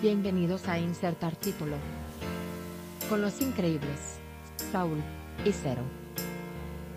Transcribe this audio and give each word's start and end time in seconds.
Bienvenidos 0.00 0.68
a 0.68 0.78
Insertar 0.78 1.34
Título. 1.34 1.74
Con 3.10 3.20
los 3.20 3.40
increíbles. 3.40 4.20
Saúl 4.70 4.98
y 5.44 5.50
Cero. 5.50 5.82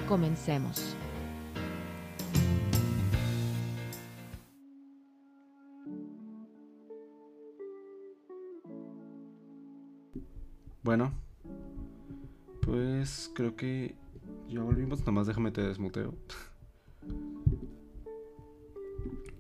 Comencemos. 0.07 0.95
Bueno, 10.83 11.11
pues 12.61 13.31
creo 13.33 13.55
que 13.55 13.95
ya 14.47 14.61
volvimos. 14.61 15.03
Nomás 15.07 15.25
déjame 15.25 15.49
te 15.49 15.63
desmuteo. 15.63 16.13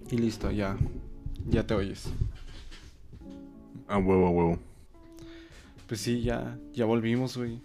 Y 0.09 0.17
listo, 0.17 0.49
ya. 0.49 0.77
Ya 1.45 1.67
te 1.67 1.75
oyes. 1.75 2.11
A 3.91 3.97
huevo, 3.97 4.27
a 4.27 4.29
huevo. 4.29 4.59
Pues 5.87 5.99
sí, 6.01 6.21
ya, 6.21 6.57
ya 6.73 6.85
volvimos, 6.85 7.35
güey. 7.37 7.59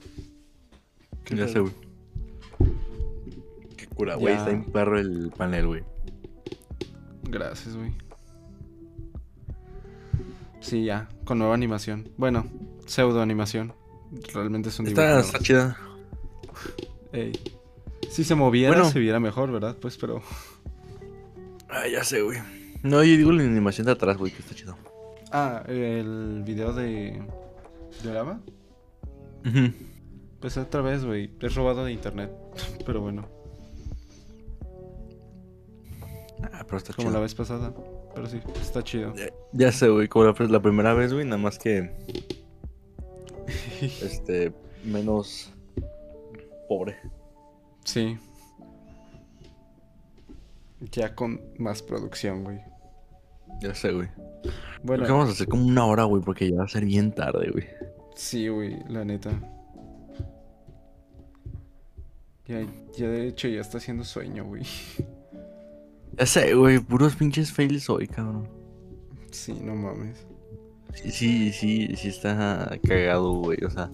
¿Qué 1.25 1.37
Ya 1.37 1.45
pedo? 1.47 1.53
sé, 1.53 1.61
güey. 1.61 1.73
Qué 3.77 3.87
cura, 3.87 4.17
güey. 4.17 4.35
Está 4.35 4.51
en 4.51 4.65
perro 4.65 4.99
el 4.99 5.31
panel, 5.37 5.67
güey. 5.69 5.85
Gracias, 7.25 7.77
güey. 7.77 7.93
Sí, 10.61 10.85
ya, 10.85 11.09
con 11.25 11.39
nueva 11.39 11.55
animación. 11.55 12.09
Bueno, 12.17 12.47
pseudo 12.87 13.23
animación. 13.23 13.73
Realmente 14.35 14.69
es 14.71 14.79
un. 14.81 14.89
Está, 14.89 15.21
está 15.21 15.39
chida. 15.39 15.77
Ey. 17.13 17.33
Si 18.11 18.25
se 18.25 18.35
moviera, 18.35 18.75
Bueno. 18.75 18.91
se 18.91 18.99
viera 18.99 19.21
mejor, 19.21 19.53
¿verdad? 19.53 19.77
Pues, 19.81 19.97
pero. 19.97 20.23
Ah, 21.69 21.87
ya 21.87 22.03
sé, 22.03 22.23
güey. 22.23 22.39
No, 22.83 23.03
yo 23.05 23.17
digo 23.17 23.31
la 23.33 23.43
animación 23.43 23.87
de 23.87 23.93
atrás, 23.93 24.17
güey, 24.17 24.33
que 24.33 24.41
está 24.41 24.55
chido. 24.55 24.77
Ah, 25.39 25.63
el 25.69 26.43
video 26.47 26.73
de. 26.73 27.23
¿De 28.03 28.11
lava? 28.15 28.41
Pues 30.41 30.57
otra 30.57 30.81
vez, 30.81 31.05
güey. 31.05 31.31
Es 31.43 31.55
robado 31.55 31.85
de 31.85 31.93
internet. 31.93 32.31
Pero 32.87 33.03
bueno, 33.03 33.29
Ah, 36.53 36.65
pero 36.65 36.79
está 36.79 36.93
como 36.95 37.09
chido. 37.09 37.15
la 37.19 37.21
vez 37.21 37.35
pasada. 37.35 37.75
Pero 38.15 38.27
sí, 38.29 38.41
está 38.63 38.83
chido. 38.83 39.15
Ya, 39.15 39.27
ya 39.53 39.73
sé, 39.73 39.89
güey, 39.89 40.09
como 40.09 40.25
la, 40.25 40.35
la 40.47 40.63
primera 40.63 40.95
vez, 40.95 41.13
güey, 41.13 41.25
nada 41.27 41.37
más 41.39 41.59
que. 41.59 41.91
Este. 43.83 44.55
Menos. 44.85 45.53
Pobre. 46.67 46.97
Sí. 47.85 48.19
Ya 50.93 51.15
con 51.15 51.41
más 51.59 51.83
producción, 51.83 52.43
güey. 52.45 52.61
Ya 53.61 53.75
sé, 53.75 53.93
güey. 53.93 54.09
Bueno, 54.83 55.03
Creo 55.03 55.07
que 55.07 55.13
vamos 55.13 55.29
a 55.29 55.33
hacer 55.33 55.49
como 55.49 55.67
una 55.67 55.85
hora, 55.87 56.05
güey, 56.05 56.23
porque 56.23 56.51
ya 56.51 56.59
va 56.59 56.65
a 56.65 56.69
ser 56.69 56.85
bien 56.85 57.13
tarde, 57.13 57.51
güey. 57.51 57.65
sí, 58.15 58.49
güey, 58.49 58.77
la 58.89 59.05
neta. 59.05 59.31
Ya, 62.47 62.65
ya 62.97 63.09
de 63.09 63.27
hecho 63.29 63.49
ya 63.49 63.61
está 63.61 63.79
haciendo 63.79 64.05
sueño, 64.05 64.45
güey. 64.45 64.63
Ya 66.19 66.27
sé, 66.27 66.55
güey, 66.55 66.79
puros 66.79 67.17
pinches 67.17 67.53
fails 67.53 67.91
hoy, 67.91 68.07
cabrón. 68.07 68.49
Sí, 69.33 69.53
no 69.63 69.75
mames. 69.75 70.27
Sí, 70.95 71.11
sí, 71.11 71.53
sí, 71.53 71.97
sí 71.97 72.09
está 72.09 72.79
cagado, 72.87 73.33
güey. 73.33 73.59
O 73.65 73.71
sea, 73.71 73.91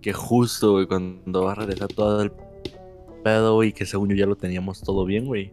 que 0.00 0.12
justo, 0.12 0.72
güey, 0.72 0.86
cuando 0.86 1.44
va 1.44 1.52
a 1.52 1.54
regresar 1.54 1.88
todo 1.88 2.22
el 2.22 2.32
pedo, 3.22 3.54
güey, 3.54 3.72
que 3.72 3.86
según 3.86 4.08
yo 4.10 4.16
ya 4.16 4.26
lo 4.26 4.36
teníamos 4.36 4.80
todo 4.82 5.04
bien, 5.04 5.26
güey. 5.26 5.52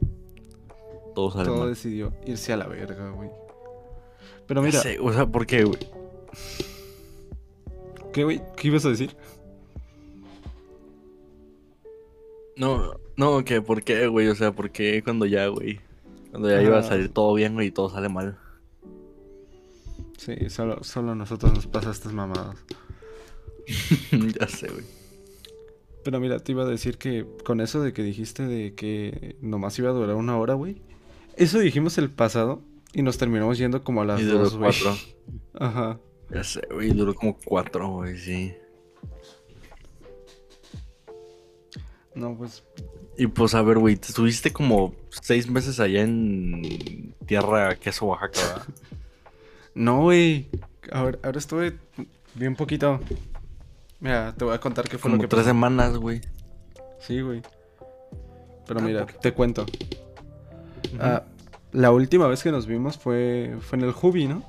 Todo 1.14 1.32
sale 1.32 1.46
Todo 1.46 1.60
mal. 1.60 1.70
decidió 1.70 2.12
irse 2.26 2.52
a 2.52 2.58
la 2.58 2.68
verga, 2.68 3.12
güey. 3.12 3.30
Pero 4.50 4.62
mira, 4.62 4.82
sé, 4.82 4.98
o 5.00 5.14
sea, 5.14 5.26
¿por 5.26 5.46
qué, 5.46 5.64
güey? 5.64 5.80
¿qué, 8.12 8.24
güey? 8.26 8.42
¿Qué 8.58 8.68
ibas 8.68 8.84
a 8.86 8.90
decir? 8.90 9.16
No, 12.58 13.00
no, 13.16 13.44
que 13.46 13.62
¿por 13.62 13.84
qué, 13.84 14.08
güey? 14.08 14.28
O 14.28 14.36
sea, 14.36 14.52
¿por 14.52 14.72
qué 14.72 15.02
cuando 15.04 15.26
ya, 15.26 15.48
güey? 15.48 15.80
Cuando 16.32 16.50
ya 16.50 16.62
iba 16.62 16.78
a 16.78 16.80
Ah. 16.80 16.84
salir 16.84 17.10
todo 17.10 17.34
bien, 17.34 17.54
güey, 17.54 17.68
y 17.68 17.72
todo 17.72 17.90
sale 17.90 18.10
mal. 18.10 18.38
Sí, 20.18 20.50
solo, 20.50 20.84
solo 20.84 21.12
a 21.14 21.16
nosotros 21.16 21.54
nos 21.54 21.68
pasa 21.68 21.92
estas 21.92 22.12
mamadas. 22.12 22.58
ya 24.40 24.48
sé, 24.48 24.68
güey. 24.68 24.84
Pero 26.04 26.20
mira, 26.20 26.40
te 26.40 26.52
iba 26.52 26.64
a 26.64 26.68
decir 26.68 26.98
que 26.98 27.26
con 27.46 27.62
eso 27.62 27.82
de 27.82 27.94
que 27.94 28.04
dijiste 28.04 28.44
de 28.44 28.74
que 28.74 29.38
nomás 29.42 29.78
iba 29.80 29.90
a 29.90 29.94
durar 29.94 30.16
una 30.16 30.38
hora, 30.38 30.56
güey. 30.56 30.82
Eso 31.38 31.60
dijimos 31.60 31.98
el 31.98 32.10
pasado 32.10 32.62
y 32.94 33.02
nos 33.02 33.18
terminamos 33.18 33.58
yendo 33.58 33.84
como 33.84 34.02
a 34.02 34.06
las 34.06 34.20
Y 34.22 34.26
duró 34.26 34.40
dos, 34.50 34.56
cuatro. 34.58 34.96
Ajá. 35.54 36.00
Ya 36.32 36.44
sé, 36.44 36.62
güey, 36.72 36.92
duró 36.92 37.14
como 37.16 37.38
cuatro, 37.44 37.88
güey, 37.90 38.18
sí. 38.18 38.54
No, 42.16 42.36
pues 42.36 42.64
Y 43.18 43.28
pues, 43.28 43.54
a 43.56 43.62
ver, 43.62 43.78
güey, 43.80 43.96
te 43.96 44.08
estuviste 44.08 44.52
como 44.52 44.94
seis 45.22 45.50
meses 45.50 45.80
allá 45.80 46.02
en 46.02 47.16
tierra 47.26 47.76
queso 47.76 48.08
Oaxaca, 48.08 48.40
¿verdad? 48.42 48.68
No, 49.76 50.02
güey. 50.02 50.50
Ahora, 50.92 51.20
ahora 51.24 51.38
estuve 51.38 51.78
bien 52.36 52.56
poquito. 52.56 53.00
Mira, 54.02 54.34
te 54.36 54.44
voy 54.44 54.54
a 54.54 54.60
contar 54.60 54.90
qué 54.90 54.98
fue 54.98 55.04
Como 55.10 55.16
lo 55.16 55.22
que 55.22 55.28
tres 55.28 55.42
pasó. 55.42 55.50
semanas, 55.52 55.96
güey. 55.98 56.22
Sí, 57.00 57.22
güey. 57.22 57.42
Pero 58.68 58.80
Ah, 58.80 58.84
mira, 58.84 59.06
te 59.06 59.32
cuento. 59.32 59.66
Ah, 61.00 61.24
la 61.72 61.92
última 61.92 62.28
vez 62.28 62.44
que 62.44 62.52
nos 62.52 62.66
vimos 62.68 62.98
fue, 62.98 63.58
fue 63.62 63.78
en 63.78 63.86
el 63.86 63.92
Jubi, 63.92 64.28
¿no? 64.28 64.44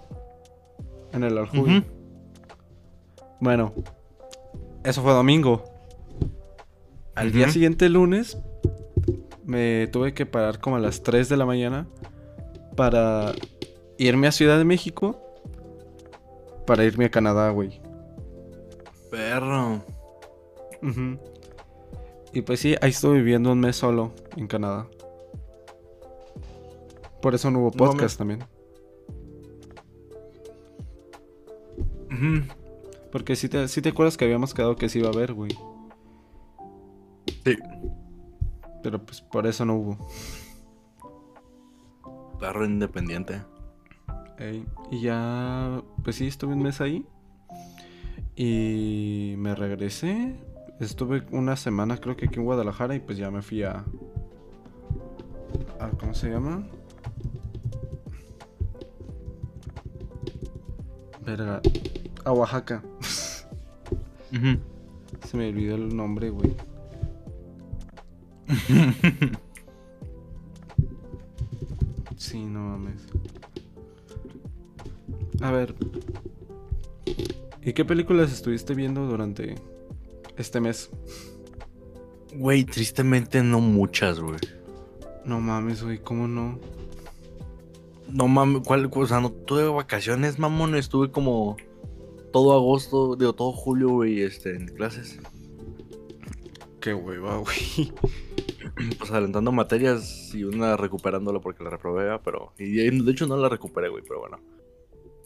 En 1.12 1.24
el 1.24 1.36
Aljubi. 1.36 1.84
Bueno, 3.40 3.72
eso 4.84 5.02
fue 5.02 5.12
domingo. 5.12 5.64
Al 7.14 7.32
día 7.32 7.50
siguiente, 7.50 7.88
lunes, 7.88 8.38
me 9.44 9.88
tuve 9.88 10.14
que 10.14 10.26
parar 10.26 10.60
como 10.60 10.76
a 10.76 10.78
las 10.78 11.02
3 11.02 11.28
de 11.28 11.36
la 11.36 11.46
mañana 11.46 11.86
para 12.76 13.32
irme 13.98 14.26
a 14.28 14.32
Ciudad 14.32 14.56
de 14.56 14.64
México 14.64 15.20
para 16.66 16.84
irme 16.84 17.06
a 17.06 17.10
Canadá, 17.10 17.50
güey. 17.50 17.80
Perro. 19.10 19.84
Y 22.32 22.42
pues 22.42 22.60
sí, 22.60 22.76
ahí 22.80 22.90
estuve 22.90 23.16
viviendo 23.16 23.50
un 23.50 23.58
mes 23.58 23.74
solo 23.74 24.12
en 24.36 24.46
Canadá. 24.46 24.86
Por 27.20 27.34
eso 27.34 27.50
no 27.50 27.60
hubo 27.60 27.70
No 27.70 27.76
podcast 27.76 28.18
también. 28.18 28.44
Porque 33.12 33.36
si 33.36 33.48
te, 33.48 33.66
sí 33.68 33.82
te 33.82 33.90
acuerdas 33.90 34.16
que 34.16 34.24
habíamos 34.24 34.54
quedado 34.54 34.76
que 34.76 34.88
se 34.88 34.98
iba 34.98 35.08
a 35.08 35.12
ver, 35.12 35.32
güey. 35.32 35.50
Sí. 37.44 37.56
Pero 38.82 39.04
pues 39.04 39.20
por 39.20 39.46
eso 39.46 39.64
no 39.64 39.74
hubo. 39.74 40.08
Perro 42.38 42.64
independiente. 42.64 43.42
Ey, 44.38 44.64
y 44.90 45.02
ya, 45.02 45.82
pues 46.02 46.16
sí, 46.16 46.26
estuve 46.26 46.54
un 46.54 46.62
mes 46.62 46.80
ahí. 46.80 47.06
Y 48.36 49.34
me 49.36 49.54
regresé. 49.54 50.36
Estuve 50.78 51.26
una 51.30 51.56
semana 51.56 51.98
creo 51.98 52.16
que 52.16 52.26
aquí 52.26 52.36
en 52.38 52.44
Guadalajara 52.44 52.94
y 52.94 53.00
pues 53.00 53.18
ya 53.18 53.30
me 53.30 53.42
fui 53.42 53.62
a... 53.64 53.84
a 55.78 55.90
¿Cómo 55.98 56.14
se 56.14 56.30
llama? 56.30 56.66
Verga. 61.30 61.60
A 62.24 62.32
Oaxaca. 62.32 62.82
Se 64.32 65.36
me 65.36 65.48
olvidó 65.48 65.76
el 65.76 65.96
nombre, 65.96 66.30
güey. 66.30 66.54
Sí, 72.16 72.44
no 72.44 72.60
mames. 72.60 73.06
A 75.40 75.50
ver. 75.50 75.74
¿Y 77.62 77.72
qué 77.72 77.84
películas 77.84 78.30
estuviste 78.30 78.74
viendo 78.74 79.06
durante 79.06 79.54
este 80.36 80.60
mes? 80.60 80.90
Güey, 82.34 82.64
tristemente 82.64 83.42
no 83.42 83.60
muchas, 83.60 84.20
güey. 84.20 84.38
No 85.24 85.40
mames, 85.40 85.82
güey, 85.82 85.98
¿cómo 85.98 86.28
no? 86.28 86.60
No 88.12 88.28
mames, 88.28 88.62
¿cuál? 88.66 88.90
O 88.92 89.06
sea, 89.06 89.20
no 89.20 89.30
tuve 89.30 89.68
vacaciones, 89.68 90.38
mamón. 90.38 90.74
Estuve 90.74 91.10
como 91.10 91.56
todo 92.32 92.52
agosto, 92.52 93.16
digo, 93.16 93.32
todo 93.34 93.52
julio, 93.52 93.88
güey, 93.90 94.22
este, 94.22 94.54
en 94.56 94.66
clases. 94.68 95.18
Qué 96.80 96.94
hueva, 96.94 97.38
güey. 97.38 97.92
Pues 98.98 99.10
adelantando 99.10 99.52
materias 99.52 100.32
y 100.34 100.44
una 100.44 100.76
recuperándola 100.76 101.40
porque 101.40 101.62
la 101.64 101.70
reprobé, 101.70 102.18
pero. 102.24 102.52
Y 102.58 102.70
de 102.72 103.10
hecho 103.10 103.26
no 103.26 103.36
la 103.36 103.48
recuperé, 103.48 103.88
güey, 103.90 104.02
pero 104.06 104.20
bueno. 104.20 104.38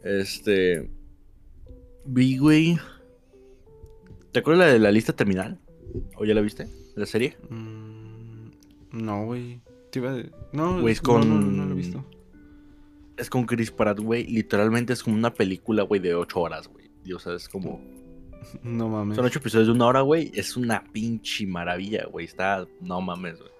Este. 0.02 0.90
Vi, 2.04 2.38
güey. 2.38 2.78
¿Te 4.32 4.40
acuerdas 4.40 4.66
la 4.66 4.72
de 4.72 4.78
la 4.81 4.90
lista 4.90 5.12
terminal? 5.14 5.60
¿O 6.16 6.25
ya 6.25 6.34
la 6.34 6.40
viste? 6.40 6.69
¿La 6.96 7.06
serie? 7.06 7.36
Mm, 7.50 8.50
no, 8.92 9.26
güey. 9.26 9.60
Te 9.92 10.00
iba 10.00 10.12
a 10.12 10.22
No, 10.52 10.81
Güey, 10.81 10.94
es 10.94 11.02
no, 11.02 11.19
no, 11.19 11.25
no, 11.25 11.34
con- 11.40 11.56
no 11.56 11.64
lo 11.66 11.72
he 11.72 11.76
visto. 11.76 12.04
Es 13.16 13.31
con 13.31 13.44
Chris 13.44 13.70
Pratt, 13.70 13.99
güey. 14.00 14.26
Literalmente 14.26 14.93
es 14.93 15.02
como 15.02 15.16
una 15.16 15.32
película, 15.32 15.82
güey, 15.84 16.00
de 16.00 16.14
ocho 16.14 16.40
horas, 16.40 16.69
güey. 16.69 16.90
Y, 17.05 17.12
O 17.12 17.19
sea, 17.19 17.34
es 17.34 17.49
como. 17.49 17.81
No 18.62 18.88
mames. 18.88 19.16
Son 19.16 19.25
ocho 19.25 19.38
episodios 19.38 19.69
de 19.69 19.72
una 19.75 19.87
hora, 19.87 20.00
güey. 20.02 20.31
Es 20.34 20.56
una 20.56 20.84
pinche 20.93 21.46
maravilla, 21.46 22.06
güey. 22.11 22.26
Está. 22.26 22.66
No 22.81 23.00
mames, 23.00 23.38
güey. 23.38 23.50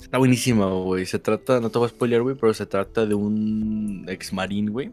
Está 0.00 0.18
buenísima, 0.18 0.66
güey. 0.66 1.06
Se 1.06 1.18
trata, 1.18 1.60
no 1.60 1.70
te 1.70 1.78
voy 1.78 1.86
a 1.86 1.90
spoiler, 1.90 2.22
güey, 2.22 2.34
pero 2.34 2.52
se 2.54 2.66
trata 2.66 3.06
de 3.06 3.14
un 3.14 4.04
ex 4.08 4.32
marín, 4.32 4.70
güey. 4.70 4.90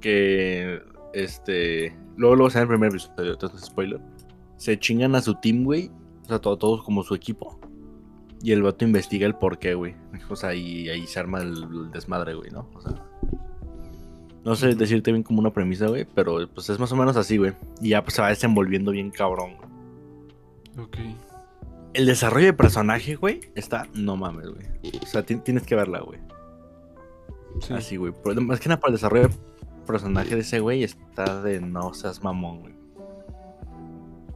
Que. 0.00 0.80
Este. 1.12 1.96
Luego 2.16 2.36
lo 2.36 2.44
vas 2.44 2.56
a 2.56 2.60
ver 2.60 2.68
en 2.68 2.72
el 2.72 2.78
primer 2.78 2.90
episodio, 3.00 3.32
entonces 3.32 3.60
spoiler. 3.66 4.00
Se 4.56 4.78
chingan 4.78 5.14
a 5.14 5.22
su 5.22 5.34
team, 5.36 5.64
güey. 5.64 5.90
O 6.24 6.28
sea, 6.28 6.38
todo- 6.38 6.56
todos 6.58 6.82
como 6.82 7.02
su 7.02 7.14
equipo. 7.14 7.58
Y 8.42 8.52
el 8.52 8.62
vato 8.62 8.84
investiga 8.84 9.26
el 9.26 9.34
por 9.34 9.58
qué, 9.58 9.74
güey. 9.74 9.94
O 10.28 10.36
sea, 10.36 10.54
y 10.54 10.88
ahí 10.88 11.06
se 11.06 11.20
arma 11.20 11.40
el, 11.42 11.62
el 11.64 11.90
desmadre, 11.90 12.34
güey, 12.34 12.50
¿no? 12.50 12.68
O 12.74 12.80
sea. 12.80 12.94
No 14.44 14.54
sé 14.54 14.74
decirte 14.74 15.12
bien 15.12 15.22
como 15.22 15.40
una 15.40 15.52
premisa, 15.52 15.88
güey, 15.88 16.06
pero 16.14 16.48
pues 16.54 16.70
es 16.70 16.78
más 16.78 16.90
o 16.92 16.96
menos 16.96 17.16
así, 17.18 17.36
güey. 17.36 17.52
Y 17.82 17.90
ya 17.90 18.02
pues 18.02 18.14
se 18.14 18.22
va 18.22 18.28
desenvolviendo 18.28 18.90
bien 18.92 19.10
cabrón, 19.10 19.56
güey. 19.56 20.86
Ok. 20.86 20.96
El 21.92 22.06
desarrollo 22.06 22.46
de 22.46 22.52
personaje, 22.54 23.16
güey, 23.16 23.40
está, 23.54 23.86
no 23.92 24.16
mames, 24.16 24.46
güey. 24.48 24.66
O 25.02 25.06
sea, 25.06 25.22
ti- 25.26 25.36
tienes 25.36 25.64
que 25.64 25.74
verla, 25.74 26.00
güey. 26.00 26.18
Sí. 27.60 27.74
Así, 27.74 27.96
güey. 27.98 28.14
Más 28.40 28.60
que 28.60 28.68
nada 28.70 28.80
para 28.80 28.92
el 28.92 28.96
desarrollo 28.96 29.28
de 29.28 29.34
personaje 29.86 30.34
de 30.34 30.40
ese 30.40 30.60
güey 30.60 30.84
está 30.84 31.42
de 31.42 31.60
no 31.60 31.92
seas 31.92 32.22
mamón, 32.22 32.60
güey. 32.60 32.74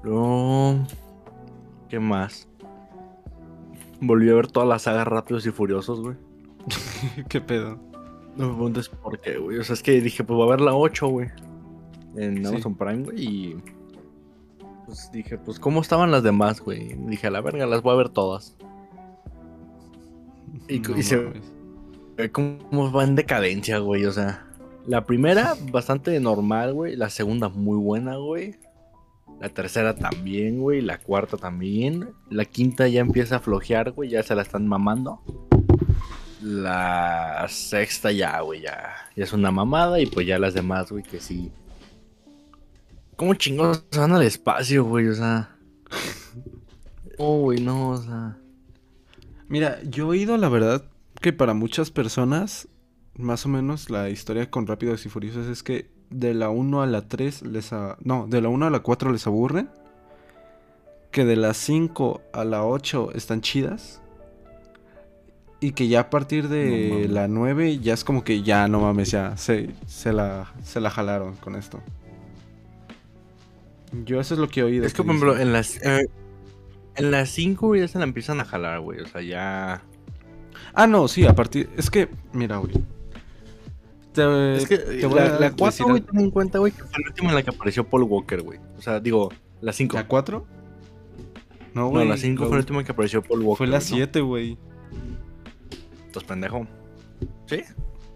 Luego, 0.02 0.84
¿qué 1.88 1.98
más? 1.98 2.46
Volví 4.00 4.28
a 4.30 4.34
ver 4.34 4.48
toda 4.48 4.66
la 4.66 4.78
saga 4.78 5.04
Rápidos 5.04 5.46
y 5.46 5.50
Furiosos, 5.50 6.00
güey. 6.00 6.16
¿Qué 7.28 7.40
pedo? 7.40 7.78
No 8.36 8.48
me 8.48 8.54
preguntes 8.54 8.88
por 8.88 9.20
qué, 9.20 9.38
güey. 9.38 9.58
O 9.58 9.64
sea, 9.64 9.74
es 9.74 9.82
que 9.82 10.00
dije, 10.00 10.24
pues 10.24 10.36
voy 10.36 10.46
a 10.46 10.50
ver 10.50 10.60
la 10.60 10.74
8, 10.74 11.06
güey. 11.08 11.28
En 12.16 12.38
Sí. 12.38 12.46
Amazon 12.46 12.74
Prime, 12.74 13.04
güey. 13.04 13.20
Y. 13.24 13.56
Pues 14.86 15.10
dije, 15.12 15.38
pues, 15.38 15.58
¿cómo 15.58 15.80
estaban 15.80 16.10
las 16.10 16.22
demás, 16.22 16.60
güey? 16.60 16.94
Dije, 17.06 17.28
a 17.28 17.30
la 17.30 17.40
verga, 17.40 17.66
las 17.66 17.82
voy 17.82 17.94
a 17.94 17.96
ver 17.96 18.08
todas. 18.10 18.56
Y, 20.68 20.80
No 20.80 20.96
y 20.98 21.02
se 21.02 21.32
ve 22.16 22.30
cómo 22.30 22.92
va 22.92 23.04
en 23.04 23.14
decadencia, 23.14 23.78
güey. 23.78 24.04
O 24.04 24.12
sea, 24.12 24.46
la 24.86 25.04
primera, 25.06 25.54
bastante 25.72 26.18
normal, 26.20 26.74
güey. 26.74 26.96
La 26.96 27.10
segunda, 27.10 27.48
muy 27.48 27.78
buena, 27.78 28.16
güey. 28.16 28.56
La 29.44 29.50
tercera 29.50 29.94
también, 29.94 30.58
güey. 30.58 30.80
La 30.80 30.96
cuarta 30.96 31.36
también. 31.36 32.14
La 32.30 32.46
quinta 32.46 32.88
ya 32.88 33.02
empieza 33.02 33.36
a 33.36 33.40
flojear, 33.40 33.90
güey. 33.90 34.08
Ya 34.08 34.22
se 34.22 34.34
la 34.34 34.40
están 34.40 34.66
mamando. 34.66 35.20
La 36.40 37.44
sexta 37.50 38.10
ya, 38.10 38.40
güey, 38.40 38.62
ya, 38.62 38.94
ya 39.14 39.22
es 39.22 39.34
una 39.34 39.50
mamada. 39.50 40.00
Y 40.00 40.06
pues 40.06 40.26
ya 40.26 40.38
las 40.38 40.54
demás, 40.54 40.90
güey, 40.90 41.02
que 41.02 41.20
sí. 41.20 41.52
¿Cómo 43.16 43.34
chingados 43.34 43.84
se 43.90 44.00
van 44.00 44.12
al 44.12 44.22
espacio, 44.22 44.82
güey? 44.84 45.08
O 45.08 45.14
sea. 45.14 45.54
Oh, 47.18 47.42
güey, 47.42 47.60
no, 47.60 47.90
o 47.90 47.96
sea. 47.98 48.38
Mira, 49.46 49.80
yo 49.84 50.06
he 50.06 50.08
oído 50.08 50.36
la 50.38 50.48
verdad 50.48 50.90
que 51.20 51.32
para 51.32 51.54
muchas 51.54 51.92
personas, 51.92 52.66
más 53.14 53.44
o 53.44 53.50
menos 53.50 53.88
la 53.88 54.08
historia 54.08 54.50
con 54.50 54.66
Rápidos 54.66 55.06
y 55.06 55.10
Furiosos 55.10 55.46
es 55.46 55.62
que 55.62 55.93
de 56.10 56.34
la 56.34 56.50
1 56.50 56.82
a 56.82 56.86
la 56.86 57.02
3 57.08 57.42
les 57.42 57.72
a... 57.72 57.96
No, 58.00 58.26
de 58.28 58.40
la 58.40 58.48
1 58.48 58.66
a 58.66 58.70
la 58.70 58.80
4 58.80 59.12
les 59.12 59.26
aburren. 59.26 59.68
Que 61.10 61.24
de 61.24 61.36
la 61.36 61.54
5 61.54 62.20
a 62.32 62.44
la 62.44 62.64
8 62.64 63.12
están 63.14 63.40
chidas. 63.40 64.00
Y 65.60 65.72
que 65.72 65.88
ya 65.88 66.00
a 66.00 66.10
partir 66.10 66.44
No 66.44 66.50
de 66.50 66.88
mames. 66.90 67.10
la 67.10 67.28
9 67.28 67.78
ya 67.78 67.94
es 67.94 68.04
como 68.04 68.22
que 68.24 68.42
ya 68.42 68.68
no 68.68 68.80
mames, 68.80 69.10
ya 69.12 69.36
se, 69.36 69.70
se, 69.86 70.12
la, 70.12 70.52
se 70.62 70.80
la 70.80 70.90
jalaron 70.90 71.36
con 71.36 71.54
esto. 71.56 71.80
Yo 74.04 74.20
eso 74.20 74.34
es 74.34 74.40
lo 74.40 74.48
que 74.48 74.60
he 74.60 74.62
oído. 74.64 74.84
Es 74.84 74.92
que, 74.92 75.02
por 75.02 75.14
ejemplo, 75.14 75.38
en 75.38 75.52
las. 75.52 75.76
eh, 75.84 76.06
en 76.96 77.10
las 77.10 77.30
5 77.30 77.76
ya 77.76 77.88
se 77.88 77.98
la 77.98 78.04
empiezan 78.04 78.40
a 78.40 78.44
jalar, 78.44 78.80
güey. 78.80 79.00
O 79.00 79.06
sea, 79.06 79.22
ya. 79.22 79.82
Ah, 80.74 80.86
no, 80.86 81.06
sí, 81.08 81.24
a 81.26 81.34
partir... 81.34 81.70
Es 81.76 81.90
que, 81.90 82.08
mira, 82.32 82.56
güey. 82.56 82.74
Te- 84.14 84.56
es 84.56 84.68
que 84.68 84.78
te 84.78 85.06
voy 85.06 85.18
a 85.18 85.24
la, 85.24 85.30
la 85.32 85.38
decir 85.50 85.56
4, 85.58 85.86
güey, 85.88 86.00
ten 86.00 86.20
en 86.20 86.30
cuenta, 86.30 86.58
güey, 86.58 86.72
que 86.72 86.78
fue 86.84 87.02
la 87.02 87.08
última 87.08 87.28
en 87.30 87.34
la 87.34 87.42
que 87.42 87.50
apareció 87.50 87.84
Paul 87.88 88.04
Walker, 88.04 88.42
güey. 88.42 88.60
O 88.78 88.80
sea, 88.82 89.00
digo, 89.00 89.30
la 89.60 89.72
5. 89.72 89.96
¿La 89.96 90.06
4? 90.06 90.46
No, 91.74 91.80
No, 91.82 91.88
güey. 91.90 92.08
la 92.08 92.16
5 92.16 92.42
la 92.44 92.48
fue 92.48 92.56
la 92.56 92.60
última 92.60 92.78
en 92.80 92.86
que 92.86 92.92
apareció 92.92 93.22
Paul 93.22 93.40
Walker. 93.42 93.58
Fue 93.58 93.66
la 93.66 93.78
güey, 93.78 93.90
¿no? 93.90 93.96
7, 93.96 94.20
güey. 94.20 94.58
Estás 96.06 96.22
pendejo. 96.24 96.66
¿Sí? 97.46 97.62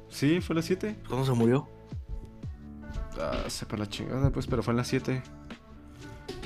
Sí, 0.08 0.40
fue 0.40 0.54
la 0.54 0.62
7. 0.62 0.96
¿Cuándo 1.08 1.26
se 1.26 1.32
murió? 1.32 1.68
Ah, 3.20 3.42
sepa 3.48 3.76
la 3.76 3.88
chingada, 3.88 4.30
pues, 4.30 4.46
pero 4.46 4.62
fue 4.62 4.72
en 4.72 4.76
la 4.76 4.84
7. 4.84 5.22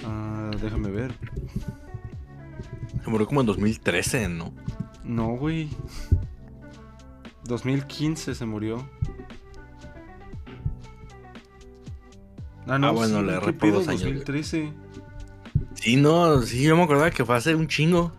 Ah, 0.06 0.50
déjame 0.62 0.90
ver. 0.90 1.12
Se 3.04 3.10
murió 3.10 3.26
como 3.26 3.40
en 3.40 3.46
2013, 3.46 4.28
¿no? 4.30 4.54
No, 5.04 5.36
güey. 5.36 5.68
2015 7.44 8.34
se 8.34 8.46
murió. 8.46 8.88
Ah, 12.66 12.78
no, 12.78 12.88
Ah, 12.88 12.90
bueno, 12.92 13.20
sí, 13.20 13.24
le 13.26 13.40
¿qué 13.40 13.52
pedo? 13.52 13.72
dos 13.80 13.88
años, 13.88 14.02
güey. 14.02 14.14
2013. 14.14 14.72
Sí, 15.74 15.96
no, 15.96 16.40
sí, 16.42 16.62
yo 16.62 16.76
me 16.76 16.82
acordaba 16.84 17.10
que 17.10 17.24
fue 17.24 17.36
hace 17.36 17.54
un 17.54 17.66
chingo. 17.66 18.12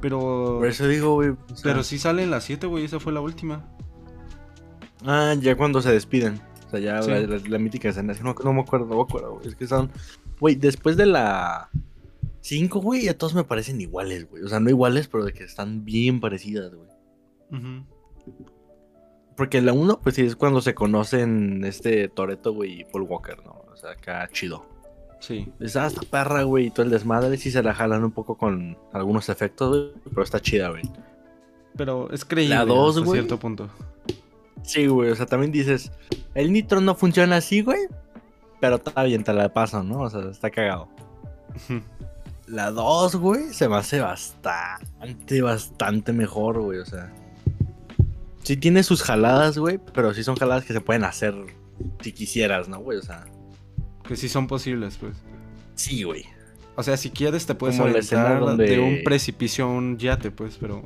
Pero. 0.00 0.18
Por 0.58 0.66
eso 0.66 0.86
digo, 0.86 1.14
güey. 1.14 1.30
o 1.30 1.36
sea, 1.56 1.62
Pero 1.72 1.82
sí 1.82 1.98
sale 1.98 2.22
en 2.22 2.30
la 2.30 2.40
7, 2.40 2.66
güey. 2.66 2.84
Esa 2.84 3.00
fue 3.00 3.12
la 3.12 3.20
última. 3.20 3.64
Ah, 5.04 5.34
ya 5.40 5.56
cuando 5.56 5.80
se 5.80 5.92
despiden. 5.92 6.40
O 6.66 6.70
sea, 6.70 6.80
ya 6.80 7.02
Sí. 7.02 7.10
la, 7.10 7.20
la- 7.20 7.38
la 7.48 7.58
mítica 7.58 7.88
escena. 7.88 8.12
No, 8.22 8.34
no 8.44 8.52
me 8.52 8.60
acuerdo, 8.60 8.86
no 8.86 8.96
me 8.96 9.02
acuerdo, 9.02 9.34
güey. 9.34 9.48
Es 9.48 9.54
que 9.54 9.66
son. 9.66 9.90
Güey, 10.40 10.54
después 10.56 10.96
de 10.96 11.06
la 11.06 11.70
5, 12.40 12.80
güey, 12.80 13.04
ya 13.04 13.16
todos 13.16 13.34
me 13.34 13.44
parecen 13.44 13.80
iguales, 13.80 14.28
güey. 14.28 14.42
O 14.42 14.48
sea, 14.48 14.60
no 14.60 14.68
iguales, 14.70 15.08
pero 15.08 15.24
de 15.24 15.32
que 15.32 15.44
están 15.44 15.84
bien 15.84 16.20
parecidas, 16.20 16.72
güey. 16.74 16.88
Ujú. 17.50 17.84
Porque 19.36 19.62
la 19.62 19.72
1, 19.72 20.00
pues 20.02 20.16
sí, 20.16 20.22
es 20.22 20.36
cuando 20.36 20.60
se 20.60 20.74
conocen 20.74 21.64
este 21.64 22.08
Toreto, 22.08 22.52
güey, 22.52 22.80
y 22.80 22.84
Paul 22.84 23.02
Walker, 23.02 23.36
¿no? 23.44 23.62
O 23.78 23.80
sea, 23.80 23.92
acá 23.92 24.28
chido. 24.32 24.66
Sí. 25.20 25.48
Ah, 25.76 25.86
esta 25.86 26.02
perra, 26.02 26.42
güey, 26.42 26.66
y 26.66 26.70
todo 26.70 26.82
el 26.84 26.90
desmadre. 26.90 27.36
Sí 27.36 27.52
se 27.52 27.62
la 27.62 27.74
jalan 27.74 28.02
un 28.02 28.10
poco 28.10 28.36
con 28.36 28.76
algunos 28.92 29.28
efectos, 29.28 29.68
güey. 29.68 29.92
Pero 30.10 30.22
está 30.22 30.40
chida, 30.40 30.70
güey. 30.70 30.82
Pero 31.76 32.10
es 32.10 32.24
creíble 32.24 32.56
La 32.56 32.64
dos, 32.64 32.96
hasta 32.96 33.06
güey. 33.06 33.20
cierto 33.20 33.38
punto. 33.38 33.70
Sí, 34.64 34.88
güey, 34.88 35.10
o 35.10 35.14
sea, 35.14 35.26
también 35.26 35.52
dices, 35.52 35.92
el 36.34 36.52
nitro 36.52 36.80
no 36.80 36.96
funciona 36.96 37.36
así, 37.36 37.62
güey, 37.62 37.86
pero 38.60 38.76
está 38.76 39.04
bien, 39.04 39.22
te 39.22 39.32
la 39.32 39.52
paso, 39.54 39.82
¿no? 39.84 40.00
O 40.00 40.10
sea, 40.10 40.28
está 40.28 40.50
cagado. 40.50 40.88
La 42.48 42.72
2, 42.72 43.16
güey, 43.16 43.54
se 43.54 43.68
me 43.68 43.76
hace 43.76 44.00
bastante, 44.00 45.40
bastante 45.40 46.12
mejor, 46.12 46.60
güey, 46.60 46.80
o 46.80 46.84
sea. 46.84 47.12
Sí 48.42 48.56
tiene 48.56 48.82
sus 48.82 49.02
jaladas, 49.02 49.56
güey, 49.56 49.78
pero 49.94 50.12
sí 50.12 50.24
son 50.24 50.36
jaladas 50.36 50.64
que 50.64 50.72
se 50.72 50.80
pueden 50.80 51.04
hacer 51.04 51.34
si 52.00 52.12
quisieras, 52.12 52.68
¿no, 52.68 52.80
güey? 52.80 52.98
O 52.98 53.02
sea, 53.02 53.24
que 54.08 54.16
sí 54.16 54.28
son 54.28 54.48
posibles, 54.48 54.96
pues. 54.96 55.14
sí, 55.76 56.02
güey. 56.02 56.24
O 56.74 56.82
sea, 56.82 56.96
si 56.96 57.10
quieres 57.10 57.44
te 57.46 57.54
puedes 57.54 57.76
Como 57.76 57.90
aventar 57.90 58.40
donde- 58.40 58.66
de 58.66 58.78
un 58.80 59.04
precipicio 59.04 59.64
a 59.64 59.68
un 59.68 59.98
yate, 59.98 60.30
pues, 60.30 60.56
pero... 60.60 60.82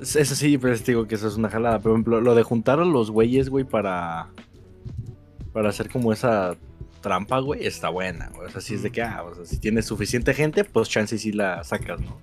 Eso 0.00 0.34
sí, 0.34 0.56
pero 0.56 0.74
te 0.78 0.92
digo 0.92 1.06
que 1.06 1.14
eso 1.16 1.28
es 1.28 1.36
una 1.36 1.50
jalada. 1.50 1.78
Por 1.80 1.92
ejemplo, 1.92 2.22
lo 2.22 2.34
de 2.34 2.42
juntar 2.42 2.80
a 2.80 2.86
los 2.86 3.10
güeyes, 3.10 3.50
güey, 3.50 3.64
para. 3.66 4.28
Para 5.52 5.68
hacer 5.68 5.90
como 5.90 6.10
esa 6.14 6.56
trampa, 7.02 7.38
güey, 7.40 7.66
está 7.66 7.90
buena, 7.90 8.30
güey. 8.34 8.46
O 8.46 8.50
sea, 8.50 8.62
si 8.62 8.72
es 8.76 8.82
de 8.82 8.90
que, 8.90 9.02
ah, 9.02 9.22
o 9.22 9.34
sea, 9.34 9.44
si 9.44 9.58
tienes 9.58 9.84
suficiente 9.84 10.32
gente, 10.32 10.64
pues 10.64 10.88
chance 10.88 11.18
sí 11.18 11.32
la 11.32 11.62
sacas, 11.64 12.00
¿no? 12.00 12.16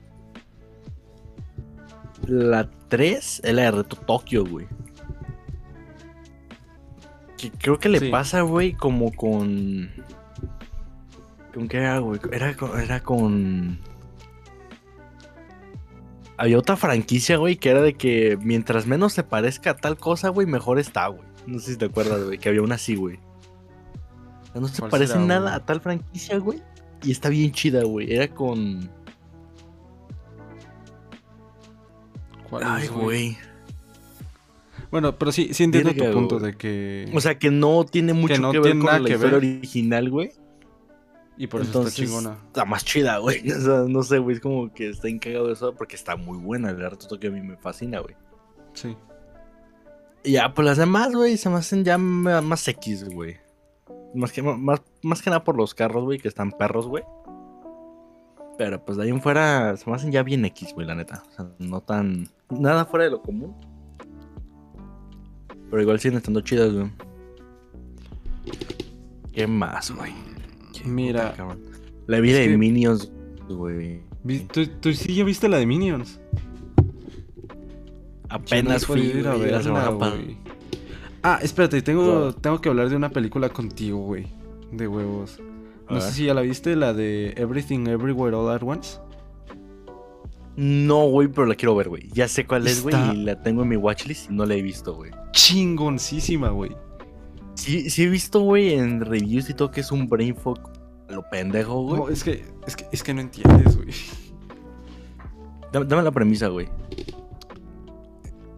La 2.25 2.67
3 2.89 3.41
es 3.43 3.53
la 3.53 3.61
de 3.63 3.71
Reto 3.71 3.95
Tokio, 3.95 4.43
güey. 4.43 4.65
Que 7.37 7.51
creo 7.51 7.77
que 7.79 7.89
le 7.89 7.99
Sí. 7.99 8.09
pasa, 8.09 8.41
güey, 8.41 8.73
como 8.73 9.11
con. 9.13 9.89
¿Con 11.53 11.67
qué 11.67 11.77
era, 11.77 11.99
güey? 11.99 12.19
Era 12.31 12.55
con. 12.55 12.79
Era 12.79 12.99
con... 13.01 13.79
Había 16.39 16.59
otra 16.59 16.75
franquicia, 16.77 17.37
güey, 17.37 17.55
que 17.57 17.69
era 17.69 17.81
de 17.81 17.95
que 17.95 18.37
mientras 18.41 18.85
menos 18.85 19.13
se 19.13 19.23
parezca 19.23 19.71
a 19.71 19.75
tal 19.75 19.97
cosa, 19.97 20.29
güey, 20.29 20.45
mejor 20.45 20.77
está, 20.77 21.07
güey. 21.07 21.21
No 21.47 21.57
sé 21.59 21.71
si 21.71 21.77
te 21.77 21.85
acuerdas, 21.85 22.23
güey, 22.25 22.37
que 22.37 22.49
había 22.49 22.61
una 22.61 22.75
así, 22.75 22.95
güey. 22.95 23.19
No 24.53 24.67
se 24.67 24.79
¿Cuál 24.81 24.91
parece 24.91 25.13
será, 25.13 25.25
nada 25.25 25.41
güey? 25.51 25.53
a 25.55 25.65
tal 25.65 25.81
franquicia, 25.81 26.37
güey. 26.37 26.61
Y 27.03 27.11
está 27.11 27.29
bien 27.29 27.51
chida, 27.51 27.83
güey. 27.83 28.11
Era 28.13 28.27
con. 28.27 28.89
¿cuál 32.49 32.63
Ay, 32.65 32.83
es, 32.85 32.91
güey. 32.91 33.37
Bueno, 34.91 35.17
pero 35.17 35.31
sí, 35.31 35.53
sí 35.53 35.63
entiendo 35.63 35.93
tu 35.93 36.11
punto 36.11 36.39
de 36.39 36.55
que... 36.55 37.11
O 37.13 37.21
sea, 37.21 37.37
que 37.37 37.51
no 37.51 37.85
tiene 37.85 38.13
mucho 38.13 38.41
no 38.41 38.51
que 38.51 38.59
ver 38.59 38.77
con 38.77 38.85
la 38.85 38.99
que 39.03 39.13
historia 39.13 39.17
ver. 39.17 39.33
original, 39.35 40.09
güey. 40.09 40.31
y 41.37 41.47
por 41.47 41.61
eso 41.61 41.69
Entonces, 41.69 41.99
está 41.99 42.05
chingona. 42.05 42.37
Está 42.47 42.65
más 42.65 42.85
chida, 42.85 43.17
güey. 43.17 43.51
O 43.51 43.61
sea, 43.61 43.85
no 43.87 44.03
sé, 44.03 44.19
güey. 44.19 44.35
Es 44.35 44.41
como 44.41 44.73
que 44.73 44.89
está 44.89 45.09
encagado 45.09 45.51
eso 45.51 45.73
porque 45.75 45.95
está 45.95 46.15
muy 46.15 46.37
buena. 46.37 46.69
El 46.69 46.79
Reto 46.79 47.07
Tokio 47.07 47.29
a 47.29 47.33
mí 47.33 47.41
me 47.41 47.57
fascina, 47.57 47.99
güey. 47.99 48.15
Sí. 48.73 48.95
Y 50.23 50.33
ya, 50.33 50.53
pues 50.53 50.65
las 50.65 50.77
demás, 50.77 51.13
güey, 51.13 51.37
se 51.37 51.49
me 51.49 51.55
hacen 51.55 51.83
ya 51.83 51.97
más 51.97 52.67
X, 52.67 53.09
güey. 53.09 53.37
Más 54.13 54.31
que, 54.31 54.41
más, 54.41 54.81
más 55.01 55.21
que 55.21 55.29
nada 55.29 55.43
por 55.43 55.57
los 55.57 55.73
carros, 55.73 56.03
güey, 56.03 56.19
que 56.19 56.27
están 56.27 56.51
perros, 56.51 56.87
güey. 56.87 57.03
Pero 58.57 58.83
pues 58.83 58.97
de 58.97 59.03
ahí 59.03 59.09
en 59.09 59.21
fuera 59.21 59.77
se 59.77 59.89
me 59.89 59.95
hacen 59.95 60.11
ya 60.11 60.23
bien 60.23 60.43
X, 60.45 60.73
güey, 60.73 60.87
la 60.87 60.95
neta. 60.95 61.23
O 61.29 61.31
sea, 61.31 61.47
no 61.59 61.81
tan. 61.81 62.27
Nada 62.49 62.85
fuera 62.85 63.05
de 63.05 63.11
lo 63.11 63.21
común. 63.21 63.55
Pero 65.69 65.81
igual 65.81 65.99
siguen 65.99 66.17
estando 66.17 66.41
chidas, 66.41 66.73
güey. 66.73 66.89
¿Qué 69.33 69.47
más, 69.47 69.91
güey? 69.91 70.13
Qué 70.73 70.87
Mira, 70.87 71.31
puta. 71.33 71.57
La 72.07 72.19
vida 72.19 72.39
de 72.39 72.47
que- 72.47 72.57
Minions, 72.57 73.11
güey. 73.49 74.01
¿Tú, 74.51 74.65
tú 74.81 74.93
sí 74.93 75.15
ya 75.15 75.23
viste 75.23 75.47
la 75.47 75.57
de 75.57 75.65
Minions? 75.65 76.19
Apenas 78.29 78.81
no 78.81 78.87
fui 78.87 79.01
ir 79.01 79.27
a 79.27 79.35
güey, 79.35 79.51
la 79.51 79.63
semana 79.63 79.97
pa- 79.97 80.09
güey. 80.09 80.37
Ah, 81.23 81.39
espérate, 81.41 81.81
tengo, 81.81 82.33
tengo 82.33 82.59
que 82.61 82.69
hablar 82.69 82.89
de 82.89 82.95
una 82.95 83.09
película 83.09 83.49
contigo, 83.49 83.99
güey. 83.99 84.27
De 84.71 84.87
huevos. 84.87 85.39
No 85.89 85.99
sé 86.01 86.05
ver. 86.07 86.13
si 86.15 86.25
ya 86.25 86.33
la 86.33 86.41
viste, 86.41 86.75
la 86.75 86.93
de 86.93 87.33
Everything 87.37 87.87
Everywhere 87.87 88.35
All 88.35 88.49
at 88.53 88.63
Once. 88.63 88.99
No, 90.57 91.05
güey, 91.07 91.27
pero 91.27 91.45
la 91.45 91.53
quiero 91.55 91.75
ver, 91.75 91.87
güey. 91.87 92.09
Ya 92.11 92.27
sé 92.27 92.45
cuál 92.47 92.65
es, 92.67 92.81
güey, 92.81 92.95
Está- 92.95 93.13
y 93.13 93.23
la 93.23 93.41
tengo 93.41 93.61
en 93.61 93.69
mi 93.69 93.75
watchlist 93.77 94.29
y 94.29 94.33
no 94.33 94.43
la 94.45 94.55
he 94.55 94.61
visto, 94.63 94.95
güey. 94.95 95.11
Chingoncísima, 95.31 96.49
güey. 96.49 96.75
Sí, 97.53 97.89
sí 97.91 98.03
he 98.03 98.09
visto, 98.09 98.39
güey, 98.41 98.73
en 98.73 99.01
reviews 99.01 99.49
y 99.49 99.53
todo 99.53 99.69
que 99.71 99.81
es 99.81 99.91
un 99.91 100.07
brain 100.09 100.35
a 101.09 101.13
lo 101.13 101.23
pendejo, 101.29 101.83
güey. 101.83 101.99
No, 102.01 102.09
es 102.09 102.23
que, 102.23 102.43
es 102.65 102.75
que, 102.75 102.85
es 102.91 103.03
que 103.03 103.13
no 103.13 103.21
entiendes, 103.21 103.77
güey. 103.77 103.89
Dame, 105.71 105.85
dame 105.85 106.01
la 106.03 106.11
premisa, 106.11 106.47
güey. 106.47 106.67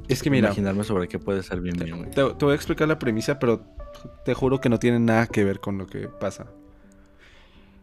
Es 0.08 0.24
que 0.24 0.30
mira, 0.30 0.48
Imaginarme 0.48 0.84
sobre 0.84 1.08
qué 1.08 1.20
puede 1.20 1.44
ser 1.44 1.62
bien 1.62 1.76
bien, 1.78 1.98
güey. 1.98 2.10
te, 2.12 2.24
te 2.34 2.46
voy 2.46 2.54
a 2.54 2.56
explicar 2.56 2.88
la 2.88 2.98
premisa, 2.98 3.38
pero 3.40 3.62
te 4.26 4.34
juro 4.34 4.60
que 4.60 4.70
no 4.70 4.80
tiene 4.80 5.00
nada 5.00 5.28
que 5.28 5.44
ver 5.44 5.60
con 5.60 5.78
lo 5.78 5.86
que 5.86 6.08
pasa. 6.08 6.48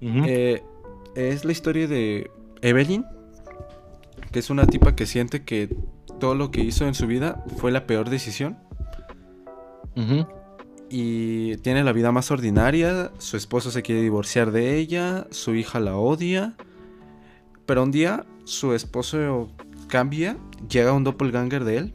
Eh, 0.00 0.62
es 1.14 1.44
la 1.44 1.52
historia 1.52 1.87
de 1.87 2.30
Evelyn, 2.62 3.04
que 4.33 4.38
es 4.38 4.50
una 4.50 4.66
tipa 4.66 4.95
que 4.95 5.06
siente 5.06 5.45
que 5.45 5.75
todo 6.21 6.35
lo 6.35 6.50
que 6.50 6.62
hizo 6.62 6.87
en 6.87 6.95
su 6.95 7.06
vida 7.06 7.45
fue 7.59 7.71
la 7.73 7.87
peor 7.87 8.11
decisión 8.11 8.59
y 10.88 11.56
tiene 11.59 11.83
la 11.83 11.92
vida 11.92 12.12
más 12.12 12.30
ordinaria, 12.30 13.11
su 13.18 13.37
esposo 13.37 13.71
se 13.71 13.83
quiere 13.83 14.02
divorciar 14.02 14.52
de 14.52 14.76
ella, 14.76 15.26
su 15.30 15.54
hija 15.54 15.80
la 15.80 15.97
odia, 15.97 16.54
pero 17.64 17.83
un 17.83 17.90
día 17.90 18.25
su 18.45 18.75
esposo 18.75 19.50
cambia, 19.88 20.37
llega 20.68 20.92
un 20.92 21.04
doppelganger 21.04 21.64
de 21.64 21.76
él 21.78 21.95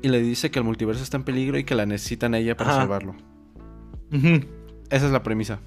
y 0.00 0.08
le 0.08 0.20
dice 0.20 0.50
que 0.50 0.60
el 0.60 0.64
multiverso 0.64 1.02
está 1.02 1.16
en 1.16 1.24
peligro 1.24 1.58
y 1.58 1.64
que 1.64 1.74
la 1.74 1.86
necesitan 1.86 2.34
a 2.34 2.38
ella 2.38 2.56
para 2.56 2.70
Ajá. 2.70 2.80
salvarlo. 2.80 3.14
Esa 4.90 5.06
es 5.06 5.12
la 5.12 5.22
premisa. 5.22 5.60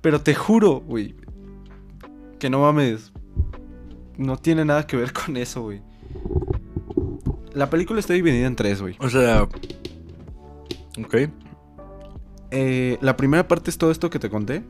Pero 0.00 0.20
te 0.20 0.34
juro, 0.34 0.80
güey, 0.80 1.14
que 2.40 2.50
no 2.50 2.60
mames. 2.62 3.12
No 4.18 4.36
tiene 4.36 4.64
nada 4.64 4.84
que 4.86 4.96
ver 4.96 5.12
con 5.12 5.36
eso, 5.36 5.62
güey. 5.62 5.80
La 7.54 7.70
película 7.70 8.00
está 8.00 8.14
dividida 8.14 8.46
en 8.48 8.56
tres, 8.56 8.82
güey. 8.82 8.96
O 8.98 9.08
sea. 9.08 9.44
Ok. 11.04 11.14
Eh, 12.50 12.98
la 13.00 13.16
primera 13.16 13.46
parte 13.46 13.70
es 13.70 13.78
todo 13.78 13.90
esto 13.92 14.10
que 14.10 14.18
te 14.18 14.28
conté. 14.28 14.64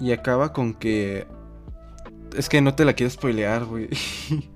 Y 0.00 0.10
acaba 0.10 0.52
con 0.52 0.74
que... 0.74 1.26
Es 2.36 2.48
que 2.48 2.60
no 2.60 2.74
te 2.74 2.84
la 2.84 2.94
quiero 2.94 3.10
spoilear, 3.10 3.64
güey. 3.66 3.88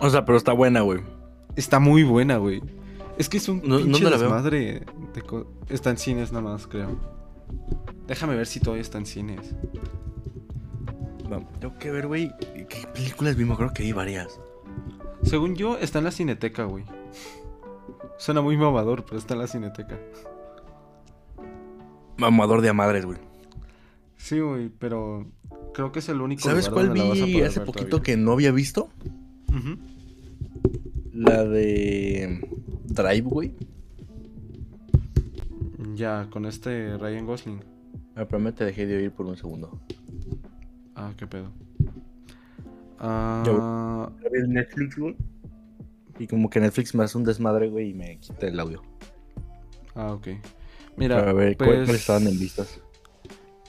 O 0.00 0.10
sea, 0.10 0.24
pero 0.24 0.36
está 0.36 0.52
buena, 0.52 0.80
güey. 0.82 1.00
Está 1.56 1.78
muy 1.78 2.02
buena, 2.02 2.36
güey. 2.36 2.62
Es 3.16 3.28
que 3.28 3.38
es 3.38 3.48
un 3.48 3.62
No- 3.64 3.76
pinche 3.78 3.92
¿dónde 3.92 4.10
la 4.10 4.16
veo? 4.16 4.20
desmadre. 4.28 4.82
de 5.14 5.22
co- 5.22 5.46
está 5.68 5.90
en 5.90 5.96
cines 5.98 6.30
nada 6.32 6.44
más, 6.44 6.66
creo. 6.66 6.98
Déjame 8.06 8.36
ver 8.36 8.46
si 8.46 8.60
todavía 8.60 8.82
está 8.82 8.98
en 8.98 9.06
cines. 9.06 9.54
Va, 11.32 11.40
Tengo 11.58 11.78
que 11.78 11.90
ver, 11.90 12.06
güey. 12.06 12.30
¿Qué 12.68 12.86
películas 12.92 13.36
vimos? 13.36 13.56
Creo 13.56 13.72
que 13.72 13.82
hay 13.82 13.92
varias. 13.92 14.38
Según 15.22 15.56
yo, 15.56 15.78
está 15.78 15.98
en 15.98 16.04
la 16.04 16.10
cineteca, 16.10 16.64
güey. 16.64 16.84
Suena 18.18 18.40
muy 18.40 18.56
mamador, 18.56 19.04
pero 19.04 19.18
está 19.18 19.34
en 19.34 19.40
la 19.40 19.46
cineteca. 19.46 19.98
Mamador 22.16 22.60
de 22.60 22.68
a 22.68 22.72
madres, 22.72 23.06
güey. 23.06 23.18
Sí, 24.16 24.38
güey, 24.38 24.70
pero 24.78 25.26
creo 25.74 25.92
que 25.92 25.98
es 25.98 26.08
el 26.08 26.20
único 26.20 26.42
¿Sabes 26.42 26.68
cuál 26.68 26.90
vi 26.90 27.42
hace 27.42 27.60
poquito 27.60 28.02
que 28.02 28.16
no 28.16 28.32
había 28.32 28.52
visto? 28.52 28.88
La 31.12 31.44
de. 31.44 32.40
Drive, 32.84 33.22
güey. 33.22 33.54
Ya, 35.94 36.28
con 36.30 36.46
este 36.46 36.96
Ryan 36.98 37.26
Gosling. 37.26 37.60
Ah, 38.16 38.24
pero 38.26 38.38
me 38.40 38.52
te 38.52 38.64
dejé 38.64 38.86
de 38.86 38.96
oír 38.96 39.12
por 39.12 39.26
un 39.26 39.36
segundo. 39.36 39.80
Ah, 40.94 41.12
qué 41.16 41.26
pedo. 41.26 41.50
Ah, 42.98 44.10
en 44.32 44.52
Netflix, 44.52 44.96
güey. 44.98 45.16
Y 46.18 46.26
como 46.26 46.48
que 46.48 46.60
Netflix 46.60 46.94
me 46.94 47.04
hace 47.04 47.18
un 47.18 47.24
desmadre, 47.24 47.68
güey, 47.68 47.90
y 47.90 47.94
me 47.94 48.18
quita 48.18 48.46
el 48.46 48.58
audio. 48.60 48.82
ah, 49.94 50.12
ok. 50.12 50.28
Mira, 50.96 51.28
a 51.28 51.32
ver, 51.32 51.56
¿cuál- 51.56 51.70
pues, 51.70 51.84
¿cuáles 51.86 52.00
estaban 52.00 52.26
en 52.28 52.38
listas? 52.38 52.80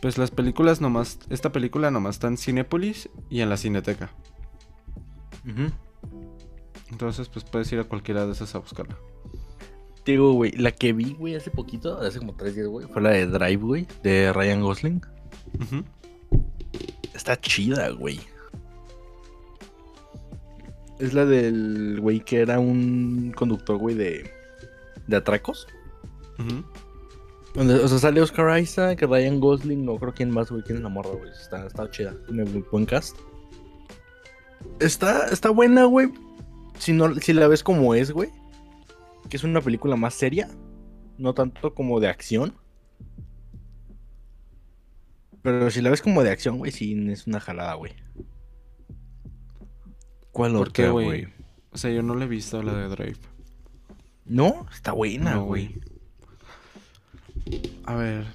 pues 0.01 0.19
las 0.19 0.29
películas 0.29 0.81
nomás, 0.81 1.17
esta 1.31 1.51
película 1.51 1.89
nomás 1.89 2.17
está 2.17 2.27
en 2.27 2.37
Cinépolis 2.37 3.09
y 3.29 3.41
en 3.41 3.49
la 3.49 3.57
Cineteca. 3.57 4.11
Ujú. 5.43 5.71
Entonces, 6.91 7.27
pues 7.29 7.43
puedes 7.43 7.71
ir 7.71 7.79
a 7.79 7.85
cualquiera 7.85 8.25
de 8.27 8.33
esas 8.33 8.53
a 8.53 8.59
buscarla. 8.59 8.95
Te 10.05 10.11
Digo, 10.11 10.33
güey, 10.33 10.51
la 10.51 10.71
que 10.71 10.93
vi, 10.93 11.15
güey, 11.15 11.33
hace 11.33 11.49
poquito, 11.49 11.99
hace 11.99 12.19
como 12.19 12.35
tres 12.35 12.53
días, 12.53 12.67
güey, 12.67 12.85
fue 12.85 13.01
la 13.01 13.09
de 13.09 13.25
Drive, 13.25 13.63
güey, 13.63 13.87
de 14.03 14.31
Ryan 14.31 14.61
Gosling. 14.61 15.01
Está 17.15 17.41
chida, 17.41 17.89
güey. 17.89 18.19
Es 20.99 21.15
la 21.15 21.25
del 21.25 21.97
güey 21.99 22.19
que 22.19 22.41
era 22.41 22.59
un 22.59 23.33
conductor, 23.35 23.77
güey, 23.77 23.95
de, 23.95 24.29
de 25.07 25.17
atracos. 25.17 25.65
Donde, 27.55 27.73
o 27.73 27.87
sea, 27.87 27.97
sale 27.97 28.21
Oscar 28.21 28.59
Isaac, 28.59 29.01
Ryan 29.01 29.39
Gosling, 29.39 29.83
no 29.83 29.97
creo 29.97 30.13
quién 30.13 30.29
más, 30.29 30.51
güey, 30.51 30.61
quién 30.61 30.77
es 30.77 30.83
la 30.83 30.89
morra, 30.89 31.09
güey. 31.17 31.31
Está, 31.31 31.65
está 31.65 31.89
chida, 31.89 32.13
tiene 32.27 32.45
muy 32.45 32.63
buen 32.71 32.85
cast. 32.85 33.17
Está, 34.79 35.29
está 35.29 35.49
buena, 35.49 35.85
güey. 35.85 36.11
Si, 36.77 36.93
no, 36.93 37.15
si 37.15 37.33
la 37.33 37.47
ves 37.47 37.63
como 37.63 37.95
es, 37.95 38.11
güey. 38.11 38.29
Que 39.29 39.37
es 39.37 39.43
una 39.43 39.61
película 39.61 39.95
más 39.95 40.13
seria. 40.13 40.49
No 41.17 41.33
tanto 41.33 41.73
como 41.73 41.99
de 41.99 42.07
acción. 42.07 42.53
Pero 45.41 45.69
si 45.69 45.81
la 45.81 45.91
ves 45.91 46.01
como 46.01 46.23
de 46.23 46.31
acción, 46.31 46.57
güey, 46.57 46.71
sí 46.71 47.09
es 47.09 47.27
una 47.27 47.39
jalada, 47.39 47.75
güey. 47.75 47.93
¿Cuál 50.31 50.53
¿Por 50.53 50.69
otra, 50.69 50.89
güey? 50.89 51.27
O 51.71 51.77
sea, 51.77 51.91
yo 51.91 52.01
no 52.01 52.15
le 52.15 52.25
he 52.25 52.27
visto 52.27 52.61
la 52.63 52.73
de 52.73 52.87
Drive. 52.87 53.19
No, 54.25 54.65
está 54.73 54.91
buena, 54.91 55.35
No, 55.35 55.45
güey. 55.45 55.75
A 57.85 57.95
ver. 57.95 58.25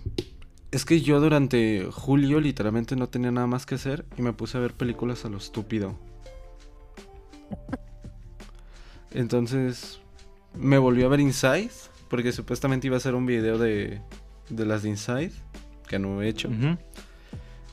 Es 0.70 0.84
que 0.84 1.00
yo 1.00 1.20
durante 1.20 1.88
julio 1.90 2.40
literalmente 2.40 2.94
no 2.94 3.08
tenía 3.08 3.32
nada 3.32 3.48
más 3.48 3.66
que 3.66 3.74
hacer 3.74 4.06
y 4.16 4.22
me 4.22 4.32
puse 4.32 4.56
a 4.56 4.60
ver 4.60 4.74
películas 4.74 5.24
a 5.24 5.28
lo 5.28 5.38
estúpido. 5.38 5.98
Entonces 9.10 10.00
me 10.54 10.78
volví 10.78 11.02
a 11.02 11.08
ver 11.08 11.20
Inside 11.20 11.70
porque 12.08 12.32
supuestamente 12.32 12.86
iba 12.86 12.96
a 12.96 12.98
hacer 12.98 13.14
un 13.14 13.26
video 13.26 13.58
de, 13.58 14.00
de 14.48 14.66
las 14.66 14.82
de 14.82 14.88
Inside 14.90 15.32
que 15.88 15.98
no 15.98 16.22
he 16.22 16.28
hecho. 16.28 16.48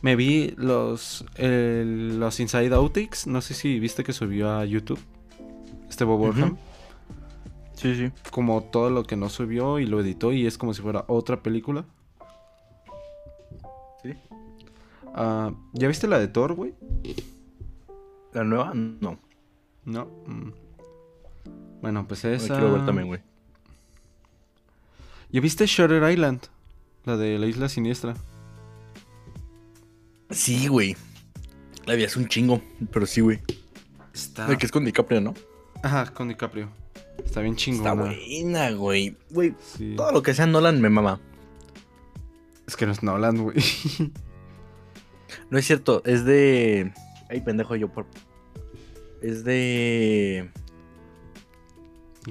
Me 0.01 0.15
vi 0.15 0.53
los, 0.57 1.25
el- 1.35 2.19
los 2.19 2.39
Inside 2.39 2.73
Outtakes, 2.75 3.25
no 3.27 3.41
sé 3.41 3.53
si 3.55 3.79
viste 3.79 4.03
que 4.03 4.13
subió 4.13 4.51
a 4.51 4.63
YouTube 4.65 4.99
este 5.89 6.03
Bob. 6.03 6.21
Orham 6.21 6.57
Sí, 7.73 7.95
sí. 7.95 8.11
como 8.31 8.63
todo 8.63 8.89
lo 8.89 9.03
que 9.03 9.15
no 9.15 9.29
subió 9.29 9.77
y 9.79 9.85
lo 9.85 9.99
editó 9.99 10.33
y 10.33 10.45
es 10.47 10.57
como 10.57 10.73
si 10.73 10.81
fuera 10.81 11.05
otra 11.07 11.41
película. 11.43 11.85
Sí. 14.03 14.13
Ah, 15.15 15.51
¿Ya 15.73 15.87
viste 15.87 16.07
la 16.07 16.17
de 16.19 16.27
Thor, 16.27 16.53
güey? 16.53 16.73
¿La 18.33 18.43
nueva? 18.43 18.71
No. 18.73 19.17
No. 19.85 20.05
Mm. 20.27 20.51
Bueno, 21.81 22.07
pues 22.07 22.25
esa. 22.25 22.53
quiero 22.55 22.73
ver 22.73 22.85
también, 22.85 23.07
güey. 23.07 23.21
¿Ya 25.31 25.41
viste 25.41 25.65
Shutter 25.65 26.09
Island? 26.11 26.41
La 27.05 27.17
de 27.17 27.37
la 27.39 27.47
isla 27.47 27.69
siniestra. 27.69 28.15
Sí, 30.29 30.67
güey. 30.67 30.95
La 31.85 31.95
vi 31.95 32.03
hace 32.03 32.19
un 32.19 32.27
chingo, 32.27 32.61
pero 32.91 33.05
sí, 33.05 33.21
güey. 33.21 33.39
Está. 34.13 34.47
La 34.47 34.57
que 34.57 34.65
es 34.65 34.71
con 34.71 34.83
DiCaprio, 34.83 35.21
¿no? 35.21 35.33
Ajá, 35.83 36.13
con 36.13 36.27
DiCaprio. 36.27 36.69
Está 37.23 37.41
bien 37.41 37.53
Está 37.53 37.63
chingona. 37.65 37.93
buena, 37.93 38.71
güey. 38.71 39.15
Güey, 39.29 39.53
Sí. 39.77 39.93
todo 39.95 40.11
lo 40.11 40.21
que 40.21 40.33
sea 40.33 40.45
Nolan 40.47 40.81
me 40.81 40.89
mama. 40.89 41.19
Es 42.67 42.75
que 42.75 42.85
no 42.85 42.91
es 42.91 43.03
Nolan, 43.03 43.37
güey. 43.43 43.57
No 45.49 45.57
es 45.57 45.65
cierto, 45.65 46.01
es 46.05 46.23
de 46.25 46.93
Ay, 47.29 47.41
pendejo, 47.41 47.75
yo 47.75 47.89
por. 47.89 48.05
Es 49.21 49.43
de. 49.43 50.49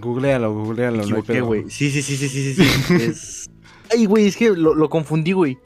Googlealo, 0.01 0.53
googlealo, 0.53 0.99
Me 0.99 1.07
no 1.11 1.17
hay 1.17 1.21
equivoqué, 1.21 1.41
güey. 1.41 1.71
Sí, 1.71 1.91
sí, 1.91 2.03
sí, 2.03 2.17
sí, 2.17 2.29
sí, 2.29 2.55
sí. 2.55 2.65
sí. 2.65 2.95
es... 3.03 3.51
Ay, 3.91 4.07
güey, 4.07 4.27
es 4.27 4.37
que 4.37 4.51
lo, 4.51 4.75
lo 4.75 4.89
confundí, 4.89 5.33
güey. 5.33 5.59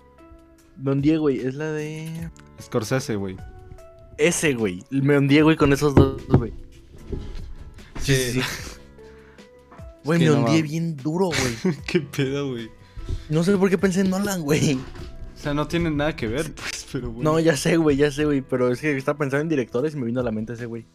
Don 0.77 1.03
Diego, 1.03 1.23
güey. 1.23 1.41
Es 1.41 1.55
la 1.55 1.73
de. 1.73 2.31
Scorsese, 2.61 3.17
güey. 3.17 3.37
Ese, 4.17 4.55
güey. 4.55 4.83
Me 4.91 5.17
hundí, 5.17 5.41
güey, 5.41 5.57
con 5.57 5.73
esos 5.73 5.95
dos, 5.95 6.27
güey. 6.29 6.53
Sí, 8.01 8.15
sí, 8.15 8.33
sí. 8.33 8.43
Güey, 10.05 10.21
me 10.21 10.27
no 10.27 10.41
hundí 10.41 10.63
bien 10.63 10.97
duro, 10.97 11.27
güey. 11.27 11.77
Qué 11.87 12.01
pedo, 12.01 12.51
güey. 12.51 12.71
No 13.29 13.43
sé 13.43 13.57
por 13.57 13.69
qué 13.69 13.79
pensé 13.79 14.01
en 14.03 14.11
Nolan, 14.11 14.43
güey. 14.43 14.75
O 14.75 15.43
sea, 15.43 15.55
no 15.55 15.67
tienen 15.67 15.97
nada 15.97 16.15
que 16.15 16.27
ver, 16.27 16.53
pues, 16.53 16.87
pero 16.93 17.11
bueno. 17.11 17.33
No, 17.33 17.41
ya 17.41 17.57
sé, 17.57 17.77
güey, 17.77 17.97
ya 17.97 18.11
sé, 18.11 18.25
güey. 18.25 18.43
Pero 18.43 18.71
es 18.71 18.81
que 18.81 18.97
estaba 18.97 19.19
pensando 19.19 19.43
en 19.43 19.49
directores 19.49 19.95
y 19.95 19.97
me 19.97 20.07
vino 20.07 20.21
a 20.21 20.23
la 20.23 20.31
mente 20.31 20.53
ese, 20.53 20.67
güey. 20.67 20.87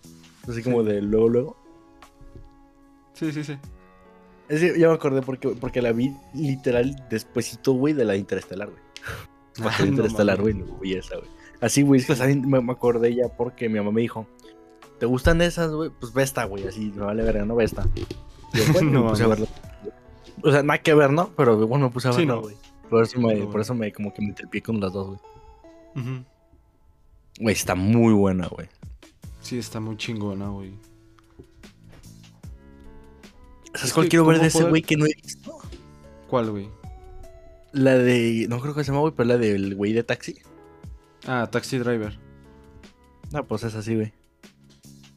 Así 0.47 0.61
como 0.61 0.83
de 0.83 1.01
luego, 1.01 1.29
luego. 1.29 1.64
Sí, 3.15 3.31
sí, 3.31 3.43
sí. 3.43 3.57
Es 4.47 4.61
que 4.61 4.79
ya 4.79 4.89
me 4.89 4.93
acordé 4.93 5.21
porque, 5.23 5.49
porque 5.49 5.81
la 5.81 5.91
vi 5.91 6.15
literal 6.35 6.95
despuesito, 7.09 7.73
güey, 7.73 7.93
de 7.95 8.05
la 8.05 8.15
Interestelar, 8.15 8.69
güey. 8.69 8.79
Porque 9.55 9.69
Ah, 9.69 9.75
la 9.79 9.85
no 9.85 9.91
Interestelar, 9.91 10.41
güey, 10.41 10.53
no 10.53 10.65
esa, 10.83 11.15
güey. 11.17 11.29
Así, 11.61 11.81
güey, 11.81 12.01
es 12.01 12.07
que 12.07 12.35
me, 12.35 12.61
me 12.61 12.71
acordé 12.71 13.15
ya 13.15 13.27
porque 13.29 13.69
mi 13.69 13.79
mamá 13.79 13.91
me 13.91 14.01
dijo, 14.01 14.27
¿te 14.99 15.05
gustan 15.07 15.41
esas, 15.41 15.71
güey? 15.71 15.89
Pues 15.99 16.13
ve 16.13 16.21
esta, 16.21 16.43
güey, 16.45 16.67
así, 16.67 16.91
me 16.95 17.01
vale 17.05 17.23
verga, 17.23 17.45
no 17.45 17.55
ve 17.55 17.63
esta. 17.63 17.87
Y 17.95 18.01
yo, 18.59 18.63
bueno, 18.73 18.91
No 18.91 19.03
me 19.05 19.09
puse 19.09 19.23
a 19.23 19.27
verla. 19.27 19.47
O 20.43 20.51
sea, 20.51 20.61
nada 20.61 20.77
que 20.79 20.93
ver, 20.93 21.11
¿no? 21.11 21.29
Pero 21.35 21.65
bueno, 21.67 21.85
me 21.87 21.91
puse 21.91 22.09
a 22.09 22.11
Sí, 22.13 22.19
verla, 22.19 22.35
no. 22.35 22.41
güey. 22.41 22.55
Por 22.89 23.03
eso 23.03 23.19
me, 23.19 23.35
por 23.47 23.61
eso 23.61 23.73
me 23.73 23.91
como 23.91 24.13
que 24.13 24.21
me 24.21 24.33
tripié 24.33 24.61
con 24.61 24.79
las 24.79 24.93
dos, 24.93 25.07
güey. 25.07 25.19
Güey, 27.39 27.53
está 27.55 27.73
muy 27.73 28.13
buena, 28.13 28.47
güey. 28.47 28.67
Sí, 29.41 29.57
está 29.57 29.79
muy 29.79 29.97
chingona, 29.97 30.49
güey. 30.49 30.73
¿Sabes 33.75 33.89
Es 33.89 33.93
cuál 33.93 34.09
quiero 34.09 34.25
ver 34.25 34.37
¿cómo 34.37 34.43
de 34.43 34.47
ese 34.47 34.63
güey 34.63 34.81
que 34.81 34.97
no 34.97 35.05
he 35.05 35.13
visto? 35.21 35.59
¿Cuál, 36.27 36.51
güey? 36.51 36.69
La 37.73 37.97
de. 37.97 38.47
No 38.49 38.59
creo 38.61 38.73
que 38.73 38.83
se 38.83 38.91
llama, 38.91 39.01
güey, 39.01 39.13
pero 39.15 39.27
la 39.27 39.37
del 39.37 39.75
güey 39.75 39.93
de 39.93 40.03
taxi. 40.03 40.37
Ah, 41.27 41.49
Taxi 41.51 41.77
Driver. 41.77 42.17
Ah, 43.33 43.43
pues 43.43 43.63
es 43.63 43.75
así, 43.75 43.95
güey. 43.95 44.13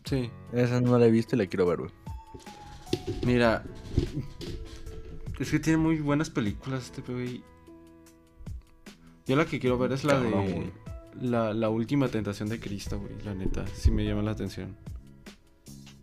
Sí. 0.04 0.30
Esa 0.52 0.80
no 0.80 0.98
la 0.98 1.06
he 1.06 1.10
visto 1.10 1.36
y 1.36 1.38
la 1.38 1.46
quiero 1.46 1.66
ver, 1.66 1.78
güey. 1.78 1.90
Mira. 3.24 3.62
Es 5.38 5.50
que 5.50 5.60
tiene 5.60 5.76
muy 5.76 6.00
buenas 6.00 6.30
películas 6.30 6.84
este 6.84 7.12
güey. 7.12 7.42
Yo 9.26 9.36
la 9.36 9.44
que 9.44 9.60
quiero 9.60 9.78
ver 9.78 9.92
es 9.92 10.04
la 10.04 10.14
Cabrón, 10.14 10.46
de. 10.46 10.72
La, 11.20 11.52
la 11.52 11.68
última 11.68 12.08
tentación 12.08 12.48
de 12.48 12.58
Cristo, 12.58 12.98
güey. 12.98 13.12
La 13.24 13.34
neta. 13.34 13.64
Sí 13.72 13.90
me 13.90 14.04
llama 14.04 14.22
la 14.22 14.32
atención. 14.32 14.76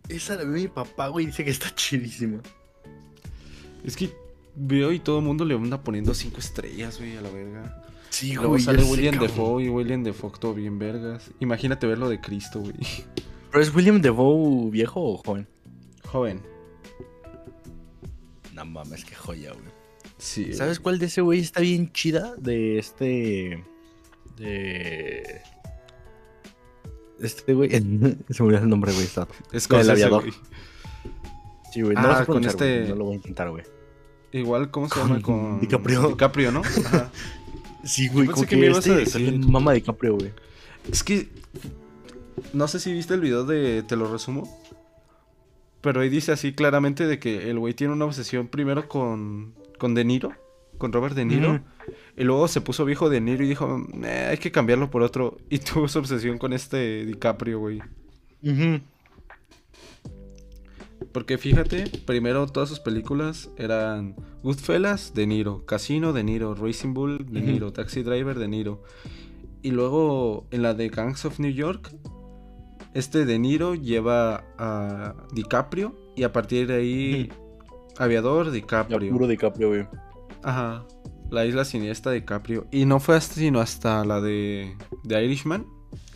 Esa 0.08 0.36
la 0.36 0.44
vi 0.44 0.62
mi 0.62 0.68
papá, 0.68 1.08
güey, 1.08 1.26
dice 1.26 1.44
que 1.44 1.50
está 1.50 1.74
chidísima. 1.74 2.40
Es 3.84 3.96
que 3.96 4.12
veo 4.54 4.92
y 4.92 4.98
todo 4.98 5.18
el 5.18 5.24
mundo 5.24 5.44
le 5.44 5.54
anda 5.54 5.82
poniendo 5.82 6.14
cinco 6.14 6.38
estrellas, 6.38 6.98
güey, 6.98 7.16
a 7.16 7.20
la 7.20 7.30
verga. 7.30 7.84
Sí, 8.10 8.34
Luego 8.34 8.58
sale 8.58 8.82
William 8.84 9.18
Defoe 9.18 9.64
y 9.64 9.68
William 9.68 10.02
Defoe 10.02 10.32
todo 10.38 10.54
bien 10.54 10.78
vergas. 10.78 11.30
Imagínate 11.40 11.86
ver 11.86 11.98
lo 11.98 12.08
de 12.08 12.20
Cristo, 12.20 12.60
güey. 12.60 12.74
¿Pero 13.50 13.62
es 13.62 13.74
William 13.74 14.00
Defoe 14.00 14.70
viejo 14.70 15.02
o 15.02 15.16
joven? 15.18 15.46
Joven. 16.04 16.40
No 18.54 18.64
mames, 18.64 19.04
qué 19.04 19.14
joya, 19.14 19.52
güey. 19.52 19.66
Sí. 20.18 20.54
¿Sabes 20.54 20.80
cuál 20.80 20.98
de 20.98 21.06
ese 21.06 21.20
güey 21.20 21.40
está 21.40 21.60
bien 21.60 21.92
chida? 21.92 22.34
De 22.36 22.78
este. 22.78 23.62
De. 24.38 25.42
Este 27.20 27.54
güey. 27.54 27.70
Se 27.70 27.80
me 27.82 28.16
olvidó 28.40 28.58
el 28.62 28.68
nombre, 28.68 28.92
güey. 28.92 29.04
Está. 29.04 29.26
Es 29.46 29.50
del 29.52 29.60
Scorsese, 29.60 29.92
aviador. 29.92 30.22
güey. 30.22 30.34
Sí, 31.72 31.82
güey. 31.82 31.94
Ah, 31.96 32.02
No 32.02 32.08
lo 32.08 32.18
sé 32.18 32.26
con 32.26 32.44
este- 32.44 32.76
güey, 32.78 32.88
No 32.90 32.94
lo 32.96 33.04
voy 33.04 33.12
a 33.12 33.16
intentar, 33.16 33.50
güey. 33.50 33.64
Igual, 34.32 34.70
¿cómo 34.70 34.88
se 34.88 34.94
Con 34.94 35.08
llama? 35.08 35.22
Con 35.22 35.60
DiCaprio. 35.60 36.08
DiCaprio, 36.08 36.52
¿no? 36.52 36.60
Ajá. 36.86 37.10
Sí, 37.84 38.08
güey. 38.08 38.26
Pensé 38.26 38.42
que 38.42 38.48
que, 38.48 38.56
me 38.56 38.66
ibas 38.66 38.76
a 38.76 38.80
este 38.80 38.96
decir. 38.96 39.12
sale 39.34 39.38
Mamá 39.38 39.72
de 39.72 39.82
Caprio, 39.82 40.14
güey. 40.16 40.32
Es 40.90 41.02
que. 41.02 41.28
No 42.52 42.68
sé 42.68 42.80
si 42.80 42.92
viste 42.92 43.14
el 43.14 43.20
video 43.20 43.44
de. 43.44 43.82
Te 43.82 43.96
lo 43.96 44.10
resumo. 44.12 44.60
Pero 45.80 46.00
ahí 46.00 46.08
dice 46.08 46.32
así 46.32 46.52
claramente 46.52 47.06
de 47.06 47.18
que 47.20 47.48
el 47.50 47.58
güey 47.58 47.72
tiene 47.74 47.92
una 47.92 48.04
obsesión 48.04 48.48
primero 48.48 48.88
con. 48.88 49.54
Con 49.78 49.94
De 49.94 50.04
Niro. 50.04 50.32
Con 50.78 50.92
Robert 50.92 51.14
De 51.14 51.24
Niro. 51.24 51.60
Y 52.16 52.24
luego 52.24 52.48
se 52.48 52.60
puso 52.60 52.84
viejo 52.84 53.08
De 53.10 53.20
Niro 53.20 53.44
y 53.44 53.48
dijo. 53.48 53.84
"Eh, 54.04 54.26
hay 54.30 54.38
que 54.38 54.50
cambiarlo 54.52 54.90
por 54.90 55.02
otro. 55.02 55.36
Y 55.50 55.58
tuvo 55.58 55.88
su 55.88 55.98
obsesión 55.98 56.38
con 56.38 56.52
este 56.52 57.04
DiCaprio, 57.06 57.58
güey. 57.60 57.80
Porque 61.12 61.38
fíjate, 61.38 61.84
primero 62.06 62.46
todas 62.46 62.68
sus 62.68 62.80
películas 62.80 63.50
eran 63.56 64.14
Goodfellas, 64.42 65.14
De 65.14 65.26
Niro, 65.26 65.64
Casino, 65.66 66.12
De 66.12 66.24
Niro, 66.24 66.54
Racing 66.54 66.94
Bull, 66.94 67.26
De. 67.30 67.40
Niro, 67.40 67.72
Taxi 67.72 68.02
Driver, 68.02 68.38
De 68.38 68.48
Niro. 68.48 68.82
Y 69.62 69.70
luego 69.70 70.46
en 70.50 70.62
la 70.62 70.74
de 70.74 70.88
Gangs 70.88 71.24
of 71.24 71.38
New 71.38 71.50
York, 71.52 71.90
este 72.94 73.24
De 73.24 73.38
Niro 73.38 73.74
lleva 73.74 74.44
a 74.58 75.14
DiCaprio 75.32 75.94
y 76.16 76.22
a 76.22 76.32
partir 76.32 76.66
de 76.66 76.74
ahí 76.76 77.32
Aviador, 77.98 78.46
Ya 78.46 78.52
DiCaprio. 78.52 79.10
puro 79.10 79.26
DiCaprio, 79.26 79.68
güey. 79.68 79.86
Ajá. 80.46 80.86
La 81.28 81.44
isla 81.44 81.64
siniestra 81.64 82.12
DiCaprio. 82.12 82.68
Y 82.70 82.84
no 82.84 83.00
fue 83.00 83.16
hasta, 83.16 83.34
sino 83.34 83.58
hasta 83.60 84.04
la 84.04 84.20
de, 84.20 84.76
de 85.02 85.24
Irishman 85.24 85.66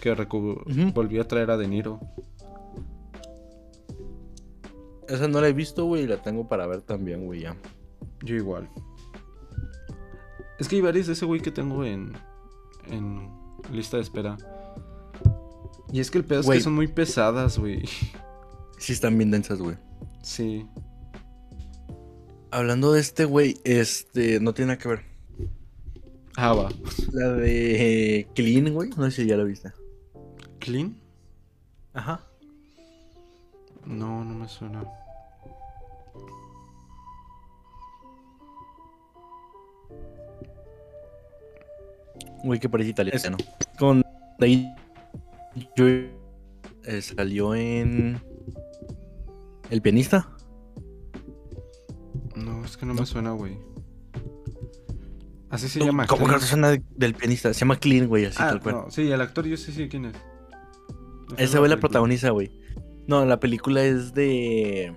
que 0.00 0.14
volvió 0.94 1.22
a 1.22 1.24
traer 1.24 1.50
a 1.50 1.56
De 1.56 1.66
Niro. 1.66 1.98
Esa 5.08 5.26
no 5.26 5.40
la 5.40 5.48
he 5.48 5.52
visto, 5.52 5.84
güey, 5.84 6.04
y 6.04 6.06
la 6.06 6.22
tengo 6.22 6.46
para 6.46 6.68
ver 6.68 6.82
también, 6.82 7.26
güey, 7.26 7.40
ya. 7.40 7.56
Yo 8.22 8.36
igual. 8.36 8.70
Es 10.60 10.68
que 10.68 10.76
hay 10.76 10.82
varios 10.82 11.08
de 11.08 11.14
ese 11.14 11.26
güey 11.26 11.40
que 11.40 11.50
tengo 11.50 11.84
en, 11.84 12.12
en 12.86 13.28
lista 13.72 13.96
de 13.96 14.04
espera. 14.04 14.36
Y 15.92 15.98
es 15.98 16.08
que 16.08 16.18
el 16.18 16.24
pedo 16.24 16.40
es 16.40 16.48
que 16.48 16.60
son 16.60 16.76
muy 16.76 16.86
pesadas, 16.86 17.58
güey. 17.58 17.82
Sí 18.78 18.92
están 18.92 19.18
bien 19.18 19.32
densas, 19.32 19.58
güey. 19.58 19.76
Sí. 20.22 20.64
Hablando 22.52 22.92
de 22.92 23.00
este, 23.00 23.24
güey, 23.24 23.56
este, 23.64 24.40
no 24.40 24.52
tiene 24.54 24.72
nada 24.72 24.78
que 24.78 24.88
ver. 24.88 25.04
Ah, 26.36 26.52
va. 26.52 26.68
La 27.12 27.32
de 27.32 28.28
Clean, 28.34 28.72
güey, 28.72 28.90
no 28.90 29.04
sé 29.04 29.22
si 29.22 29.26
ya 29.26 29.36
la 29.36 29.44
viste. 29.44 29.72
¿Clean? 30.58 30.96
Ajá. 31.92 32.26
No, 33.84 34.24
no 34.24 34.34
me 34.34 34.48
suena. 34.48 34.84
Güey, 42.42 42.58
que 42.58 42.68
parece 42.68 42.90
italiano. 42.90 43.36
Con 43.78 44.02
ahí 44.40 44.72
yo 45.76 45.86
eh, 45.86 47.02
salió 47.02 47.54
en 47.54 48.20
El 49.70 49.82
pianista. 49.82 50.28
No, 52.36 52.64
es 52.64 52.76
que 52.76 52.86
no, 52.86 52.94
me 52.94 53.06
suena, 53.06 53.32
güey. 53.32 53.58
Así 55.50 55.68
se 55.68 55.78
¿Cómo- 55.80 55.90
llama. 55.90 56.06
¿Cómo 56.06 56.26
que 56.26 56.32
no 56.32 56.40
suena 56.40 56.70
de- 56.70 56.82
del 56.96 57.14
pianista? 57.14 57.52
Se 57.52 57.60
llama 57.60 57.76
Clean, 57.76 58.06
güey, 58.06 58.24
así 58.26 58.36
Ah, 58.40 58.50
tal 58.50 58.60
cual. 58.62 58.74
no, 58.76 58.90
sí, 58.90 59.10
el 59.10 59.20
actor 59.20 59.44
yo 59.46 59.56
sé 59.56 59.72
sí 59.72 59.88
quién 59.88 60.04
es. 60.06 60.14
No 60.14 61.36
Ese 61.36 61.58
güey 61.58 61.68
la 61.68 61.76
película. 61.76 61.80
protagoniza, 61.80 62.30
güey. 62.30 62.50
No, 63.08 63.24
la 63.24 63.40
película 63.40 63.82
es 63.82 64.14
de 64.14 64.94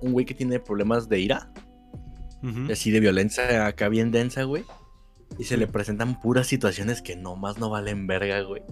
un 0.00 0.12
güey 0.12 0.24
que 0.26 0.34
tiene 0.34 0.60
problemas 0.60 1.08
de 1.08 1.18
ira, 1.20 1.52
y 2.42 2.72
así 2.72 2.90
de 2.90 3.00
violencia 3.00 3.66
acá 3.66 3.88
bien 3.88 4.10
densa, 4.12 4.44
güey. 4.44 4.64
Y 5.38 5.44
se 5.44 5.56
le 5.56 5.66
presentan 5.66 6.20
puras 6.20 6.46
situaciones 6.46 7.02
que 7.02 7.16
nomás 7.16 7.58
no 7.58 7.70
valen 7.70 8.06
verga, 8.06 8.42
güey. 8.42 8.62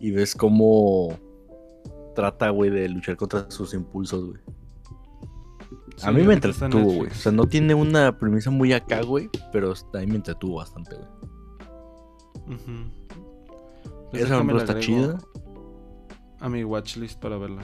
Y 0.00 0.10
ves 0.10 0.34
cómo 0.34 1.18
trata, 2.14 2.50
güey, 2.50 2.70
de 2.70 2.88
luchar 2.88 3.16
contra 3.16 3.50
sus 3.50 3.72
impulsos, 3.74 4.24
güey. 4.26 4.40
Sí, 5.96 6.06
a 6.06 6.12
mí 6.12 6.22
me 6.22 6.34
entretuvo, 6.34 6.92
güey. 6.92 7.10
O 7.10 7.14
sea, 7.14 7.32
no 7.32 7.46
tiene 7.46 7.74
una 7.74 8.18
premisa 8.18 8.50
muy 8.50 8.72
acá, 8.72 9.02
güey, 9.02 9.30
pero 9.52 9.72
a 9.72 9.98
mí 9.98 10.06
me 10.06 10.16
entretuvo 10.16 10.56
bastante, 10.56 10.94
güey. 10.96 11.08
Pues 14.10 14.22
Esa 14.22 14.42
la 14.42 14.58
está 14.58 14.78
chida. 14.78 15.18
A 16.40 16.48
mi 16.48 16.64
watchlist 16.64 17.18
para 17.20 17.38
verla. 17.38 17.62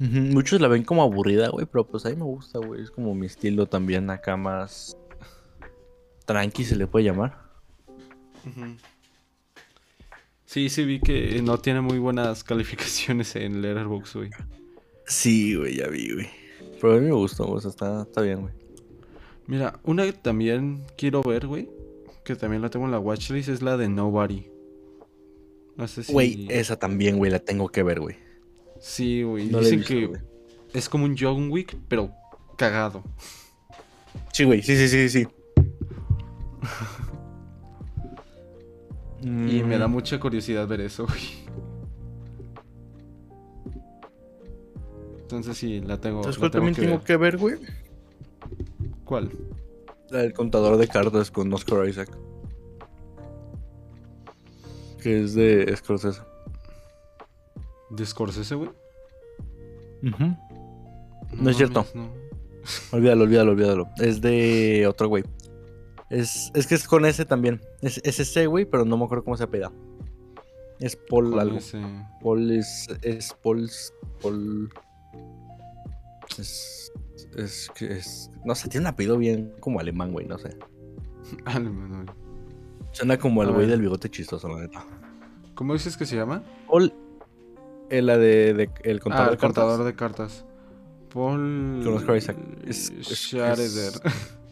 Ujú, 0.00 0.20
Muchos 0.32 0.60
la 0.60 0.68
ven 0.68 0.84
como 0.84 1.02
aburrida, 1.02 1.48
güey, 1.48 1.66
pero 1.66 1.86
pues 1.86 2.06
a 2.06 2.10
mí 2.10 2.16
me 2.16 2.24
gusta, 2.24 2.58
güey. 2.58 2.82
Es 2.82 2.90
como 2.90 3.14
mi 3.14 3.26
estilo 3.26 3.66
también 3.66 4.10
acá 4.10 4.36
más 4.36 4.96
tranqui 6.24 6.64
se 6.64 6.76
le 6.76 6.86
puede 6.86 7.06
llamar. 7.06 7.38
Ujú. 8.46 8.76
Sí, 10.44 10.68
sí 10.70 10.84
vi 10.84 11.00
que 11.00 11.42
no 11.42 11.58
tiene 11.58 11.80
muy 11.80 11.98
buenas 11.98 12.42
calificaciones 12.44 13.36
en 13.36 13.60
Letterboxd, 13.60 14.16
güey. 14.16 14.30
Sí, 15.08 15.54
güey, 15.56 15.76
ya 15.76 15.88
vi, 15.88 16.12
güey. 16.12 16.28
Pero 16.80 16.92
a 16.94 16.96
mí 16.98 17.06
me 17.06 17.12
gustó, 17.12 17.50
o 17.50 17.60
sea, 17.60 17.70
está, 17.70 18.02
está 18.02 18.20
bien, 18.20 18.42
güey. 18.42 18.52
Mira, 19.46 19.80
una 19.82 20.04
que 20.04 20.12
también 20.12 20.82
quiero 20.96 21.22
ver, 21.22 21.46
güey, 21.46 21.68
que 22.24 22.36
también 22.36 22.60
la 22.60 22.68
tengo 22.68 22.84
en 22.84 22.92
la 22.92 22.98
watchlist, 22.98 23.48
es 23.48 23.62
la 23.62 23.78
de 23.78 23.88
Nobody. 23.88 24.46
No 25.76 25.88
sé 25.88 26.04
si... 26.04 26.12
Güey, 26.12 26.46
esa 26.50 26.78
también, 26.78 27.16
güey, 27.16 27.30
la 27.30 27.38
tengo 27.38 27.68
que 27.68 27.82
ver, 27.82 28.00
güey. 28.00 28.16
Sí, 28.80 29.22
güey. 29.22 29.46
No 29.46 29.60
Dicen 29.60 29.78
visto, 29.78 29.94
que 29.94 30.78
es 30.78 30.88
como 30.88 31.06
un 31.06 31.16
John 31.18 31.50
Wick, 31.50 31.76
pero 31.88 32.12
cagado. 32.56 33.02
Sí, 34.32 34.44
güey, 34.44 34.62
sí, 34.62 34.76
sí, 34.76 34.88
sí, 34.88 35.08
sí. 35.08 35.28
Y 39.22 39.62
me 39.62 39.78
da 39.78 39.88
Mm, 39.88 39.92
mucha 39.92 40.20
curiosidad 40.20 40.68
ver 40.68 40.82
eso, 40.82 41.06
güey. 41.06 41.47
Entonces 45.28 45.58
sí, 45.58 45.80
la 45.82 45.98
tengo. 46.00 46.22
¿Sabes 46.22 46.38
cuál 46.38 46.50
también 46.50 46.74
que 46.74 46.80
tengo 46.80 46.96
ver. 46.96 47.04
que 47.06 47.16
ver, 47.18 47.36
güey? 47.36 47.56
¿Cuál? 49.04 49.30
La 50.08 50.20
del 50.20 50.32
contador 50.32 50.78
de 50.78 50.88
cartas 50.88 51.30
con 51.30 51.52
Oscar 51.52 51.86
Isaac. 51.86 52.08
Que 55.02 55.22
es 55.24 55.34
de 55.34 55.74
Scorsese. 55.76 56.22
¿De 57.90 58.06
Scorsese, 58.06 58.54
güey? 58.54 58.70
No 60.02 61.50
es 61.50 61.56
cierto. 61.58 61.84
mames, 61.94 61.94
no. 61.94 62.10
Olvídalo, 62.92 63.24
olvídalo, 63.24 63.52
olvídalo. 63.52 63.88
Es 63.98 64.22
de 64.22 64.86
otro 64.88 65.08
güey. 65.08 65.24
Es, 66.08 66.50
es 66.54 66.66
que 66.66 66.74
es 66.74 66.88
con 66.88 67.04
ese 67.04 67.26
también. 67.26 67.60
Es, 67.82 68.00
es 68.02 68.18
ese 68.18 68.46
güey, 68.46 68.64
pero 68.64 68.86
no 68.86 68.96
me 68.96 69.04
acuerdo 69.04 69.24
cómo 69.24 69.36
se 69.36 69.44
apela. 69.44 69.70
Es 70.80 70.96
Paul 70.96 71.32
Con 71.32 71.40
algo. 71.40 71.58
ese- 71.58 71.82
Paul 72.22 72.50
es. 72.50 72.86
Es 73.02 73.34
Paul. 73.42 73.68
Paul. 74.22 74.70
Es. 76.36 76.92
Es 77.36 77.70
que 77.74 77.92
es. 77.98 78.30
No 78.44 78.54
sé, 78.54 78.68
tiene 78.68 78.84
un 78.86 78.92
apellido 78.92 79.16
bien 79.18 79.52
como 79.60 79.80
alemán, 79.80 80.12
güey, 80.12 80.26
no 80.26 80.38
sé. 80.38 80.56
Alemán, 81.44 82.04
güey. 82.04 82.16
Suena 82.92 83.18
como 83.18 83.42
el 83.42 83.50
A 83.50 83.52
güey 83.52 83.66
del 83.66 83.80
bigote 83.80 84.08
chistoso, 84.10 84.48
la 84.48 84.60
neta. 84.62 84.84
¿Cómo 85.54 85.72
dices 85.74 85.96
que 85.96 86.06
se 86.06 86.16
llama? 86.16 86.42
Paul. 86.68 86.92
eh, 87.90 88.02
la 88.02 88.16
de, 88.18 88.54
de- 88.54 88.70
El 88.82 89.00
contador 89.00 89.28
ah, 89.28 89.30
de 89.32 89.36
cartas. 89.36 89.64
contador 89.64 89.84
de 89.86 89.94
cartas. 89.94 90.44
Paul. 91.12 91.80
Con 91.84 91.94
Oscar 91.94 92.16
Isaac. 92.16 92.36
Es- 92.66 92.90
es- 92.90 93.06
Schrader. 93.08 93.92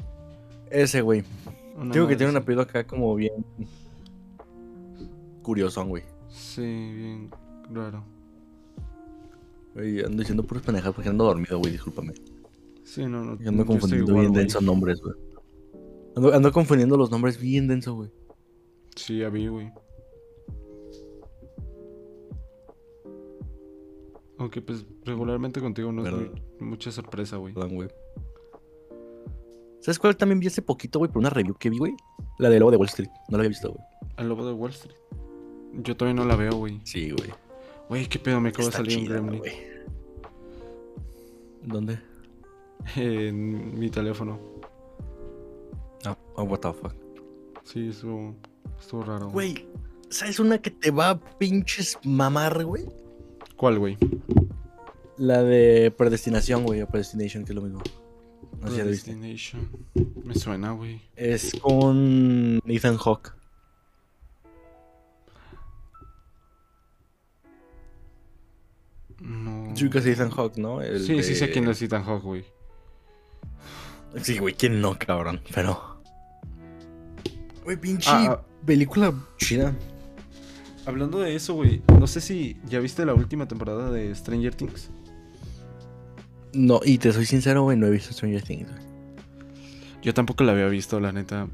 Ese 0.71 1.01
güey. 1.01 1.25
Digo 1.93 2.07
que 2.09 2.17
tiene 2.17 2.31
un 2.31 2.37
apellido 2.39 2.63
acá 2.63 2.87
como 2.87 3.15
bien. 3.15 3.45
Curiosón, 5.43 5.89
güey. 5.89 6.03
Sí, 6.29 6.63
bien 6.63 7.31
raro. 7.71 8.05
Güey, 9.77 10.01
ando 10.01 10.17
diciendo 10.19 10.43
puros 10.43 10.63
pendejadas 10.65 10.95
porque 10.95 11.11
ando 11.11 11.25
dormido, 11.25 11.59
güey, 11.59 11.73
discúlpame. 11.73 12.15
Sí, 12.83 13.03
no, 13.03 13.23
no. 13.25 13.33
Ando 13.33 13.45
yo 13.45 13.51
estoy 13.51 13.65
confundiendo 13.67 14.11
igual, 14.11 14.21
bien 14.23 14.33
güey. 14.33 14.43
densos 14.45 14.63
nombres, 14.63 15.01
güey. 15.03 15.15
Ando, 16.17 16.33
ando 16.35 16.51
confundiendo 16.53 16.97
los 16.97 17.11
nombres 17.11 17.39
bien 17.39 17.69
denso, 17.69 17.95
güey. 17.95 18.11
Sí, 18.95 19.19
ya 19.19 19.29
vi, 19.29 19.49
güey. 19.49 19.71
Aunque 24.39 24.61
pues 24.61 24.85
regularmente 25.05 25.61
contigo 25.61 25.93
no 25.93 26.03
es 26.05 26.11
Perdón. 26.11 26.43
muy- 26.61 26.69
mucha 26.71 26.91
sorpresa, 26.93 27.37
güey. 27.37 27.55
Perdón, 27.55 27.75
güey. 27.75 27.89
¿Sabes 29.81 29.99
cuál 29.99 30.17
también 30.17 30.41
vi 30.41 30.49
hace 30.49 30.63
poquito, 30.63 30.99
güey? 30.99 31.11
Por 31.11 31.21
una 31.21 31.31
review 31.31 31.55
que 31.55 31.71
vi, 31.71 31.79
güey. 31.79 31.95
La 32.39 32.51
de 32.51 32.59
Lobo 32.59 32.71
de 32.71 32.77
Wall 32.77 32.89
Street. 32.89 33.09
No 33.29 33.37
la 33.37 33.43
había 33.43 33.49
visto, 33.51 33.71
güey. 33.73 33.85
El 34.19 34.29
lobo 34.29 34.47
de 34.47 34.53
Wall 34.53 34.71
Street. 34.73 34.97
Yo 35.75 35.97
todavía 35.97 36.21
no 36.23 36.27
la 36.29 36.37
veo, 36.37 36.53
güey. 36.57 36.81
Sí, 36.85 37.11
güey. 37.11 37.31
Güey, 37.89 38.07
qué 38.07 38.19
pedo, 38.19 38.41
me 38.41 38.49
acaba 38.49 38.67
de 38.67 38.73
salir 38.73 38.99
un 38.99 39.05
gremlin. 39.05 39.43
¿Dónde? 41.63 41.99
en 42.97 43.79
mi 43.79 43.91
teléfono. 43.91 44.39
Ah, 46.05 46.17
oh, 46.35 46.45
what 46.45 46.61
the 46.61 46.73
fuck. 46.73 46.95
Sí, 47.65 47.89
estuvo, 47.89 48.35
estuvo 48.79 49.03
raro. 49.03 49.31
Güey, 49.31 49.67
¿sabes 50.09 50.39
una 50.39 50.59
que 50.59 50.71
te 50.71 50.91
va 50.91 51.11
a 51.11 51.21
pinches 51.39 51.99
mamar, 52.05 52.65
güey? 52.65 52.85
¿Cuál, 53.57 53.79
güey? 53.79 53.97
La 55.17 55.43
de 55.43 55.91
Predestinación, 55.91 56.65
güey, 56.65 56.83
o 56.83 56.87
Predestination, 56.87 57.45
que 57.45 57.53
es 57.53 57.57
lo 57.57 57.63
mismo. 57.63 57.81
No 58.61 58.71
sé 58.71 58.97
si. 58.97 59.13
Me 60.25 60.35
suena, 60.35 60.73
güey. 60.73 61.01
Es 61.15 61.53
con 61.61 62.61
Ethan 62.67 62.97
Hawke. 62.97 63.36
No. 69.21 69.75
Sí, 69.77 69.89
que 69.91 69.99
es 69.99 70.07
Ethan 70.07 70.31
Hawke, 70.31 70.59
¿no? 70.59 70.81
El 70.83 71.01
Sí, 71.05 71.23
sí 71.23 71.35
sé 71.35 71.51
quién 71.51 71.67
es 71.69 71.81
Ethan 71.83 72.05
Hawke, 72.05 72.23
güey. 72.25 72.45
Sí, 74.23 74.39
güey, 74.39 74.55
¿quién 74.55 74.81
no, 74.81 74.99
cabrón? 74.99 75.41
Pero. 75.55 76.01
Güey, 77.65 77.77
pinche 77.77 78.09
Ah, 78.11 78.27
ah. 78.41 78.43
película 78.65 79.13
chida. 79.39 79.75
Hablando 80.87 81.19
de 81.19 81.35
eso, 81.35 81.55
güey. 81.55 81.83
No 81.99 82.07
sé 82.07 82.21
si 82.21 82.57
ya 82.67 82.79
viste 82.79 83.05
la 83.05 83.15
última 83.15 83.49
temporada 83.49 83.91
de 83.91 84.15
Stranger 84.15 84.55
Things. 84.55 84.91
No, 86.55 86.81
y 86.85 86.99
te 86.99 87.13
soy 87.13 87.27
sincero, 87.27 87.63
güey, 87.65 87.77
no 87.77 87.87
he 87.87 87.91
visto 87.91 88.13
Stranger 88.13 88.43
Things. 88.43 88.71
güey. 88.71 88.83
Yo 90.03 90.15
tampoco 90.15 90.45
la 90.45 90.53
había 90.53 90.69
visto, 90.69 91.01
la 91.01 91.13
neta. 91.13 91.49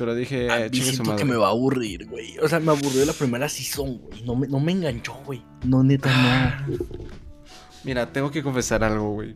Pero 0.00 0.14
dije, 0.14 0.50
A 0.50 0.60
mí 0.60 0.70
chingue 0.70 1.02
madre. 1.04 1.16
que 1.18 1.24
me 1.26 1.36
va 1.36 1.48
a 1.48 1.50
aburrir, 1.50 2.06
güey. 2.08 2.38
O 2.38 2.48
sea, 2.48 2.58
me 2.58 2.72
aburrió 2.72 3.04
la 3.04 3.12
primera 3.12 3.50
season, 3.50 3.98
güey. 3.98 4.22
No 4.22 4.34
me, 4.34 4.48
no 4.48 4.58
me 4.58 4.72
enganchó, 4.72 5.12
güey. 5.26 5.44
No, 5.62 5.82
neta, 5.82 6.64
no. 6.66 6.78
Mira, 7.84 8.10
tengo 8.10 8.30
que 8.30 8.42
confesar 8.42 8.82
algo, 8.82 9.12
güey. 9.12 9.34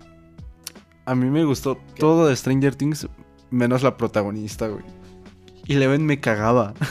A 1.05 1.15
mí 1.15 1.29
me 1.29 1.45
gustó 1.45 1.77
todo 1.99 2.29
de 2.29 2.35
Stranger 2.35 2.75
Things, 2.77 3.07
menos 3.51 3.83
la 3.83 3.99
protagonista, 3.99 4.69
güey. 4.69 4.85
Y 5.67 5.75
Leven 5.75 6.07
me 6.07 6.19
cagaba. 6.19 6.73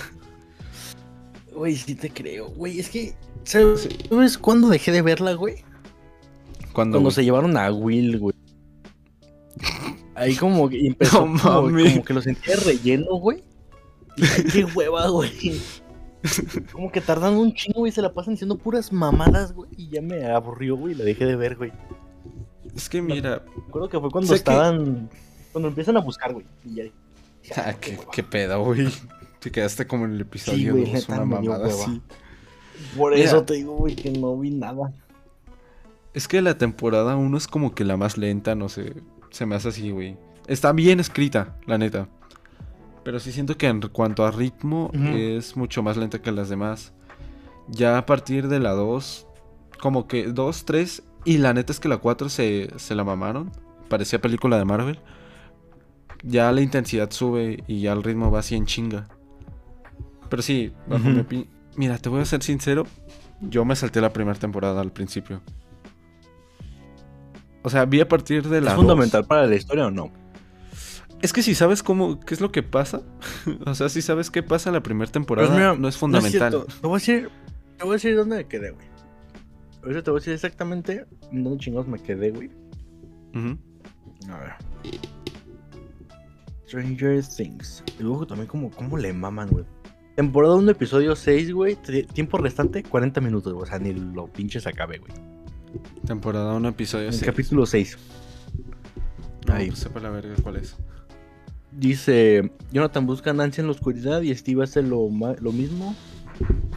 Güey, 1.52 1.76
sí 1.76 1.94
te 1.96 2.10
creo, 2.10 2.50
güey. 2.50 2.80
Es 2.80 2.90
que, 2.90 3.16
¿sabes, 3.44 3.88
¿sabes 4.10 4.38
cuándo 4.40 4.70
dejé 4.70 4.92
de 4.92 5.04
verla, 5.04 5.34
güey? 5.34 5.64
Cuando, 6.74 7.00
güey? 7.00 7.12
se 7.12 7.24
llevaron 7.24 7.58
a 7.58 7.72
Will, 7.72 8.18
güey. 8.20 8.36
Ahí 10.16 10.36
como 10.36 10.68
que 10.68 10.80
empezó 10.88 11.28
No 11.28 11.40
como, 11.40 11.78
como 11.84 12.04
que 12.04 12.14
lo 12.14 12.22
sentía 12.24 12.56
relleno, 12.56 13.16
güey. 13.18 13.44
Qué 14.52 14.66
hueva, 14.66 15.08
güey. 15.10 15.60
Como 16.72 16.92
que 16.92 17.02
tardan 17.02 17.34
un 17.36 17.54
chingo, 17.54 17.80
güey, 17.82 17.92
se 17.92 18.02
la 18.02 18.14
pasan 18.14 18.34
diciendo 18.36 18.58
puras 18.58 18.94
mamadas, 18.94 19.54
güey. 19.54 19.70
Y 19.78 19.90
ya 19.90 20.02
me 20.02 20.26
aburrió, 20.26 20.76
güey, 20.78 20.96
la 20.96 21.04
dejé 21.04 21.26
de 21.26 21.36
ver, 21.36 21.56
güey. 21.58 21.72
Es 22.76 22.88
que 22.90 23.02
mira, 23.02 23.44
Me 23.58 23.64
acuerdo 23.68 23.90
que 23.90 24.00
fue 24.00 24.10
cuando 24.10 24.30
que- 24.30 24.36
estaban. 24.38 25.10
Cuando 25.52 25.68
empiezan 25.68 25.98
a 25.98 26.00
buscar, 26.02 26.34
güey. 26.34 26.46
Y 26.66 26.76
ya. 26.76 26.84
ah, 27.58 27.74
qué, 27.74 28.00
qué 28.12 28.24
pedo, 28.24 28.64
güey. 28.64 28.88
Te 29.40 29.52
quedaste 29.52 29.86
como 29.86 30.06
en 30.06 30.14
el 30.14 30.22
episodio 30.22 30.72
güey, 30.74 30.86
2, 30.86 30.94
neta, 30.94 31.14
una 31.22 31.26
mamada 31.26 31.68
así. 31.68 32.02
Por 32.98 33.14
Mira. 33.14 33.26
eso 33.26 33.44
te 33.44 33.56
digo, 33.56 33.74
güey, 33.76 33.96
que 33.96 34.10
no 34.12 34.38
vi 34.38 34.50
nada. 34.52 34.94
Es 36.14 36.28
que 36.28 36.42
la 36.42 36.58
temporada 36.58 37.16
1 37.18 37.38
es 37.38 37.48
como 37.48 37.76
que 37.76 37.84
la 37.84 37.98
más 37.98 38.18
lenta, 38.18 38.56
no 38.56 38.70
sé. 38.70 38.94
Se 39.32 39.46
me 39.46 39.56
hace 39.56 39.70
así, 39.70 39.92
güey. 39.92 40.16
Está 40.48 40.72
bien 40.72 41.00
escrita, 41.00 41.58
la 41.66 41.78
neta. 41.78 42.08
Pero 43.04 43.20
sí 43.20 43.32
siento 43.32 43.58
que 43.58 43.68
en 43.68 43.82
cuanto 43.82 44.26
a 44.26 44.32
ritmo 44.32 44.92
es 44.94 45.58
mucho 45.58 45.84
más 45.84 45.98
lenta 45.98 46.22
que 46.22 46.32
las 46.32 46.50
demás. 46.50 46.94
Ya 47.68 47.98
a 47.98 48.06
partir 48.06 48.48
de 48.48 48.60
la 48.60 48.72
2, 48.72 49.28
como 49.80 50.08
que 50.08 50.28
2, 50.28 50.66
3 50.66 51.04
y 51.26 51.38
la 51.38 51.54
neta 51.54 51.74
es 51.74 51.80
que 51.80 51.90
la 51.90 51.98
4 51.98 52.30
se, 52.30 52.70
se 52.78 52.96
la 52.96 53.04
mamaron. 53.04 53.52
Parecía 53.90 54.22
película 54.22 54.58
de 54.58 54.66
Marvel. 54.66 55.00
Ya 56.24 56.52
la 56.54 56.62
intensidad 56.62 57.12
sube 57.12 57.64
y 57.68 57.82
ya 57.82 57.92
el 57.92 58.04
ritmo 58.04 58.32
va 58.32 58.40
así 58.40 58.56
en 58.56 58.66
chinga. 58.66 59.08
Pero 60.30 60.42
sí, 60.42 60.72
bajo 60.88 61.10
mi 61.10 61.20
opinión. 61.20 61.50
Mira, 61.76 61.98
te 61.98 62.08
voy 62.08 62.22
a 62.22 62.26
ser 62.26 62.42
sincero. 62.42 62.86
Yo 63.42 63.66
me 63.66 63.76
salté 63.76 64.00
la 64.00 64.14
primera 64.14 64.40
temporada 64.40 64.80
al 64.80 64.92
principio. 64.92 65.42
O 67.64 67.70
sea, 67.70 67.86
vi 67.86 68.00
a 68.00 68.08
partir 68.08 68.48
de 68.48 68.62
la. 68.62 68.72
¿Es 68.72 68.76
dos. 68.76 68.86
fundamental 68.86 69.26
para 69.26 69.46
la 69.46 69.56
historia 69.56 69.88
o 69.88 69.92
no? 69.92 70.12
Es 71.24 71.32
que 71.32 71.42
si 71.42 71.56
sabes 71.56 71.84
cómo, 71.84 72.20
qué 72.20 72.34
es 72.34 72.42
lo 72.42 72.52
que 72.52 72.64
pasa. 72.64 73.02
o 73.66 73.74
sea, 73.76 73.88
si 73.88 74.02
sabes 74.02 74.30
qué 74.30 74.44
pasa 74.44 74.70
en 74.70 74.74
la 74.74 74.84
primera 74.84 75.10
temporada, 75.10 75.48
Pues 75.48 75.58
mira, 75.58 75.74
no 75.74 75.88
es 75.88 75.96
fundamental. 75.96 76.52
No 76.52 76.66
es 76.68 76.82
te 76.82 76.88
voy 76.88 76.92
a 76.92 77.00
decir. 77.00 77.30
Te 77.78 77.84
voy 77.86 77.92
a 77.92 77.94
decir 77.94 78.16
dónde 78.18 78.36
me 78.36 78.46
quedé, 78.46 78.72
güey. 78.72 78.86
Ahorita 79.84 80.04
te 80.04 80.12
voy 80.12 80.18
a 80.18 80.20
decir 80.20 80.34
exactamente 80.34 81.06
dónde 81.32 81.58
chingados 81.60 81.88
me 81.88 81.98
quedé, 81.98 82.32
güey. 82.32 82.52
Ujú. 83.34 83.58
A 84.30 84.38
ver. 84.38 84.54
Stranger 86.68 87.24
Things. 87.26 87.86
Y 87.98 88.04
luego 88.04 88.28
también 88.28 88.48
como, 88.48 88.70
cómo 88.72 88.98
le 88.98 89.14
maman, 89.14 89.50
güey. 89.50 89.64
Temporada 90.18 90.56
1, 90.56 90.72
episodio 90.72 91.16
6, 91.16 91.54
güey. 91.54 91.78
Tiempo 92.14 92.38
restante, 92.38 92.84
40 92.84 93.22
minutos, 93.22 93.54
güey. 93.54 93.64
O 93.64 93.66
sea, 93.66 93.80
ni 93.80 93.94
lo 93.94 94.28
pinches 94.28 94.68
acabe, 94.68 94.98
güey. 94.98 95.14
Temporada 96.06 96.54
1, 96.54 96.68
episodio 96.68 97.06
En 97.06 97.14
6. 97.14 97.24
capítulo 97.24 97.66
6. 97.66 97.98
No, 99.48 99.54
ahí. 99.54 99.68
pues 99.68 99.80
sepa 99.80 100.02
la 100.02 100.10
verga 100.10 100.36
cuál 100.44 100.58
es. 100.58 100.76
Dice, 101.78 102.52
Jonathan 102.72 103.06
busca 103.06 103.32
a 103.32 103.34
Nancy 103.34 103.62
en 103.62 103.68
la 103.68 103.74
oscuridad 103.74 104.22
y 104.22 104.34
Steve 104.36 104.64
hace 104.64 104.82
lo, 104.84 105.10
lo 105.42 105.52
mismo. 105.52 105.96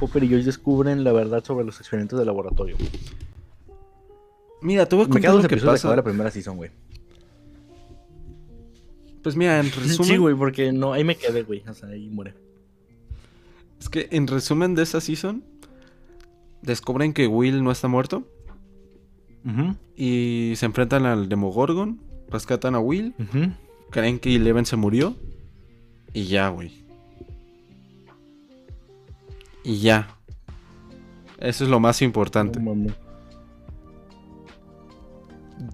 Hopper 0.00 0.24
y 0.24 0.28
Joyce 0.28 0.46
descubren 0.46 1.04
la 1.04 1.12
verdad 1.12 1.44
sobre 1.44 1.64
los 1.64 1.78
experimentos 1.80 2.18
de 2.18 2.24
laboratorio. 2.24 2.76
Mira, 4.62 4.87
te 4.87 4.96
voy 4.96 5.04
a 5.04 5.09
Me 5.09 5.12
contar 5.14 5.35
lo 5.35 5.42
que 5.48 5.56
de 5.56 5.61
pasa. 5.62 5.78
acabar 5.88 5.96
la 5.98 6.04
primera 6.04 6.30
season, 6.30 6.56
güey. 6.56 6.70
Pues 9.22 9.37
mira, 9.37 9.59
en 9.61 9.66
resumen, 9.72 10.04
Sí, 10.04 10.16
güey, 10.16 10.35
porque 10.35 10.72
no, 10.72 10.92
ahí 10.92 11.04
me 11.04 11.16
quedé, 11.16 11.42
güey. 11.42 11.62
O 11.68 11.74
sea, 11.74 11.88
ahí 11.90 12.09
muere. 12.09 12.35
es 13.80 13.88
que 13.88 14.09
en 14.11 14.26
resumen 14.26 14.74
de 14.74 14.82
esa 14.82 15.00
season, 15.00 15.44
descubren 16.62 17.12
que 17.12 17.26
Will 17.26 17.62
no 17.62 17.70
está 17.70 17.88
muerto 17.88 18.26
y 19.96 20.54
se 20.56 20.66
enfrentan 20.66 21.06
al 21.06 21.28
Demogorgon, 21.28 22.00
rescatan 22.28 22.74
a 22.74 22.80
Will, 22.80 23.14
ujú. 23.18 23.52
Creen 23.90 24.18
que 24.18 24.35
Eleven 24.35 24.66
se 24.66 24.77
murió 24.77 25.16
y 26.12 26.25
ya, 26.25 26.49
güey. 26.49 26.85
Y 29.64 29.79
ya. 29.81 30.09
Eso 31.38 31.64
es 31.64 31.70
lo 31.70 31.81
más 31.81 32.01
importante. 32.03 32.61
No. 32.61 32.75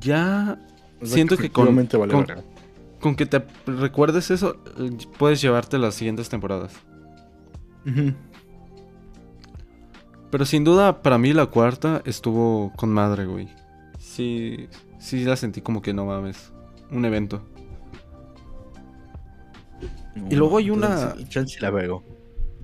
Ya 0.01 0.59
O 1.01 1.07
sea, 1.07 1.14
Siento 1.14 1.37
que 1.37 1.51
con- 1.51 1.75
vale 1.75 1.88
con- 2.12 2.27
con 3.01 3.16
que 3.16 3.27
te 3.27 3.44
recuerdes 3.66 4.31
eso, 4.31 4.57
puedes 5.18 5.40
llevarte 5.42 5.77
las 5.79 5.94
siguientes 5.96 6.29
temporadas. 6.29 6.72
Pero 10.31 10.46
sin 10.46 10.62
duda, 10.64 11.03
para 11.03 11.18
mí 11.18 11.33
la 11.33 11.46
cuarta 11.46 12.01
estuvo 12.05 12.72
con 12.77 12.90
madre, 12.90 13.27
güey. 13.27 13.48
Sí, 13.98 14.68
sí 14.98 15.25
la 15.25 15.35
sentí 15.37 15.61
como 15.61 15.83
que 15.83 15.92
no 15.92 16.07
mames. 16.07 16.53
Un 16.90 17.05
evento. 17.05 17.42
Y 20.31 20.35
luego 20.37 20.59
hay 20.59 20.70
una- 20.70 20.88
Chance- 21.14 21.29
Chance 21.29 21.61
la 21.61 21.70
veo. 21.70 22.03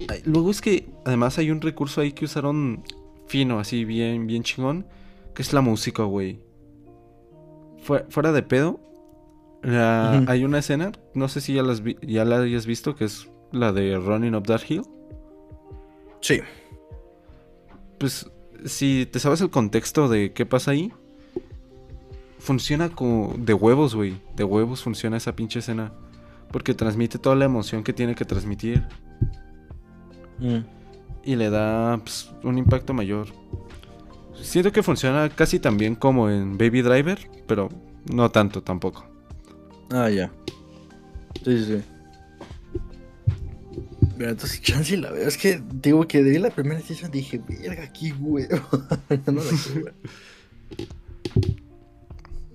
Ay, 0.08 0.20
Luego 0.24 0.50
es 0.50 0.60
que 0.60 0.88
además 1.04 1.38
hay 1.38 1.50
un 1.50 1.60
recurso 1.60 2.00
ahí 2.00 2.12
que 2.12 2.24
usaron 2.26 2.82
fino, 3.26 3.58
así 3.58 3.84
bien, 3.84 4.26
bien 4.26 4.42
chingón, 4.42 4.86
que 5.34 5.42
es 5.42 5.52
la 5.52 5.60
música, 5.60 6.02
güey. 6.04 6.40
Fue- 7.82 8.04
fuera 8.08 8.32
de 8.32 8.42
pedo, 8.42 8.80
la- 9.62 10.24
hay 10.28 10.44
una 10.44 10.58
escena, 10.58 10.92
no 11.14 11.28
sé 11.28 11.40
si 11.40 11.54
ya, 11.54 11.62
las 11.62 11.82
vi- 11.82 11.96
ya 12.02 12.24
la 12.24 12.40
hayas 12.40 12.66
visto, 12.66 12.94
que 12.94 13.04
es 13.06 13.28
la 13.50 13.72
de 13.72 13.96
Running 13.98 14.34
Up 14.34 14.46
That 14.46 14.60
Hill. 14.68 14.82
Sí. 16.20 16.40
Pues 17.98 18.30
si 18.64 19.06
te 19.10 19.18
sabes 19.18 19.40
el 19.40 19.50
contexto 19.50 20.08
de 20.08 20.32
qué 20.32 20.46
pasa 20.46 20.72
ahí, 20.72 20.92
funciona 22.38 22.88
como 22.90 23.34
de 23.36 23.54
huevos, 23.54 23.94
güey. 23.94 24.20
De 24.36 24.44
huevos 24.44 24.82
funciona 24.82 25.16
esa 25.16 25.34
pinche 25.34 25.58
escena. 25.60 25.92
Porque 26.50 26.74
transmite 26.74 27.18
toda 27.18 27.36
la 27.36 27.44
emoción 27.44 27.84
que 27.84 27.92
tiene 27.92 28.14
que 28.14 28.24
transmitir. 28.24 28.86
Mm. 30.40 30.58
y 31.24 31.36
le 31.36 31.50
da 31.50 31.98
pues, 31.98 32.30
un 32.42 32.58
impacto 32.58 32.94
mayor. 32.94 33.28
Siento 34.40 34.72
que 34.72 34.82
funciona 34.82 35.28
casi 35.28 35.58
tan 35.58 35.76
bien 35.76 35.94
como 35.96 36.30
en 36.30 36.56
Baby 36.56 36.82
Driver, 36.82 37.18
pero 37.46 37.68
no 38.12 38.30
tanto 38.30 38.62
tampoco. 38.62 39.04
Ah, 39.90 40.08
ya. 40.08 40.30
Sí, 41.44 41.58
sí, 41.58 41.64
sí. 41.64 41.82
Pero 44.16 44.30
entonces 44.30 44.60
chance 44.62 44.96
la 44.96 45.10
veo. 45.10 45.28
Es 45.28 45.36
que 45.36 45.62
digo 45.72 46.06
que 46.06 46.22
de 46.22 46.38
la 46.38 46.50
primera 46.50 46.80
season 46.80 47.10
dije, 47.10 47.40
verga, 47.46 47.84
aquí, 47.84 48.10
güey. 48.12 48.46
Ya 49.10 49.32
no 49.32 49.42
la 49.42 49.50
quiero 49.50 49.84
ver. 49.84 49.94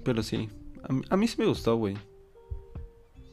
Pero 0.03 0.23
sí, 0.23 0.49
a 0.83 0.93
mí, 0.93 1.01
a 1.09 1.17
mí 1.17 1.27
sí 1.27 1.35
me 1.37 1.45
gustó, 1.45 1.75
güey. 1.75 1.95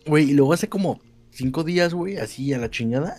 Güey, 0.07 0.31
y 0.31 0.35
luego 0.35 0.53
hace 0.53 0.69
como 0.69 1.01
cinco 1.31 1.65
días, 1.65 1.95
güey, 1.95 2.17
así 2.17 2.53
a 2.53 2.59
la 2.59 2.71
chingada. 2.71 3.17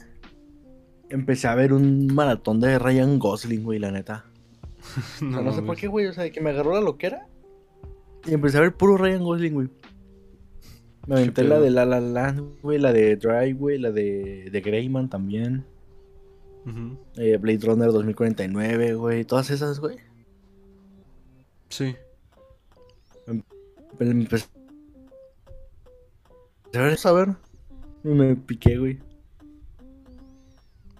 Empecé 1.09 1.47
a 1.47 1.55
ver 1.55 1.73
un 1.73 2.07
maratón 2.07 2.59
de 2.59 2.79
Ryan 2.79 3.19
Gosling, 3.19 3.63
güey, 3.63 3.79
la 3.79 3.91
neta. 3.91 4.25
O 5.17 5.31
sea, 5.31 5.41
no, 5.41 5.53
sé 5.53 5.61
por 5.61 5.75
qué, 5.77 5.87
güey. 5.87 6.07
O 6.07 6.13
sea, 6.13 6.23
de 6.23 6.31
que 6.31 6.41
me 6.41 6.49
agarró 6.49 6.73
la 6.73 6.81
loquera. 6.81 7.27
Y 8.25 8.33
empecé 8.33 8.57
a 8.57 8.61
ver 8.61 8.75
puro 8.75 8.97
Ryan 8.97 9.23
Gosling, 9.23 9.53
güey. 9.53 9.69
Me 11.07 11.15
aventé 11.15 11.43
la 11.43 11.59
de 11.59 11.71
La 11.71 11.85
La 11.85 11.99
Land, 11.99 12.61
güey, 12.61 12.77
la 12.77 12.93
de 12.93 13.15
Drive, 13.15 13.53
güey, 13.53 13.79
la 13.79 13.91
de, 13.91 14.49
de 14.51 14.61
Greyman 14.61 15.09
también. 15.09 15.65
Ujú. 16.65 16.97
eh, 17.17 17.37
Blade 17.37 17.65
Runner 17.65 17.91
2049, 17.91 18.93
güey. 18.93 19.25
Todas 19.25 19.49
esas, 19.49 19.79
güey. 19.79 19.97
Sí. 21.69 21.95
Pero 23.97 24.11
empecé 24.11 24.45
ver. 26.73 27.35
Y 28.03 28.07
me 28.07 28.35
piqué, 28.35 28.77
güey. 28.77 28.99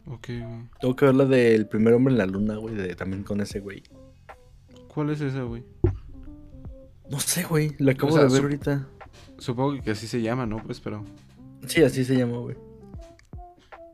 Ok, 0.07 0.27
güey. 0.27 0.69
Tengo 0.79 0.95
que 0.95 1.05
ver 1.05 1.15
la 1.15 1.25
del 1.25 1.67
primer 1.67 1.93
hombre 1.93 2.13
en 2.13 2.17
la 2.17 2.25
luna, 2.25 2.55
güey, 2.57 2.75
de- 2.75 2.95
también 2.95 3.23
con 3.23 3.41
ese 3.41 3.59
güey. 3.59 3.83
¿Cuál 4.87 5.11
es 5.11 5.21
esa, 5.21 5.43
güey? 5.43 5.63
No 7.09 7.19
sé, 7.19 7.43
güey, 7.43 7.75
la 7.79 7.93
acabo 7.93 8.13
O 8.13 8.15
sea, 8.15 8.25
de 8.25 8.33
ver 8.33 8.41
ahorita. 8.43 8.87
Supongo 9.37 9.81
que 9.81 9.91
así 9.91 10.07
se 10.07 10.21
llama, 10.21 10.45
¿no? 10.45 10.57
Pues, 10.63 10.79
pero... 10.79 11.03
Sí, 11.67 11.83
así 11.83 12.03
se 12.05 12.15
llama, 12.15 12.37
güey. 12.37 12.55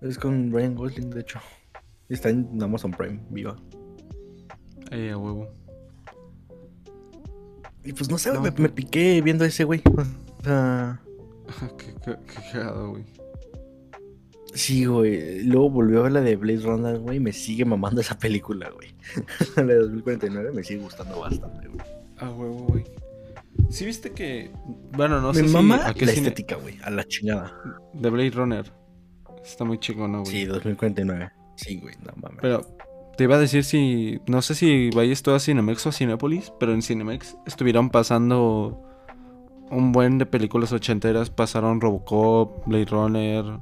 Es 0.02 0.18
con 0.18 0.52
Ryan 0.52 0.76
Gosling, 0.76 1.10
de 1.10 1.22
hecho. 1.22 1.40
Está 2.10 2.30
en 2.30 2.62
Amazon 2.62 2.92
Prime, 2.92 3.20
viva. 3.30 3.56
Eh, 4.92 5.12
a 5.12 5.18
huevo. 5.18 5.48
Y 7.84 7.94
pues 7.94 8.10
no 8.10 8.18
sé, 8.18 8.34
No, 8.34 8.42
me, 8.42 8.52
pero- 8.52 8.64
me 8.64 8.70
piqué 8.70 9.22
viendo 9.22 9.44
a 9.44 9.48
ese 9.48 9.64
güey. 9.64 9.82
O 10.40 10.44
sea, 10.44 11.02
qué, 11.78 11.94
qué, 12.04 12.16
qué 12.28 12.52
cagado, 12.52 12.92
güey. 12.92 13.04
sí, 14.54 14.86
güey. 14.86 15.44
Luego 15.44 15.70
volvió 15.70 16.00
a 16.00 16.04
ver 16.04 16.12
la 16.14 16.22
de 16.22 16.36
Blade 16.36 16.62
Runner, 16.62 17.00
güey. 17.00 17.20
Me 17.20 17.34
sigue 17.34 17.66
mamando 17.66 18.02
esa 18.02 18.18
película, 18.18 18.70
güey. 18.70 18.94
la 19.56 19.64
de 19.64 19.76
2049 19.78 20.52
me 20.54 20.64
sigue 20.64 20.82
gustando 20.82 21.20
bastante, 21.20 21.68
güey. 21.68 21.82
A 22.18 22.30
huevo, 22.30 22.66
güey. 22.68 22.84
¿Sí 23.70 23.86
viste 23.86 24.12
que... 24.12 24.52
Bueno, 24.94 25.20
no 25.22 25.30
Me 25.30 25.40
sé 25.42 25.48
si... 25.48 25.54
mama 25.54 25.82
¿A 25.88 25.94
qué 25.94 26.06
la 26.06 26.12
cine? 26.12 26.28
estética, 26.30 26.56
güey. 26.56 26.78
A 26.84 26.90
la 26.90 27.04
chingada. 27.04 27.54
De 27.94 28.10
Blade 28.10 28.32
Runner. 28.32 28.72
Está 29.44 29.64
muy 29.66 29.80
chingón, 29.80 30.12
¿no, 30.12 30.22
güey? 30.22 30.32
Sí, 30.32 30.46
2049. 30.46 31.32
Sí, 31.56 31.80
güey, 31.80 31.96
no 32.06 32.14
mames. 32.22 32.40
Pero 32.42 32.78
te 33.18 33.24
iba 33.24 33.36
a 33.36 33.40
decir 33.40 33.64
si. 33.64 34.20
No 34.28 34.42
sé 34.42 34.54
si 34.56 34.90
vayas 34.92 35.24
tú 35.24 35.32
a 35.32 35.40
Cinemex 35.40 35.86
o 35.86 35.90
a 35.90 35.92
Cinépolis, 35.92 36.52
pero 36.60 36.74
en 36.74 36.82
Cinemex 36.82 37.36
estuvieron 37.48 37.90
pasando 37.90 38.84
un 39.72 39.92
buen 39.92 40.18
de 40.18 40.26
películas 40.26 40.72
ochenteras. 40.72 41.30
Pasaron 41.30 41.82
Robocop, 41.82 42.66
Blade 42.68 42.86
Runner, 42.86 43.60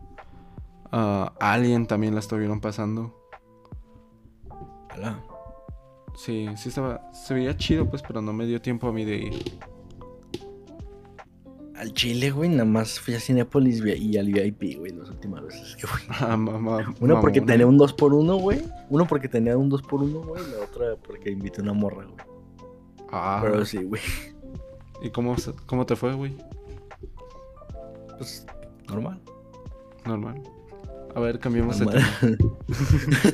ah, 0.92 1.34
Alien 1.40 1.88
también 1.88 2.14
la 2.14 2.20
estuvieron 2.20 2.62
pasando. 2.62 3.14
Ala. 4.90 5.20
Sí, 6.16 6.48
sí 6.56 6.70
estaba. 6.70 7.12
Se 7.12 7.34
veía 7.34 7.58
chido, 7.58 7.90
pues, 7.90 8.02
pero 8.02 8.22
no 8.22 8.32
me 8.34 8.46
dio 8.46 8.62
tiempo 8.62 8.88
a 8.88 8.94
mí 8.94 9.04
de 9.04 9.18
ir. 9.18 9.60
Al 11.76 11.92
Chile, 11.94 12.32
güey, 12.32 12.50
nada 12.50 12.64
más 12.64 13.02
fui 13.02 13.16
a 13.16 13.20
Cinepolis 13.20 13.84
y 13.86 14.18
al 14.18 14.28
VIP, 14.32 14.78
güey, 14.80 14.94
las 14.94 15.10
últimas 15.10 15.44
veces 15.44 15.76
que 15.76 15.86
fui. 15.86 16.02
Ah, 16.22 16.38
mamá, 16.38 16.78
Una 17.02 17.20
porque 17.20 17.42
mamona. 17.42 17.54
tenía 17.54 17.68
un 17.68 17.78
2x1, 17.78 18.40
güey. 18.42 18.62
Uno 18.90 19.06
porque 19.06 19.28
tenía 19.28 19.58
un 19.58 19.70
2x1, 19.70 20.26
güey. 20.26 20.42
La 20.52 20.64
otra 20.64 20.96
porque 21.06 21.32
invité 21.32 21.62
una 21.62 21.74
morra, 21.74 22.06
güey. 22.06 22.26
Ah, 23.12 23.40
Pero 23.44 23.66
sí, 23.66 23.84
güey. 23.84 24.02
¿Y 25.02 25.10
cómo, 25.10 25.36
cómo 25.66 25.86
te 25.86 25.96
fue, 25.96 26.14
güey? 26.14 26.34
Pues 28.18 28.46
normal. 28.88 29.20
Normal. 30.06 30.42
A 31.16 31.20
ver, 31.20 31.40
cambiemos 31.40 31.80
de 31.80 31.86
normal. 31.86 32.38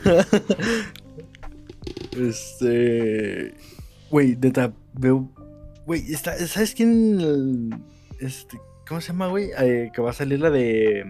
tema. 0.04 0.26
este. 2.28 3.54
Güey, 4.10 4.38
neta, 4.38 4.74
veo. 4.94 5.30
Güey, 5.86 6.14
está, 6.14 6.38
¿sabes 6.48 6.76
quién? 6.76 7.84
Este. 8.20 8.60
¿Cómo 8.88 9.02
se 9.02 9.08
llama, 9.08 9.28
güey? 9.28 9.50
Eh, 9.58 9.92
que 9.94 10.02
va 10.02 10.12
a 10.12 10.14
salir 10.14 10.40
la 10.40 10.50
de. 10.50 11.06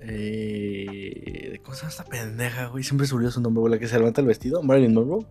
Eh, 0.00 1.60
¿Cómo 1.62 1.74
se 1.74 1.82
llama 1.82 1.90
esta 1.90 2.04
pendeja, 2.04 2.66
güey? 2.66 2.82
Siempre 2.84 3.06
se 3.06 3.14
olvida 3.14 3.30
su 3.30 3.40
nombre, 3.40 3.60
güey. 3.60 3.72
La 3.72 3.78
que 3.78 3.88
se 3.88 3.98
levanta 3.98 4.20
el 4.20 4.26
vestido. 4.26 4.62
Marilyn 4.62 4.94
Monroe. 4.94 5.26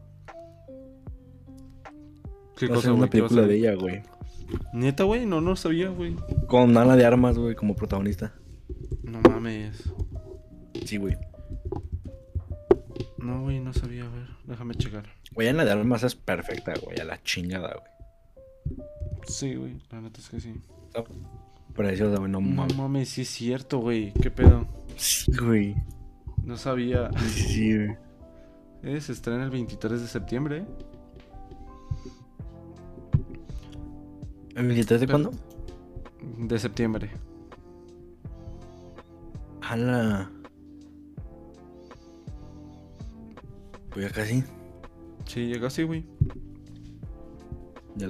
¿Qué 2.57 2.67
cosa, 2.67 2.91
una 2.93 3.05
a 3.05 3.09
película 3.09 3.43
de 3.43 3.55
ella, 3.55 3.75
güey. 3.75 4.01
Neta, 4.73 5.03
güey, 5.03 5.25
no, 5.25 5.41
no 5.41 5.55
sabía, 5.55 5.89
güey. 5.89 6.15
Con 6.47 6.75
Ana 6.77 6.95
de 6.95 7.05
Armas, 7.05 7.37
güey, 7.37 7.55
como 7.55 7.75
protagonista. 7.75 8.33
No 9.03 9.19
mames. 9.21 9.83
Sí, 10.85 10.97
güey. 10.97 11.17
No, 13.17 13.41
güey, 13.41 13.59
no 13.59 13.73
sabía. 13.73 14.05
A 14.05 14.09
ver, 14.09 14.27
déjame 14.45 14.75
checar. 14.75 15.03
Güey, 15.33 15.49
Ana 15.49 15.65
de 15.65 15.71
Armas 15.71 16.03
es 16.03 16.15
perfecta, 16.15 16.73
güey. 16.83 16.99
A 16.99 17.03
la 17.03 17.21
chingada, 17.23 17.75
güey. 17.75 18.77
Sí, 19.27 19.55
güey, 19.55 19.77
la 19.91 20.01
neta 20.01 20.19
es 20.21 20.29
que 20.29 20.39
sí. 20.39 20.53
Preciosa, 21.75 22.17
güey. 22.17 22.31
No 22.31 22.39
No 22.39 22.47
mames. 22.49 22.77
mames, 22.77 23.09
sí 23.09 23.21
es 23.21 23.29
cierto, 23.29 23.79
güey. 23.79 24.13
¿Qué 24.13 24.31
pedo? 24.31 24.65
Sí, 24.95 25.31
güey. 25.39 25.75
No 26.43 26.55
sabía. 26.57 27.11
Sí, 27.19 27.41
sí, 27.43 27.75
güey. 27.75 27.97
Eh, 28.83 29.01
se 29.01 29.11
estrena 29.11 29.43
el 29.43 29.49
23 29.51 29.99
de 30.01 30.07
septiembre. 30.07 30.65
¿El 34.57 34.65
23 34.65 35.01
de 35.01 35.07
cuándo? 35.07 35.31
De 36.39 36.57
septiembre. 36.57 37.11
A 39.61 39.77
la. 39.77 40.31
Pues 43.91 44.07
ya 44.07 44.11
casi. 44.11 44.43
Sí, 45.25 45.45
llega 45.45 45.67
así, 45.67 45.83
güey. 45.83 46.07
Ya 47.97 48.07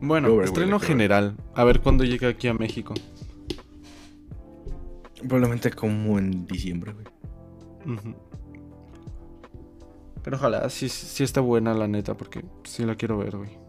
Bueno, 0.00 0.32
güey, 0.32 0.46
estreno 0.46 0.80
general. 0.80 1.36
A 1.54 1.64
ver 1.64 1.80
cuándo 1.80 2.04
llega 2.04 2.28
aquí 2.28 2.48
a 2.48 2.54
México. 2.54 2.94
Probablemente 5.18 5.70
como 5.70 6.18
en 6.18 6.46
diciembre, 6.46 6.94
güey. 6.94 7.06
Pero 10.22 10.36
ojalá 10.38 10.70
sí, 10.70 10.88
sí 10.88 11.24
está 11.24 11.42
buena, 11.42 11.74
la 11.74 11.88
neta, 11.88 12.16
porque 12.16 12.42
sí 12.64 12.86
la 12.86 12.94
quiero 12.94 13.18
ver, 13.18 13.36
güey. 13.36 13.59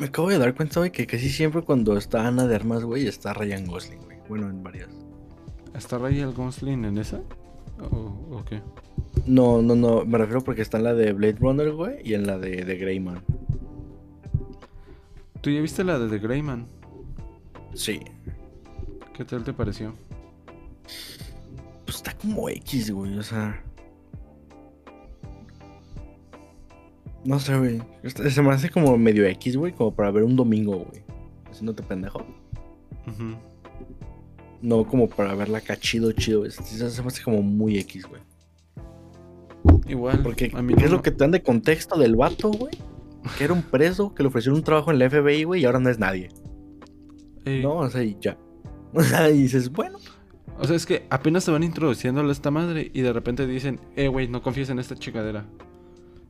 Me 0.00 0.06
acabo 0.06 0.30
de 0.30 0.38
dar 0.38 0.54
cuenta, 0.54 0.80
güey, 0.80 0.90
que 0.90 1.06
casi 1.06 1.28
siempre 1.28 1.60
cuando 1.60 1.96
está 1.98 2.26
Ana 2.26 2.46
de 2.46 2.56
Armas, 2.56 2.84
güey, 2.84 3.06
está 3.06 3.34
Ryan 3.34 3.66
Gosling, 3.66 4.00
güey. 4.00 4.16
Bueno, 4.30 4.48
en 4.48 4.62
varias. 4.62 4.88
¿Está 5.74 5.98
Ryan 5.98 6.32
Gosling 6.32 6.86
en 6.86 6.96
esa? 6.96 7.20
¿O, 7.78 7.96
o 8.30 8.44
qué? 8.46 8.62
No, 9.26 9.60
no, 9.60 9.74
no. 9.74 10.06
Me 10.06 10.16
refiero 10.16 10.42
porque 10.42 10.62
está 10.62 10.78
en 10.78 10.84
la 10.84 10.94
de 10.94 11.12
Blade 11.12 11.36
Runner, 11.38 11.70
güey, 11.72 11.98
y 12.02 12.14
en 12.14 12.26
la 12.26 12.38
de, 12.38 12.64
de 12.64 12.76
Greyman. 12.76 13.22
¿Tú 15.42 15.50
ya 15.50 15.60
viste 15.60 15.84
la 15.84 15.98
de 15.98 16.08
The 16.08 16.18
Greyman? 16.18 16.66
Sí. 17.74 18.00
¿Qué 19.14 19.24
tal 19.26 19.44
te 19.44 19.52
pareció? 19.52 19.94
Pues 21.84 21.96
está 21.96 22.16
como 22.16 22.48
X, 22.48 22.90
güey, 22.90 23.18
o 23.18 23.22
sea. 23.22 23.62
No 27.24 27.38
sé, 27.38 27.56
güey. 27.58 27.82
Se 28.30 28.42
me 28.42 28.50
hace 28.50 28.70
como 28.70 28.96
medio 28.96 29.26
X, 29.26 29.56
güey, 29.56 29.72
como 29.72 29.94
para 29.94 30.10
ver 30.10 30.24
un 30.24 30.36
domingo, 30.36 30.76
güey. 30.78 31.02
Haciéndote 31.50 31.82
pendejo. 31.82 32.20
Ujú. 33.06 33.36
No 34.62 34.86
como 34.86 35.08
para 35.08 35.34
verla 35.34 35.58
acá 35.58 35.76
chido, 35.76 36.12
chido. 36.12 36.48
Se 36.50 36.62
se 36.62 37.02
me 37.02 37.08
hace 37.08 37.22
como 37.22 37.42
muy 37.42 37.78
X, 37.78 38.06
güey. 38.06 38.22
Igual. 39.86 40.22
Porque 40.22 40.50
a 40.54 40.62
mí 40.62 40.74
¿qué 40.74 40.84
es 40.84 40.90
lo 40.90 41.02
que 41.02 41.10
te 41.10 41.18
dan 41.18 41.32
de 41.32 41.42
contexto 41.42 41.98
del 41.98 42.16
vato, 42.16 42.50
güey? 42.50 42.72
Que 43.36 43.44
era 43.44 43.52
un 43.52 43.62
preso, 43.62 44.14
que 44.14 44.22
le 44.22 44.28
ofrecieron 44.28 44.58
un 44.58 44.64
trabajo 44.64 44.90
en 44.90 44.98
la 44.98 45.10
FBI, 45.10 45.44
güey, 45.44 45.62
y 45.62 45.64
ahora 45.64 45.80
no 45.80 45.90
es 45.90 45.98
nadie. 45.98 46.28
Ey, 47.44 47.62
No, 47.62 47.76
o 47.76 47.90
sea, 47.90 48.02
y 48.02 48.16
ya. 48.20 48.38
O 48.92 49.02
sea, 49.02 49.30
y 49.30 49.42
dices, 49.42 49.70
bueno. 49.70 49.98
O 50.58 50.64
sea, 50.64 50.74
es 50.74 50.84
que 50.84 51.06
apenas 51.10 51.44
te 51.44 51.52
van 51.52 51.62
introduciendo 51.62 52.20
a 52.20 52.32
esta 52.32 52.50
madre 52.50 52.90
y 52.92 53.02
de 53.02 53.12
repente 53.12 53.46
dicen, 53.46 53.80
eh, 53.94 54.08
güey, 54.08 54.26
no 54.26 54.42
confíes 54.42 54.68
en 54.70 54.78
esta 54.80 54.96
chingadera. 54.96 55.46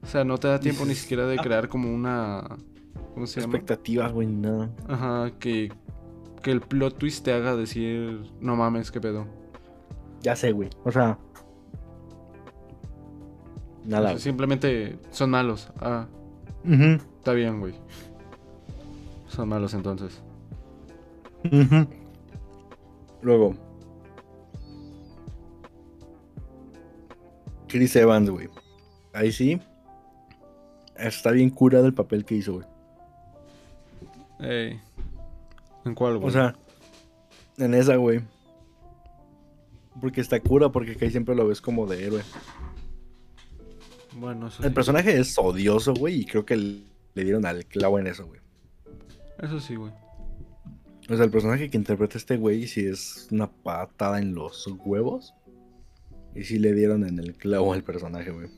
O 0.03 0.07
sea, 0.07 0.25
no 0.25 0.39
te 0.39 0.49
da 0.49 0.59
tiempo 0.59 0.85
ni 0.85 0.95
siquiera 0.95 1.27
de 1.27 1.37
ah. 1.39 1.43
crear 1.43 1.69
como 1.69 1.93
una... 1.93 2.57
¿Cómo 3.15 3.27
se 3.27 3.41
llama? 3.41 3.55
Expectativas, 3.57 4.13
güey, 4.13 4.27
nada. 4.29 4.71
Ajá, 4.89 5.33
que, 5.39 5.73
que 6.43 6.51
el 6.51 6.61
plot 6.61 6.97
twist 6.99 7.25
te 7.25 7.33
haga 7.33 7.57
decir, 7.57 8.23
no 8.41 8.57
mames, 8.57 8.91
qué 8.91 9.01
pedo. 9.01 9.27
Ya 10.23 10.37
sé, 10.37 10.53
güey. 10.53 10.71
O 10.85 10.93
sea. 10.93 11.19
O 13.85 13.89
Nada. 13.89 14.11
sea, 14.11 14.19
simplemente 14.19 14.99
son 15.11 15.31
malos. 15.31 15.71
Ah, 15.81 16.07
Ujú, 16.65 17.03
está 17.19 17.33
bien, 17.33 17.61
güey. 17.61 17.75
Son 19.29 19.49
malos 19.49 19.75
entonces. 19.75 20.23
ujú. 21.45 21.87
Luego. 23.23 23.55
Chris 27.69 27.95
Evans, 27.97 28.29
güey. 28.31 28.49
Ahí 29.13 29.33
sí. 29.33 29.61
Está 31.01 31.31
bien 31.31 31.51
curado 31.51 31.87
el 31.87 31.95
papel 31.95 32.25
que 32.25 32.37
hizo, 32.37 32.55
güey. 32.55 32.67
Ey. 34.41 34.81
¿En 35.85 35.95
cuál, 35.95 36.19
güey? 36.19 36.29
O 36.29 36.31
sea, 36.31 36.55
en 37.59 37.75
esa, 37.75 37.97
güey. 37.97 38.21
Porque 40.01 40.21
está 40.21 40.41
cura, 40.41 40.71
porque 40.71 40.97
ahí 41.01 41.11
siempre 41.11 41.35
lo 41.35 41.47
ves 41.47 41.61
como 41.61 41.87
de 41.87 42.07
héroe. 42.07 42.23
bueno, 44.17 44.49
eso 44.49 44.63
El 44.63 44.71
sí. 44.71 44.75
personaje 44.75 45.19
es 45.19 45.37
odioso, 45.39 45.95
güey, 45.95 46.21
y 46.21 46.25
creo 46.27 46.45
que 46.47 46.57
le 46.57 47.25
dieron 47.25 47.45
al 47.47 47.65
clavo 47.67 47.99
en 47.99 48.07
eso, 48.07 48.27
güey. 48.27 48.41
Eso 49.39 49.61
sí, 49.61 49.75
güey. 49.77 49.93
O 51.09 51.17
sea, 51.17 51.25
el 51.25 51.31
personaje 51.31 51.69
que 51.69 51.77
interpreta 51.77 52.17
este 52.19 52.37
güey 52.37 52.67
sí 52.67 52.87
es 52.87 53.27
una 53.31 53.51
patada 53.51 54.21
en 54.21 54.35
los 54.35 54.67
huevos. 54.85 55.35
Y 56.35 56.45
sí 56.45 56.59
le 56.61 56.73
dieron 56.75 57.05
en 57.07 57.19
el 57.19 57.35
clavo 57.35 57.73
al 57.73 57.83
personaje, 57.83 58.31
güey. 58.31 58.49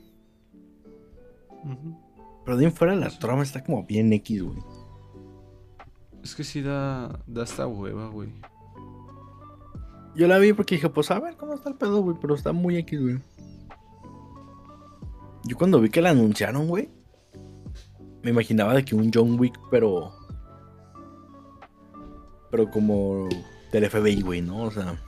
Ujú. 1.63 1.97
Pero 2.45 2.57
de 2.57 2.71
fuera 2.71 2.95
la 2.95 3.09
trama 3.09 3.43
está 3.43 3.63
como 3.63 3.85
bien 3.85 4.11
X, 4.13 4.43
güey. 4.43 4.59
Es 6.23 6.35
que 6.35 6.43
sí 6.43 6.61
da, 6.61 7.19
da 7.27 7.43
esta 7.43 7.67
hueva, 7.67 8.07
güey. 8.07 8.29
Yo 10.15 10.27
la 10.27 10.37
vi 10.37 10.53
porque 10.53 10.75
dije, 10.75 10.89
pues 10.89 11.09
a 11.11 11.19
ver 11.19 11.35
cómo 11.37 11.53
está 11.55 11.69
el 11.69 11.75
pedo, 11.75 12.01
güey. 12.01 12.17
Pero 12.19 12.35
está 12.35 12.53
muy 12.53 12.77
X, 12.77 13.01
güey. 13.01 13.19
Yo 15.45 15.57
cuando 15.57 15.81
vi 15.81 15.89
que 15.89 16.01
la 16.01 16.11
anunciaron, 16.11 16.67
güey. 16.67 16.89
Me 18.21 18.29
imaginaba 18.29 18.73
de 18.73 18.85
que 18.85 18.95
un 18.95 19.11
John 19.13 19.39
Wick, 19.39 19.59
pero. 19.69 20.13
Pero 22.51 22.69
como 22.69 23.27
del 23.71 23.89
FBI, 23.89 24.21
güey, 24.21 24.41
¿no? 24.41 24.63
O 24.63 24.71
sea. 24.71 25.01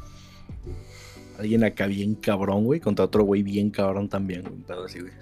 Alguien 1.38 1.63
acá 1.63 1.86
bien 1.88 2.15
cabrón, 2.15 2.65
güey. 2.65 2.80
Contra 2.80 3.06
otro 3.06 3.24
güey 3.24 3.43
bien 3.43 3.69
cabrón 3.69 4.10
también, 4.10 4.41
güey. 4.41 4.54
Un 4.54 4.63
pedo 4.63 4.86
así, 4.86 5.00
güey. 5.00 5.13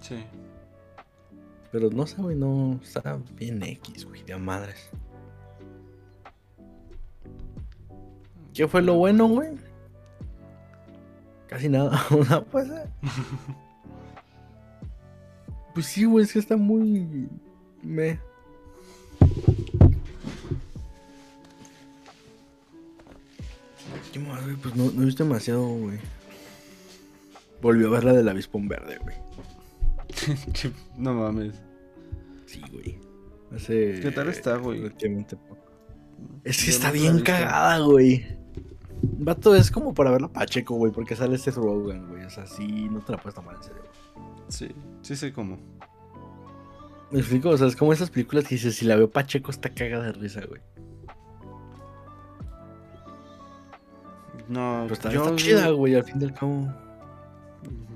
Sí. 0.00 0.16
Pero 1.74 1.90
no 1.90 2.06
sé, 2.06 2.22
güey, 2.22 2.36
no. 2.36 2.78
Está 2.84 3.18
bien 3.36 3.60
X, 3.60 4.04
güey, 4.04 4.22
de 4.22 4.36
madres. 4.36 4.90
¿Qué 8.54 8.68
fue 8.68 8.80
lo 8.80 8.94
bueno, 8.94 9.26
güey? 9.26 9.48
Casi 11.48 11.68
nada. 11.68 12.00
Sea, 12.28 12.44
pues. 12.44 12.70
eh. 12.70 12.88
Pues 15.74 15.86
sí, 15.86 16.04
güey, 16.04 16.24
es 16.24 16.32
que 16.32 16.38
está 16.38 16.56
muy. 16.56 17.28
Me. 17.82 18.20
¿Qué 24.12 24.20
más, 24.20 24.44
güey? 24.44 24.54
Pues 24.54 24.76
no, 24.76 24.92
no 24.92 25.06
visto 25.06 25.24
demasiado, 25.24 25.66
güey. 25.66 25.98
Volvió 27.60 27.88
a 27.88 27.90
ver 27.90 28.04
la 28.04 28.12
del 28.12 28.28
avispón 28.28 28.68
verde, 28.68 28.98
güey. 28.98 29.23
No 30.96 31.14
mames. 31.14 31.62
Sí, 32.46 32.62
güey. 32.72 32.98
Hace. 33.54 34.00
¿Qué 34.00 34.10
tal 34.10 34.28
está, 34.28 34.56
güey? 34.56 34.80
relativamente 34.80 35.36
poco. 35.36 35.64
Es 36.44 36.58
que 36.58 36.66
Yo 36.66 36.72
está 36.72 36.90
bien 36.90 37.20
cagada, 37.20 37.78
güey. 37.80 38.24
Vato, 39.02 39.54
es 39.54 39.70
como 39.70 39.92
para 39.92 40.10
verla 40.10 40.28
Pacheco, 40.28 40.74
güey, 40.76 40.92
porque 40.92 41.16
sale 41.16 41.36
Seth 41.38 41.56
Rogen, 41.56 42.08
güey. 42.08 42.24
O 42.24 42.30
sea, 42.30 42.46
sí, 42.46 42.88
no 42.90 43.00
te 43.00 43.12
la 43.12 43.18
puedes 43.18 43.34
tomar 43.34 43.56
en 43.56 43.62
serio. 43.62 43.82
Sí, 44.48 44.68
sí 45.02 45.16
sé 45.16 45.32
cómo. 45.32 45.58
¿Me 47.10 47.20
explico? 47.20 47.50
O 47.50 47.56
sea, 47.56 47.66
es 47.66 47.76
como 47.76 47.92
esas 47.92 48.10
películas 48.10 48.44
que 48.44 48.54
dices, 48.54 48.76
si 48.76 48.84
la 48.84 48.96
veo 48.96 49.10
Pacheco 49.10 49.50
está 49.50 49.70
cagada 49.70 50.06
de 50.06 50.12
risa, 50.12 50.40
güey. 50.48 50.60
No, 54.48 54.80
Pero 54.84 54.94
está, 54.94 55.10
yo, 55.10 55.24
está 55.24 55.36
chida, 55.36 55.70
güey, 55.70 55.94
al 55.94 56.04
fin 56.04 56.20
y 56.20 56.24
al 56.24 56.34
cabo. 56.34 56.72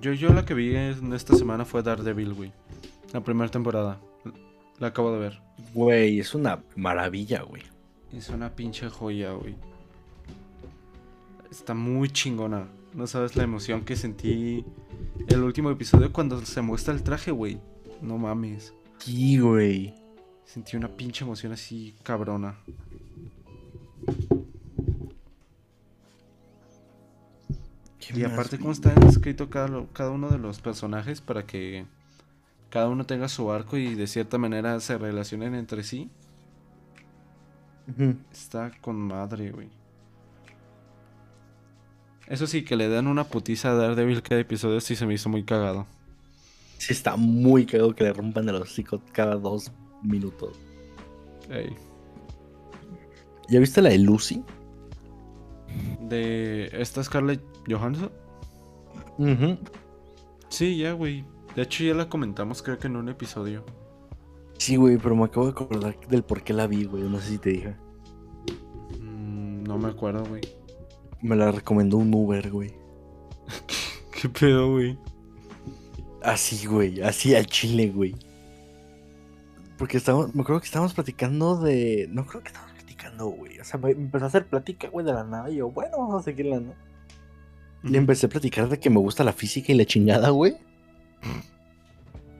Yo, 0.00 0.12
yo 0.12 0.32
la 0.32 0.44
que 0.44 0.54
vi 0.54 0.74
en 0.76 1.12
esta 1.12 1.36
semana 1.36 1.64
fue 1.64 1.82
Daredevil, 1.82 2.34
güey. 2.34 2.52
La 3.12 3.20
primera 3.20 3.50
temporada. 3.50 4.00
La 4.78 4.88
acabo 4.88 5.12
de 5.12 5.18
ver. 5.18 5.40
Güey, 5.74 6.20
es 6.20 6.34
una 6.34 6.62
maravilla, 6.76 7.42
güey. 7.42 7.62
Es 8.12 8.28
una 8.28 8.54
pinche 8.54 8.88
joya, 8.88 9.32
güey. 9.32 9.56
Está 11.50 11.74
muy 11.74 12.10
chingona. 12.10 12.68
No 12.94 13.06
sabes 13.06 13.36
la 13.36 13.42
emoción 13.42 13.84
que 13.84 13.96
sentí 13.96 14.64
el 15.26 15.42
último 15.42 15.70
episodio 15.70 16.12
cuando 16.12 16.44
se 16.44 16.60
muestra 16.62 16.94
el 16.94 17.02
traje, 17.02 17.30
güey. 17.30 17.58
No 18.00 18.18
mames. 18.18 18.72
Sí, 18.98 19.38
güey. 19.38 19.94
Sentí 20.44 20.76
una 20.76 20.88
pinche 20.88 21.24
emoción 21.24 21.52
así 21.52 21.94
cabrona. 22.02 22.56
Y 28.14 28.24
aparte 28.24 28.58
cómo 28.58 28.72
está 28.72 28.92
escrito 29.06 29.50
cada, 29.50 29.84
cada 29.92 30.10
uno 30.10 30.30
de 30.30 30.38
los 30.38 30.60
personajes 30.60 31.20
para 31.20 31.44
que 31.44 31.84
cada 32.70 32.88
uno 32.88 33.04
tenga 33.06 33.28
su 33.28 33.50
arco 33.50 33.76
y 33.76 33.94
de 33.94 34.06
cierta 34.06 34.38
manera 34.38 34.78
se 34.80 34.98
relacionen 34.98 35.54
entre 35.54 35.82
sí. 35.82 36.10
Está 38.30 38.70
con 38.80 38.96
madre, 38.96 39.50
güey. 39.50 39.68
Eso 42.26 42.46
sí, 42.46 42.62
que 42.62 42.76
le 42.76 42.88
dan 42.88 43.06
una 43.06 43.24
putiza 43.24 43.70
a 43.70 43.74
Daredevil 43.74 44.22
cada 44.22 44.40
episodio 44.40 44.80
sí 44.80 44.94
se 44.94 45.06
me 45.06 45.14
hizo 45.14 45.30
muy 45.30 45.44
cagado. 45.44 45.86
Sí, 46.76 46.92
está 46.92 47.16
muy 47.16 47.64
cagado 47.64 47.94
que 47.94 48.04
le 48.04 48.12
rompan 48.12 48.48
el 48.48 48.56
hocico 48.56 49.00
cada 49.12 49.36
dos 49.36 49.72
minutos. 50.02 50.58
Ey. 51.50 51.74
¿Ya 53.48 53.58
viste 53.60 53.80
la 53.80 53.88
de 53.88 53.98
Lucy? 53.98 54.44
De 56.00 56.70
esta 56.72 57.02
Scarlett 57.02 57.42
Johansson. 57.68 58.10
Sí, 60.48 60.78
ya, 60.78 60.92
güey. 60.92 61.24
De 61.54 61.62
hecho 61.62 61.84
ya 61.84 61.94
la 61.94 62.08
comentamos 62.08 62.62
creo 62.62 62.78
que 62.78 62.86
en 62.86 62.96
un 62.96 63.08
episodio. 63.08 63.64
Sí, 64.58 64.76
güey, 64.76 64.98
pero 64.98 65.14
me 65.14 65.24
acabo 65.24 65.46
de 65.46 65.52
acordar 65.52 65.98
del 66.08 66.22
por 66.22 66.42
qué 66.42 66.52
la 66.52 66.66
vi, 66.66 66.84
güey. 66.84 67.02
No 67.04 67.20
sé 67.20 67.30
si 67.30 67.38
te 67.38 67.50
dije. 67.50 67.76
Mm, 69.00 69.64
no 69.64 69.78
me 69.78 69.88
acuerdo, 69.88 70.24
güey. 70.24 70.42
Me 71.22 71.36
la 71.36 71.50
recomendó 71.52 71.96
un 71.96 72.12
Uber, 72.14 72.50
güey. 72.50 72.74
¿Qué 74.12 74.28
pedo, 74.28 74.72
güey? 74.72 74.98
Así, 76.22 76.66
güey. 76.66 77.00
Así 77.00 77.34
al 77.34 77.46
chile, 77.46 77.88
güey. 77.88 78.14
Porque 79.78 79.96
estábamos, 79.96 80.34
me 80.34 80.42
acuerdo 80.42 80.60
que 80.60 80.66
estábamos 80.66 80.92
platicando 80.92 81.56
de. 81.56 82.08
No 82.10 82.26
creo 82.26 82.42
que 82.42 82.48
estábamos 82.48 82.67
platicando, 83.18 83.26
güey. 83.28 83.58
O 83.60 83.64
sea, 83.64 83.78
me 83.80 83.90
empezó 83.90 84.24
a 84.24 84.28
hacer 84.28 84.46
plática, 84.46 84.88
güey, 84.88 85.04
de 85.04 85.12
la 85.12 85.24
nada. 85.24 85.50
Y 85.50 85.56
yo, 85.56 85.70
bueno, 85.70 85.98
vamos 85.98 86.22
a 86.22 86.24
seguirla, 86.24 86.60
¿no? 86.60 86.74
Y 87.82 87.90
le 87.90 87.98
empecé 87.98 88.26
a 88.26 88.28
platicar 88.28 88.68
de 88.68 88.78
que 88.78 88.90
me 88.90 88.98
gusta 88.98 89.24
la 89.24 89.32
física 89.32 89.72
y 89.72 89.76
la 89.76 89.84
chingada, 89.84 90.30
güey. 90.30 90.56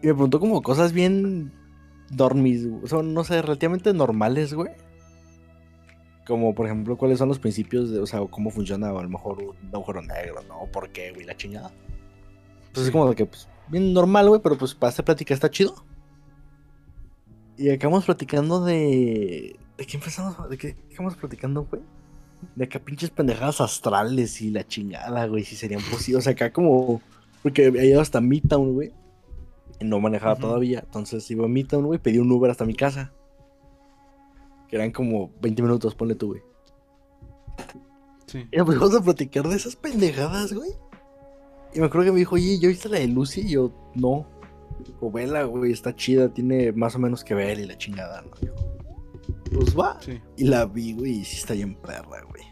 Y 0.03 0.07
me 0.07 0.15
preguntó 0.15 0.41
como 0.41 0.63
cosas 0.63 0.93
bien 0.93 1.53
dormis, 2.11 2.67
son, 2.87 3.15
no 3.15 3.25
sé, 3.25 3.43
relativamente 3.43 3.93
normales, 3.93 4.55
güey. 4.55 4.71
Como, 6.27 6.55
por 6.55 6.67
ejemplo, 6.67 6.97
cuáles 6.97 7.19
son 7.19 7.29
los 7.29 7.39
principios 7.39 7.91
de, 7.91 8.01
o 8.01 8.07
sea, 8.07 8.21
cómo 8.31 8.51
funciona 8.51 8.91
a 8.91 8.93
lo 8.93 9.09
mejor 9.09 9.43
un 9.43 9.57
agujero 9.73 10.03
negro, 10.03 10.43
¿no? 10.47 10.71
¿Por 10.73 10.91
qué, 10.91 11.13
güey? 11.13 11.25
La 11.25 11.37
chingada. 11.37 11.71
Entonces 12.67 12.87
es 12.87 12.91
como 12.91 13.09
de 13.09 13.17
que, 13.17 13.27
pues, 13.27 13.49
bien 13.69 13.93
normal, 13.93 14.29
güey, 14.29 14.41
pero 14.43 14.59
pues 14.59 14.75
para 14.75 14.91
esta 14.91 15.05
plática 15.05 15.33
está 15.33 15.51
chido. 15.51 15.75
Y 17.57 17.71
acabamos 17.71 18.05
platicando 18.05 18.65
de... 18.65 19.59
¿De 19.79 19.87
qué 19.87 19.97
empezamos? 19.97 20.51
¿De 20.51 20.59
qué 20.59 20.77
acabamos 20.93 21.17
platicando, 21.17 21.65
güey? 21.65 21.81
De 22.57 22.65
acá 22.65 22.81
pinches 22.81 23.11
pendejadas 23.11 23.61
astrales 23.61 24.43
y 24.43 24.51
la 24.51 24.67
chingada, 24.67 25.27
güey, 25.27 25.45
si 25.45 25.55
serían 25.55 25.81
posibles. 25.83 26.19
O 26.19 26.25
sea, 26.25 26.33
acá 26.33 26.53
como... 26.53 27.01
Porque 27.45 27.67
había 27.67 27.85
ido 27.85 28.01
hasta 28.01 28.21
Midtown, 28.21 28.75
güey. 28.75 28.93
Y 29.81 29.85
no 29.85 30.01
manejaba 30.01 30.35
todavía. 30.35 30.81
Entonces 30.81 31.31
iba 31.31 31.45
a 31.45 31.49
Midtown, 31.49 31.87
güey, 31.87 32.01
pedí 32.01 32.19
un 32.19 32.31
Uber 32.31 32.51
hasta 32.51 32.65
mi 32.65 32.75
casa. 32.75 33.13
Que 34.69 34.75
eran 34.77 34.91
como 34.91 35.31
20 35.41 35.63
minutos, 35.63 35.95
ponle 35.95 36.17
tú, 36.17 36.29
güey. 36.29 36.43
Sí. 38.27 38.47
Y 38.51 38.57
nos 38.57 38.67
pusimos 38.67 38.95
a 38.97 39.01
platicar 39.01 39.47
de 39.47 39.57
esas 39.57 39.77
pendejadas, 39.77 40.53
güey. 40.53 40.73
Y 41.73 41.79
me 41.79 41.87
acuerdo 41.87 42.07
que 42.07 42.13
me 42.13 42.19
dijo, 42.19 42.35
oye, 42.35 42.59
¿yo 42.59 42.69
viste 42.69 42.89
la 42.89 42.99
de 42.99 43.07
Lucy? 43.07 43.43
Y 43.43 43.51
yo, 43.51 43.73
no. 43.95 44.27
O 45.01 45.13
vela, 45.13 45.45
güey, 45.45 45.71
está 45.71 45.95
chida, 45.95 46.35
tiene 46.35 46.73
más 46.73 46.97
o 46.97 46.99
menos 46.99 47.23
que 47.23 47.35
ver 47.35 47.61
y 47.61 47.67
la 47.67 47.79
chingada, 47.79 48.23
¿no? 48.23 48.31
Yo, 48.41 48.55
pues 49.49 49.79
va. 49.79 50.01
Sí. 50.01 50.21
Y 50.37 50.45
la 50.45 50.67
vi, 50.67 50.93
güey, 50.95 51.19
y 51.21 51.25
sí 51.25 51.37
está 51.39 51.55
bien 51.55 51.75
perra, 51.77 52.23
güey. 52.29 52.43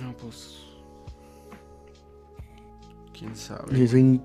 No, 0.00 0.16
pues. 0.16 0.58
Quién 3.18 3.32
Y 3.32 3.36
sabe. 3.36 3.88
soy 3.88 4.20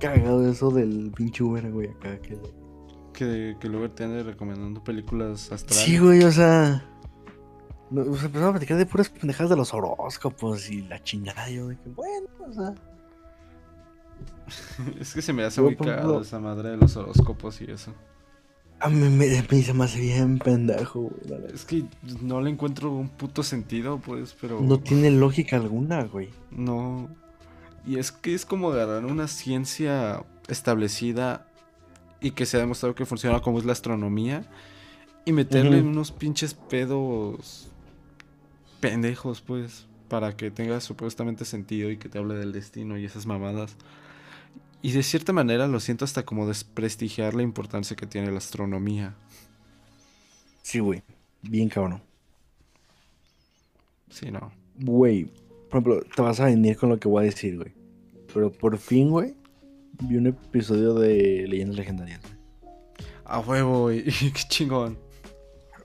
cagado 0.00 0.40
de 0.40 0.52
eso 0.52 0.70
del 0.70 1.12
pinche 1.14 1.42
Uber, 1.42 1.70
güey, 1.70 1.88
acá. 1.90 2.18
Que... 2.20 2.38
Que, 3.12 3.54
que 3.60 3.68
luego 3.68 3.90
te 3.90 4.04
ande 4.04 4.22
recomendando 4.22 4.82
películas 4.82 5.52
astrales. 5.52 5.84
Sí, 5.84 5.98
güey, 5.98 6.22
o 6.24 6.32
sea. 6.32 6.82
no, 7.90 8.00
o 8.02 8.16
sea, 8.16 8.26
empezamos 8.26 8.48
a 8.48 8.52
platicar 8.52 8.78
de 8.78 8.86
puras 8.86 9.10
pendejadas 9.10 9.50
de 9.50 9.56
los 9.56 9.74
horóscopos 9.74 10.70
y 10.70 10.82
la 10.82 11.02
chingada. 11.02 11.50
y 11.50 11.56
Yo 11.56 11.68
de 11.68 11.76
que, 11.78 11.88
bueno, 11.90 12.28
o 12.48 12.52
sea. 12.52 12.74
es 15.00 15.14
que 15.14 15.22
se 15.22 15.32
me 15.32 15.44
hace 15.44 15.60
muy 15.60 15.76
cagado 15.76 16.20
esa 16.20 16.40
madre 16.40 16.70
de 16.70 16.76
los 16.76 16.96
horóscopos 16.96 17.60
y 17.60 17.70
eso. 17.70 17.94
A 18.80 18.88
mí 18.88 18.96
me, 18.96 19.10
me 19.10 19.84
hace 19.84 20.00
bien 20.00 20.38
pendejo, 20.38 21.10
güey. 21.24 21.44
Es 21.52 21.66
que 21.66 21.84
no 22.22 22.40
le 22.40 22.48
encuentro 22.48 22.90
un 22.90 23.10
puto 23.10 23.42
sentido, 23.42 23.98
pues, 23.98 24.34
pero. 24.40 24.60
No 24.60 24.80
tiene 24.80 25.10
lógica 25.10 25.56
alguna, 25.56 26.04
güey. 26.04 26.30
No. 26.50 27.08
Y 27.86 27.98
es 27.98 28.10
que 28.10 28.34
es 28.34 28.46
como 28.46 28.72
agarrar 28.72 29.04
una 29.04 29.28
ciencia 29.28 30.24
establecida 30.48 31.46
y 32.20 32.30
que 32.32 32.46
se 32.46 32.56
ha 32.56 32.60
demostrado 32.60 32.94
que 32.94 33.04
funciona 33.04 33.40
como 33.40 33.58
es 33.58 33.64
la 33.64 33.72
astronomía 33.72 34.44
y 35.24 35.32
meterle 35.32 35.80
Ujú. 35.80 35.88
unos 35.88 36.12
pinches 36.12 36.54
pedos 36.54 37.68
pendejos, 38.80 39.42
pues, 39.42 39.86
para 40.08 40.36
que 40.36 40.50
tenga 40.50 40.80
supuestamente 40.80 41.44
sentido 41.44 41.90
y 41.90 41.98
que 41.98 42.08
te 42.08 42.18
hable 42.18 42.34
del 42.34 42.52
destino 42.52 42.98
y 42.98 43.04
esas 43.04 43.26
mamadas. 43.26 43.76
Y 44.82 44.92
de 44.92 45.02
cierta 45.02 45.32
manera 45.32 45.68
lo 45.68 45.78
siento 45.78 46.04
hasta 46.04 46.24
como 46.24 46.46
desprestigiar 46.46 47.34
la 47.34 47.42
importancia 47.42 47.96
que 47.96 48.06
tiene 48.06 48.30
la 48.30 48.38
astronomía. 48.38 49.14
Sí, 50.62 50.78
güey. 50.78 51.02
Bien 51.42 51.68
cabrón. 51.68 52.02
Sí, 54.08 54.30
no. 54.30 54.52
Güey. 54.78 55.24
Por 55.68 55.80
ejemplo, 55.80 56.00
te 56.14 56.22
vas 56.22 56.40
a 56.40 56.46
venir 56.46 56.76
con 56.76 56.88
lo 56.88 56.98
que 56.98 57.08
voy 57.08 57.22
a 57.22 57.26
decir, 57.26 57.56
güey. 57.56 57.72
Pero 58.32 58.50
por 58.50 58.78
fin, 58.78 59.10
güey, 59.10 59.34
vi 60.02 60.16
un 60.16 60.26
episodio 60.26 60.94
de 60.94 61.46
Leyendas 61.46 61.76
Legendarias. 61.76 62.20
güey. 62.22 62.34
A 63.24 63.40
huevo, 63.40 63.82
güey. 63.82 64.04
Qué 64.04 64.42
chingón. 64.48 64.98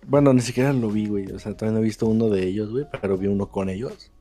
Bueno, 0.08 0.34
ni 0.34 0.42
siquiera 0.42 0.72
lo 0.72 0.90
vi, 0.90 1.08
güey. 1.08 1.32
O 1.32 1.40
sea, 1.40 1.56
todavía 1.56 1.80
no 1.80 1.84
he 1.84 1.88
visto 1.88 2.08
uno 2.08 2.30
de 2.30 2.48
ellos, 2.48 2.72
güey. 2.72 2.86
Pero 3.02 3.18
vi 3.18 3.28
uno 3.28 3.48
con 3.50 3.70
ellos. 3.70 4.12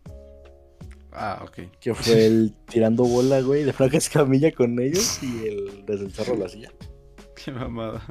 Ah, 1.15 1.45
ok. 1.47 1.71
Que 1.81 1.95
fue 1.95 2.27
el 2.27 2.55
tirando 2.71 3.05
bola, 3.05 3.41
güey, 3.41 3.63
de 3.65 3.73
Franca 3.73 3.97
Escamilla 3.99 4.51
con 4.53 4.79
ellos 4.81 5.23
y 5.23 5.47
el 5.47 5.85
desde 5.87 6.07
el 6.07 6.13
cerro 6.13 6.35
la 6.37 6.49
silla. 6.49 6.73
Qué 7.45 7.53
mamada. 7.53 8.03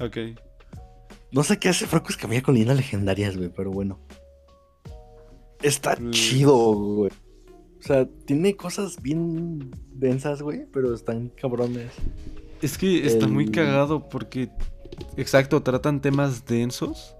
Ok. 0.00 0.16
No 1.32 1.42
sé 1.42 1.58
qué 1.58 1.68
hace 1.70 1.86
Franco 1.86 2.08
Escamilla 2.10 2.42
con 2.42 2.54
leyendas 2.54 2.76
legendarias, 2.76 3.36
güey, 3.36 3.50
pero 3.54 3.70
bueno. 3.72 3.98
Está 5.62 5.96
Mm. 5.96 6.10
chido, 6.10 6.56
güey. 6.74 7.10
O 7.78 7.82
sea, 7.82 8.06
tiene 8.24 8.56
cosas 8.56 9.00
bien 9.02 9.70
densas, 9.92 10.42
güey, 10.42 10.66
pero 10.72 10.94
están 10.94 11.28
cabrones. 11.30 11.90
Es 12.62 12.78
que 12.78 13.04
está 13.06 13.26
muy 13.26 13.50
cagado 13.50 14.08
porque, 14.08 14.48
exacto, 15.16 15.62
tratan 15.62 16.00
temas 16.00 16.46
densos, 16.46 17.15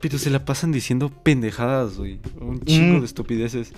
pero 0.00 0.18
se 0.18 0.30
la 0.30 0.44
pasan 0.44 0.72
diciendo 0.72 1.10
pendejadas, 1.10 1.96
güey. 1.98 2.20
Un 2.40 2.60
chingo 2.62 2.96
Mm. 2.96 3.00
de 3.00 3.06
estupideces. 3.06 3.72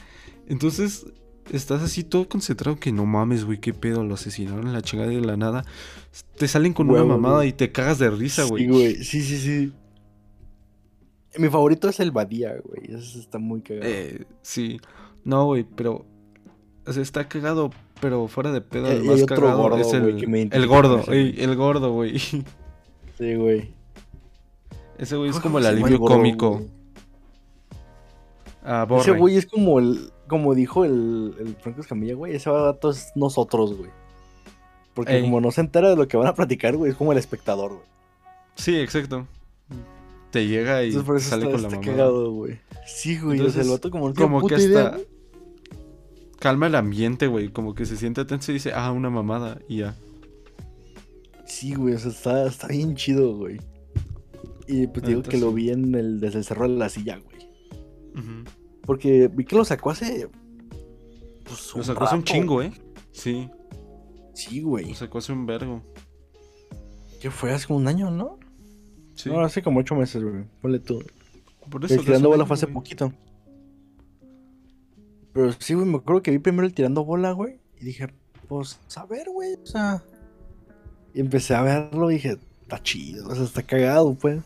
Entonces, 0.49 1.07
estás 1.51 1.83
así 1.83 2.05
todo 2.05 2.29
concentrado 2.29 2.79
que 2.79 2.93
no 2.93 3.07
mames, 3.07 3.45
güey, 3.45 3.59
qué 3.59 3.75
pedo, 3.75 4.05
lo 4.05 4.15
asesinaron 4.15 4.67
en 4.67 4.73
la 4.73 4.83
chingada 4.83 5.11
de 5.11 5.21
la 5.21 5.37
nada. 5.37 5.65
Te 6.37 6.47
salen 6.49 6.73
con 6.75 6.91
una 6.91 7.05
mamada 7.05 7.37
güey. 7.37 7.49
y 7.49 7.53
te 7.53 7.73
cagas 7.73 7.99
de 7.99 8.11
risa, 8.11 8.45
güey. 8.45 8.65
Sí, 8.65 8.71
güey. 8.71 8.95
Sí, 9.05 9.23
sí, 9.23 9.39
sí. 9.39 9.73
Mi 11.39 11.49
favorito 11.49 11.89
es 11.89 11.99
el 12.01 12.11
Badía, 12.11 12.55
güey. 12.63 12.95
Ese 12.95 13.19
está 13.19 13.39
muy 13.39 13.63
cagado. 13.63 13.87
Eh, 13.89 14.27
sí. 14.43 14.81
No, 15.25 15.47
güey, 15.47 15.65
pero. 15.65 16.05
O 16.85 16.93
sea, 16.93 17.03
está 17.03 17.27
cagado, 17.29 17.71
pero 18.01 18.29
fuera 18.29 18.53
de 18.53 18.61
pedo. 18.61 18.93
Y- 18.93 18.97
el 18.97 19.05
más 19.05 19.25
cagado 19.25 19.57
gordo, 19.57 19.79
es 19.79 19.87
güey, 20.01 20.19
el, 20.21 20.29
me 20.29 20.43
el 20.43 20.67
gordo, 20.67 20.99
ey, 21.11 21.33
güey. 21.33 21.41
el 21.43 21.57
gordo, 21.57 21.93
güey. 21.93 22.19
Sí, 22.19 23.35
güey. 23.37 23.71
Ese 25.03 25.17
güey 25.17 25.31
es 25.31 25.37
¿Cómo 25.37 25.43
como 25.43 25.59
el 25.59 25.67
alivio 25.67 25.99
cómico. 25.99 26.63
Ese 29.01 29.11
güey 29.11 29.37
es 29.37 29.47
como 29.47 29.81
el, 29.81 30.13
como 30.29 30.55
dijo 30.55 30.85
el, 30.85 31.35
el 31.41 31.57
Franco 31.57 31.81
Escamilla, 31.81 32.15
güey, 32.15 32.37
ese 32.37 32.49
vato 32.51 32.91
es 32.91 33.11
nosotros, 33.17 33.77
güey. 33.77 33.91
Porque 34.95 35.17
Ey. 35.17 35.23
como 35.23 35.41
no 35.41 35.51
se 35.51 35.61
entera 35.61 35.91
de 35.91 35.97
lo 35.97 36.07
que 36.07 36.17
van 36.17 36.29
a 36.29 36.35
platicar, 36.35 36.77
güey, 36.77 36.93
es 36.93 36.97
como 36.97 37.11
el 37.11 37.19
espectador, 37.19 37.71
güey. 37.73 37.83
Sí, 38.55 38.79
exacto. 38.79 39.27
Te 40.31 40.47
llega 40.47 40.85
y 40.85 40.91
Entonces 40.91 41.05
por 41.07 41.17
eso 41.17 41.31
sale 41.31 41.47
está, 41.47 41.53
con 41.53 41.63
la 41.63 41.69
está 41.69 41.81
mamá. 41.81 41.91
cagado, 41.91 42.31
güey. 42.31 42.61
Sí, 42.87 43.19
güey, 43.19 43.41
o 43.41 43.51
sea, 43.51 43.63
el 43.63 43.67
Entonces, 43.67 43.71
vato 43.73 43.91
como 43.91 44.07
no 44.09 44.15
tiene 44.15 44.33
Como 44.33 44.47
que 44.47 44.55
idea, 44.55 44.85
hasta 44.85 44.97
güey. 44.99 45.09
calma 46.39 46.69
el 46.69 46.77
ambiente, 46.77 47.27
güey. 47.27 47.49
Como 47.49 47.75
que 47.75 47.87
se 47.87 47.97
siente 47.97 48.25
tenso 48.25 48.53
y 48.53 48.55
dice, 48.55 48.71
ah, 48.73 48.93
una 48.93 49.11
mamada. 49.11 49.59
Y 49.69 49.79
ya. 49.79 49.97
Sí, 51.45 51.75
güey, 51.75 51.95
o 51.95 51.99
sea, 51.99 52.13
está, 52.13 52.47
está 52.47 52.69
bien 52.69 52.95
chido, 52.95 53.35
güey. 53.37 53.59
Y 54.73 54.87
pues 54.87 55.07
digo 55.07 55.23
que 55.23 55.37
lo 55.37 55.53
vi 55.53 55.71
en 55.71 55.95
el, 55.95 56.19
desde 56.19 56.39
el 56.39 56.45
cerro 56.45 56.69
de 56.69 56.77
la 56.77 56.89
silla, 56.89 57.19
güey. 57.19 57.49
Porque 58.87 59.29
vi 59.29 59.45
que 59.45 59.57
lo 59.57 59.65
sacó 59.65 59.91
hace... 59.91 60.29
Pues, 61.45 61.75
Lo 61.77 61.85
sacó 61.85 62.05
hace 62.05 62.15
un 62.15 62.25
chingo, 62.25 62.63
¿eh? 62.63 62.73
Sí, 63.11 63.51
Sí, 64.35 64.61
lo 64.61 64.69
güey. 64.69 64.95
sacó 64.95 65.19
hace 65.19 65.33
un 65.33 65.45
vergo. 65.45 65.83
Que 67.21 67.31
fue 67.31 67.53
hace 67.53 67.67
como 67.67 67.79
un 67.79 67.89
año, 67.89 68.11
¿no? 68.11 68.39
Sí. 69.15 69.29
No, 69.29 69.41
hace 69.41 69.63
como 69.63 69.81
ocho 69.81 69.95
meses, 69.95 70.23
güey. 70.23 70.45
Ponle 70.61 70.79
tú. 70.79 71.05
Por 71.71 71.85
El 71.85 72.05
tirando 72.05 72.29
un 72.29 72.35
bola 72.35 72.47
fue 72.47 72.55
hace 72.55 72.67
poquito. 72.67 73.13
Pero 75.33 75.53
sí, 75.53 75.75
güey, 75.75 75.87
me 75.87 75.99
acuerdo 75.99 76.23
que 76.23 76.31
vi 76.31 76.39
primero 76.39 76.67
el 76.67 76.75
tirando 76.75 77.05
bola, 77.05 77.33
güey. 77.33 77.61
Y 77.81 77.85
dije, 77.85 78.09
pues, 78.49 78.81
a 78.97 79.07
ver, 79.07 79.29
güey, 79.31 79.55
o 79.63 79.67
sea. 79.67 80.03
Y 81.15 81.21
empecé 81.21 81.55
a 81.55 81.63
verlo 81.63 82.11
y 82.11 82.15
dije, 82.15 82.39
está 82.63 82.83
chido, 82.83 83.29
o 83.29 83.35
sea, 83.35 83.45
está 83.45 83.63
cagado, 83.63 84.15
pues. 84.15 84.41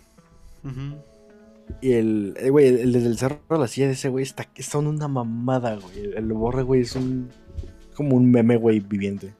Y 1.80 1.92
el, 1.92 2.34
eh, 2.38 2.50
güey, 2.50 2.68
el, 2.68 2.92
desde 2.92 3.08
el 3.08 3.18
cerro 3.18 3.40
a 3.48 3.58
la 3.58 3.66
silla 3.66 3.86
de 3.88 3.94
ese 3.94 4.08
güey 4.08 4.22
está, 4.22 4.48
son 4.60 4.86
una 4.86 5.08
mamada, 5.08 5.76
güey. 5.76 6.00
El, 6.00 6.14
el 6.14 6.32
borre, 6.32 6.62
güey, 6.62 6.82
es 6.82 6.94
un. 6.96 7.28
como 7.94 8.16
un 8.16 8.30
meme, 8.30 8.56
güey, 8.56 8.80
viviente. 8.80 9.34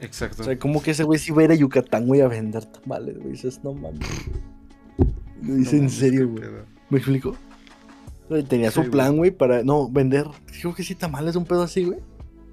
Exacto. 0.00 0.42
O 0.42 0.44
sea, 0.44 0.58
como 0.58 0.82
que 0.82 0.90
ese 0.90 1.04
güey 1.04 1.18
sí 1.18 1.30
va 1.30 1.42
a 1.42 1.44
ir 1.44 1.50
a 1.52 1.54
Yucatán, 1.54 2.06
güey, 2.06 2.20
a 2.20 2.28
vender 2.28 2.64
tamales, 2.64 3.16
güey. 3.18 3.32
Dices, 3.32 3.60
no 3.62 3.72
mames. 3.72 4.00
Lo 5.42 5.54
dice 5.54 5.76
No 5.76 5.82
en 5.84 5.90
serio, 5.90 6.28
güey. 6.28 6.44
¿Me 6.90 6.98
explico? 6.98 7.36
Tenía 8.48 8.70
su 8.70 8.82
Sí, 8.82 8.88
plan, 8.88 9.16
güey, 9.16 9.30
para 9.30 9.62
no 9.62 9.88
vender. 9.88 10.26
Creo 10.60 10.74
que 10.74 10.82
sí, 10.82 10.94
tamales, 10.94 11.36
un 11.36 11.44
pedo 11.44 11.62
así, 11.62 11.84
güey. 11.84 11.98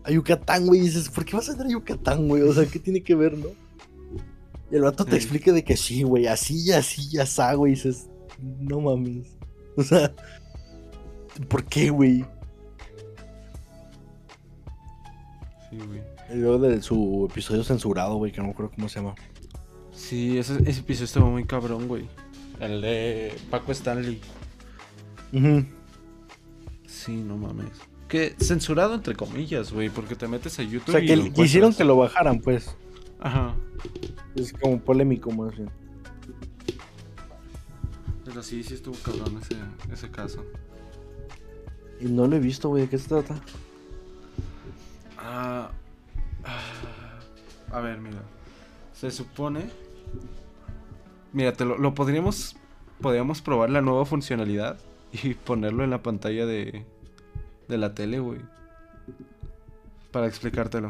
A 0.03 0.11
Yucatán, 0.11 0.67
güey. 0.67 0.82
Dices, 0.82 1.09
¿por 1.09 1.25
qué 1.25 1.36
vas 1.36 1.47
a 1.47 1.53
vender 1.53 1.67
a 1.67 1.71
Yucatán, 1.71 2.27
güey? 2.27 2.43
O 2.43 2.53
sea, 2.53 2.65
¿qué 2.65 2.80
tiene 2.80 3.01
que 3.01 3.15
ver, 3.15 3.38
no? 3.38 3.47
Y 4.72 4.76
el 4.76 4.84
vato 4.84 5.03
te 5.05 5.15
explica 5.15 5.51
de 5.51 5.63
que 5.63 5.76
sí, 5.76 6.03
güey, 6.03 6.28
así 6.28 6.63
y 6.65 6.72
así 6.72 7.07
y 7.11 7.17
así, 7.17 7.41
güey. 7.55 7.72
Y 7.72 7.76
dices, 7.76 8.07
no 8.39 8.82
mames. 8.82 9.36
O 9.76 9.84
sea, 9.84 10.11
¿por 11.47 11.63
qué, 11.65 11.89
güey? 11.89 12.26
Sí, 15.70 15.78
güey. 15.78 16.01
Y 16.32 16.36
luego 16.36 16.59
de 16.59 16.82
su 16.82 17.28
episodio 17.30 17.63
censurado, 17.63 18.15
güey, 18.17 18.32
que 18.32 18.39
no 18.39 18.45
me 18.45 18.51
acuerdo 18.51 18.72
cómo 18.76 18.89
se 18.89 18.99
llama. 18.99 19.15
Sí, 19.91 20.38
ese, 20.38 20.57
ese 20.70 20.82
episodio 20.82 21.05
estuvo 21.05 21.30
muy 21.32 21.45
cabrón, 21.45 21.88
güey. 21.88 22.07
El 22.59 22.82
de 22.82 23.36
Paco 23.49 23.72
Stanley. 23.72 24.20
Ujú. 25.34 25.65
Sí, 26.88 27.15
no 27.15 27.38
mames. 27.38 27.70
Que 28.07 28.36
censurado 28.39 28.95
entre 28.95 29.15
comillas, 29.15 29.72
güey, 29.72 29.89
porque 29.89 30.15
te 30.15 30.28
metes 30.28 30.57
a 30.59 30.63
YouTube 30.63 30.89
O 30.89 30.91
sea, 30.91 31.01
y 31.01 31.07
que 31.07 31.15
lo 31.15 31.26
encuentras. 31.26 31.76
que 31.78 31.84
lo 31.84 31.95
bajaran, 31.97 32.39
pues. 32.39 32.76
Ajá. 33.20 33.55
Es 34.36 34.53
como 34.53 34.80
polémico 34.80 35.32
más 35.32 35.55
bien. 35.55 35.69
Pero 38.25 38.43
sí, 38.43 38.63
sí 38.63 38.75
estuvo 38.75 38.95
cabrón 39.03 39.39
ese, 39.41 39.55
ese 39.91 40.11
caso. 40.11 40.45
Y 41.99 42.05
no 42.05 42.27
lo 42.27 42.36
he 42.36 42.39
visto, 42.39 42.69
güey. 42.69 42.84
¿De 42.84 42.89
qué 42.89 42.97
se 42.97 43.09
trata? 43.09 43.36
Ah, 45.17 45.71
ah, 46.45 47.19
a 47.71 47.80
ver, 47.82 47.99
mira. 47.99 48.21
Se 48.93 49.11
supone. 49.11 49.69
Mira, 51.34 51.53
te 51.53 51.65
lo, 51.65 51.77
lo 51.77 51.93
podríamos. 51.93 52.55
Podríamos 53.01 53.41
probar 53.41 53.69
la 53.69 53.82
nueva 53.82 54.05
funcionalidad 54.05 54.77
y 55.23 55.34
ponerlo 55.34 55.84
en 55.84 55.89
la 55.89 56.03
pantalla 56.03 56.45
de. 56.45 56.86
de 57.67 57.77
la 57.77 57.93
tele, 57.93 58.19
güey. 58.19 58.39
Para 60.11 60.27
explicártelo. 60.27 60.89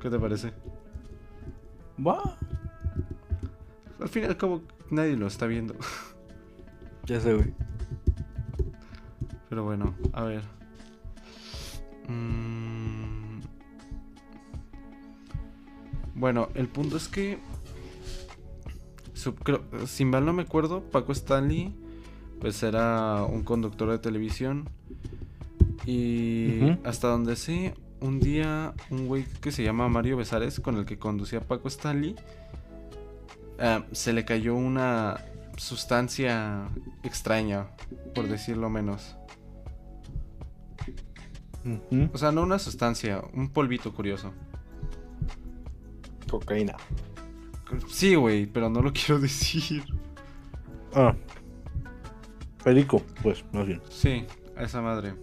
¿Qué 0.00 0.10
te 0.10 0.18
parece? 0.18 0.52
Va. 2.06 2.36
Al 4.00 4.08
fin 4.08 4.22
y 4.22 4.26
al 4.26 4.36
cabo, 4.36 4.62
nadie 4.90 5.16
lo 5.16 5.26
está 5.26 5.46
viendo. 5.46 5.74
Ya 7.06 7.20
sé, 7.20 7.34
güey. 7.34 7.52
Pero 9.48 9.64
bueno, 9.64 9.94
a 10.12 10.22
ver. 10.24 10.42
Mm. 12.08 13.40
Bueno, 16.14 16.48
el 16.54 16.68
punto 16.68 16.96
es 16.96 17.08
que. 17.08 17.38
su- 19.14 19.34
creo- 19.34 19.62
si 19.86 20.04
mal 20.04 20.24
no 20.24 20.32
me 20.32 20.42
acuerdo, 20.42 20.82
Paco 20.82 21.12
Stanley, 21.12 21.74
pues 22.40 22.62
era 22.62 23.24
un 23.24 23.42
conductor 23.42 23.90
de 23.90 23.98
televisión. 23.98 24.68
Y 25.86 26.70
hasta 26.84 27.08
donde 27.08 27.34
sé, 27.36 27.74
un 28.00 28.20
día 28.20 28.74
un 28.90 29.06
güey 29.06 29.24
que 29.40 29.52
se 29.52 29.62
llama 29.62 29.88
Mario 29.88 30.16
Besares, 30.16 30.60
con 30.60 30.76
el 30.76 30.84
que 30.84 30.98
conducía 30.98 31.40
Paco 31.40 31.68
Stanley, 31.68 32.16
ah, 33.58 33.84
se 33.92 34.12
le 34.12 34.24
cayó 34.24 34.54
una 34.54 35.24
sustancia 35.56 36.68
extraña, 37.02 37.68
por 38.14 38.28
decirlo 38.28 38.70
menos. 38.70 39.16
O 42.12 42.18
sea, 42.18 42.32
no 42.32 42.42
una 42.42 42.58
sustancia, 42.58 43.22
un 43.34 43.50
polvito 43.50 43.92
curioso. 43.92 44.32
Cocaína. 46.30 46.76
Sí, 47.88 48.14
güey, 48.14 48.46
pero 48.46 48.70
no 48.70 48.80
lo 48.80 48.92
quiero 48.94 49.18
decir. 49.18 49.84
Ah. 50.94 51.14
Perico, 52.64 53.02
pues, 53.22 53.44
más 53.52 53.66
bien. 53.66 53.82
Sí, 53.90 54.24
a 54.56 54.62
esa 54.64 54.80
madre. 54.80 55.14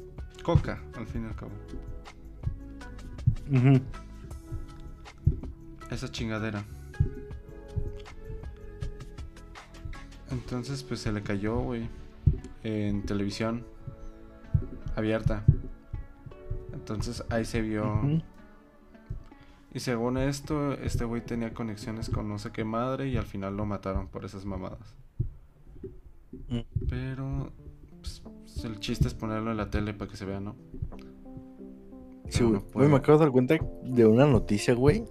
Coca, 0.43 0.81
al 0.95 1.07
fin 1.07 1.23
y 1.23 1.27
al 1.27 1.35
cabo. 1.35 1.51
Esa 5.91 6.11
chingadera. 6.11 6.63
Entonces, 10.31 10.83
pues 10.83 10.99
se 10.99 11.11
le 11.11 11.21
cayó, 11.21 11.59
güey. 11.59 11.87
En 12.63 13.03
televisión. 13.03 13.65
Abierta. 14.95 15.43
Entonces 16.73 17.23
ahí 17.29 17.45
se 17.45 17.61
vio. 17.61 18.21
Y 19.73 19.79
según 19.79 20.17
esto, 20.17 20.73
este 20.73 21.03
güey 21.03 21.25
tenía 21.25 21.53
conexiones 21.53 22.09
con 22.09 22.29
no 22.29 22.39
sé 22.39 22.51
qué 22.51 22.63
madre 22.63 23.09
y 23.09 23.17
al 23.17 23.25
final 23.25 23.57
lo 23.57 23.65
mataron 23.65 24.07
por 24.07 24.23
esas 24.23 24.45
mamadas. 24.45 24.95
Mm. 26.47 26.59
Pero 26.87 27.51
pues, 27.99 28.21
el 28.63 28.79
chiste 28.79 29.07
es 29.07 29.13
ponerlo 29.13 29.51
en 29.51 29.57
la 29.57 29.69
tele 29.69 29.93
para 29.93 30.09
que 30.09 30.15
se 30.15 30.25
vea, 30.25 30.39
¿no? 30.39 30.55
Sí, 32.29 32.43
güey. 32.43 32.61
no 32.73 32.89
me 32.89 32.95
acabo 32.97 33.17
de 33.17 33.25
dar 33.25 33.31
cuenta 33.31 33.57
de 33.83 34.05
una 34.05 34.25
noticia, 34.25 34.73
güey. 34.73 35.05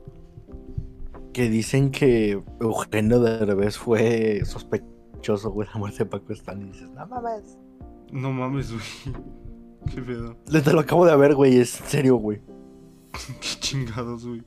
Que 1.33 1.49
dicen 1.49 1.91
que 1.91 2.43
Eugenio 2.61 3.21
Derbez 3.21 3.77
fue 3.77 4.43
sospechoso, 4.45 5.51
güey, 5.51 5.67
de 5.67 5.75
la 5.75 5.81
muerte 5.81 5.99
de 5.99 6.07
Paco 6.07 6.33
Stanley. 6.33 6.69
Y 6.69 6.73
dices, 6.73 6.91
no 6.91 7.07
mames. 7.07 7.59
No 8.13 8.33
mames, 8.33 8.73
güey. 8.73 9.17
Qué 9.95 10.01
pedo. 10.01 10.37
Te 10.47 10.73
lo 10.73 10.81
acabo 10.81 11.05
de 11.07 11.17
ver, 11.17 11.35
güey. 11.35 11.59
Es 11.59 11.71
serio, 11.71 12.17
güey. 12.17 12.41
Qué 13.41 13.61
chingados, 13.61 14.27
güey. 14.27 14.43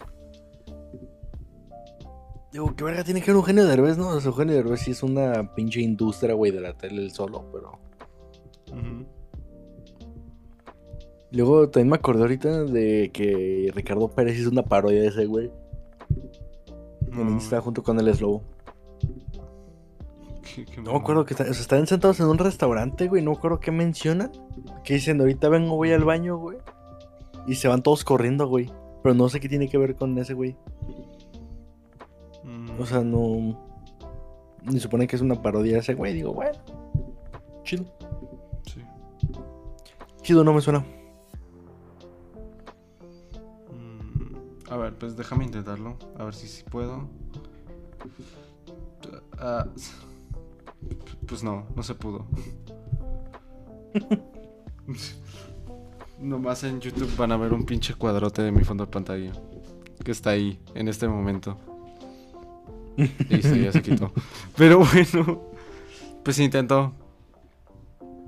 Digo, 2.51 2.75
¿qué 2.75 2.83
verga 2.83 3.03
tiene 3.03 3.21
que 3.21 3.27
ver 3.27 3.35
Eugenio 3.35 3.65
Derbez, 3.65 3.97
no? 3.97 4.07
O 4.09 4.21
sea, 4.21 4.29
Eugenio 4.29 4.55
Derbez 4.55 4.79
sí 4.79 4.91
es 4.91 5.03
una 5.03 5.53
pinche 5.53 5.81
industria, 5.81 6.33
güey, 6.33 6.51
de 6.51 6.61
la 6.61 6.73
tele 6.73 7.03
él 7.03 7.11
solo, 7.11 7.45
pero... 7.51 7.73
Ujú. 8.71 9.05
Luego 11.37 11.69
también 11.69 11.89
me 11.89 11.95
acordé 11.97 12.21
ahorita 12.23 12.63
de 12.63 13.11
que 13.13 13.71
Ricardo 13.75 14.09
Pérez 14.09 14.39
hizo 14.39 14.49
una 14.49 14.63
parodia 14.63 15.01
de 15.01 15.07
ese, 15.09 15.25
güey. 15.27 15.51
En 17.11 17.25
No, 17.25 17.29
Insta 17.31 17.61
junto 17.61 17.83
con 17.83 17.99
el 17.99 18.11
qué- 18.15 18.41
qué 20.65 20.81
No 20.81 20.93
me 20.93 20.97
acuerdo 20.97 21.25
que 21.25 21.35
está- 21.35 21.43
o 21.43 21.53
sea, 21.53 21.61
están 21.61 21.85
sentados 21.85 22.19
en 22.19 22.25
un 22.25 22.39
restaurante, 22.39 23.07
güey. 23.07 23.21
No 23.21 23.31
me 23.31 23.37
acuerdo 23.37 23.59
qué 23.59 23.69
mencionan. 23.71 24.31
Que 24.83 24.95
dicen, 24.95 25.19
ahorita 25.21 25.47
vengo, 25.49 25.75
voy 25.75 25.91
al 25.91 26.03
baño, 26.05 26.37
güey. 26.37 26.57
Y 27.45 27.53
se 27.53 27.67
van 27.67 27.83
todos 27.83 28.03
corriendo, 28.03 28.47
güey. 28.47 28.71
Pero 29.03 29.13
no 29.13 29.29
sé 29.29 29.39
qué 29.39 29.47
tiene 29.47 29.69
que 29.69 29.77
ver 29.77 29.95
con 29.95 30.17
ese, 30.17 30.33
güey. 30.33 30.55
Mm, 32.43 32.81
O 32.81 32.85
sea, 32.87 33.01
no. 33.03 33.59
Ni 34.63 34.79
supone 34.79 35.05
que 35.05 35.15
es 35.15 35.21
una 35.21 35.39
parodia 35.39 35.73
de 35.73 35.79
ese, 35.81 35.93
güey. 35.93 36.15
Digo, 36.15 36.33
bueno. 36.33 36.57
Chido. 37.63 37.85
sí. 38.65 38.81
Chido 40.23 40.43
no 40.43 40.51
me 40.53 40.61
suena. 40.61 40.83
A 44.69 44.77
ver, 44.77 44.93
pues 44.93 45.15
déjame 45.15 45.45
intentarlo. 45.45 45.97
A 46.17 46.23
ver 46.25 46.33
si 46.33 46.47
sí 46.47 46.63
puedo. 46.69 47.07
Ah, 49.39 49.65
pues 51.27 51.43
no, 51.43 51.67
no 51.75 51.83
se 51.83 51.95
pudo. 51.95 52.25
Nomás 56.19 56.63
en 56.63 56.81
YouTube 56.81 57.15
van 57.15 57.31
a 57.31 57.37
ver 57.37 57.53
un 57.53 57.65
pinche 57.65 57.93
cuadrote 57.93 58.41
de 58.41 58.51
mi 58.51 58.63
fondo 58.63 58.85
de 58.85 58.91
pantalla. 58.91 59.31
Que 60.03 60.11
está 60.11 60.31
ahí, 60.31 60.59
en 60.73 60.87
este 60.87 61.07
momento. 61.07 61.57
Listo, 63.29 63.55
ya 63.55 63.71
se 63.71 63.81
quitó. 63.81 64.11
Pero 64.57 64.79
bueno, 64.79 65.43
pues 66.23 66.39
intentó. 66.39 66.93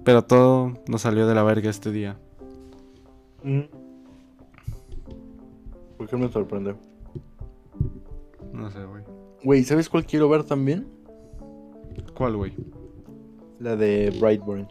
Pero 0.03 0.23
todo 0.23 0.73
nos 0.87 1.01
salió 1.01 1.27
de 1.27 1.35
la 1.35 1.43
verga 1.43 1.69
este 1.69 1.91
día. 1.91 2.17
¿Por 5.99 6.07
qué 6.07 6.15
me 6.15 6.29
sorprende? 6.31 6.75
No 8.53 8.71
sé, 8.71 8.83
güey. 8.85 9.03
Güey, 9.43 9.63
¿sabes 9.65 9.89
cuál 9.89 10.05
quiero 10.05 10.29
ver 10.29 10.45
también? 10.45 10.87
¿Cuál, 12.15 12.37
güey? 12.37 12.55
La 13.59 13.75
de 13.75 14.09
Brightburn. 14.17 14.67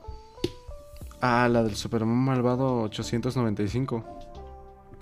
Ah, 1.20 1.46
la 1.50 1.62
del 1.62 1.76
Superman 1.76 2.16
malvado 2.16 2.80
895. 2.82 4.02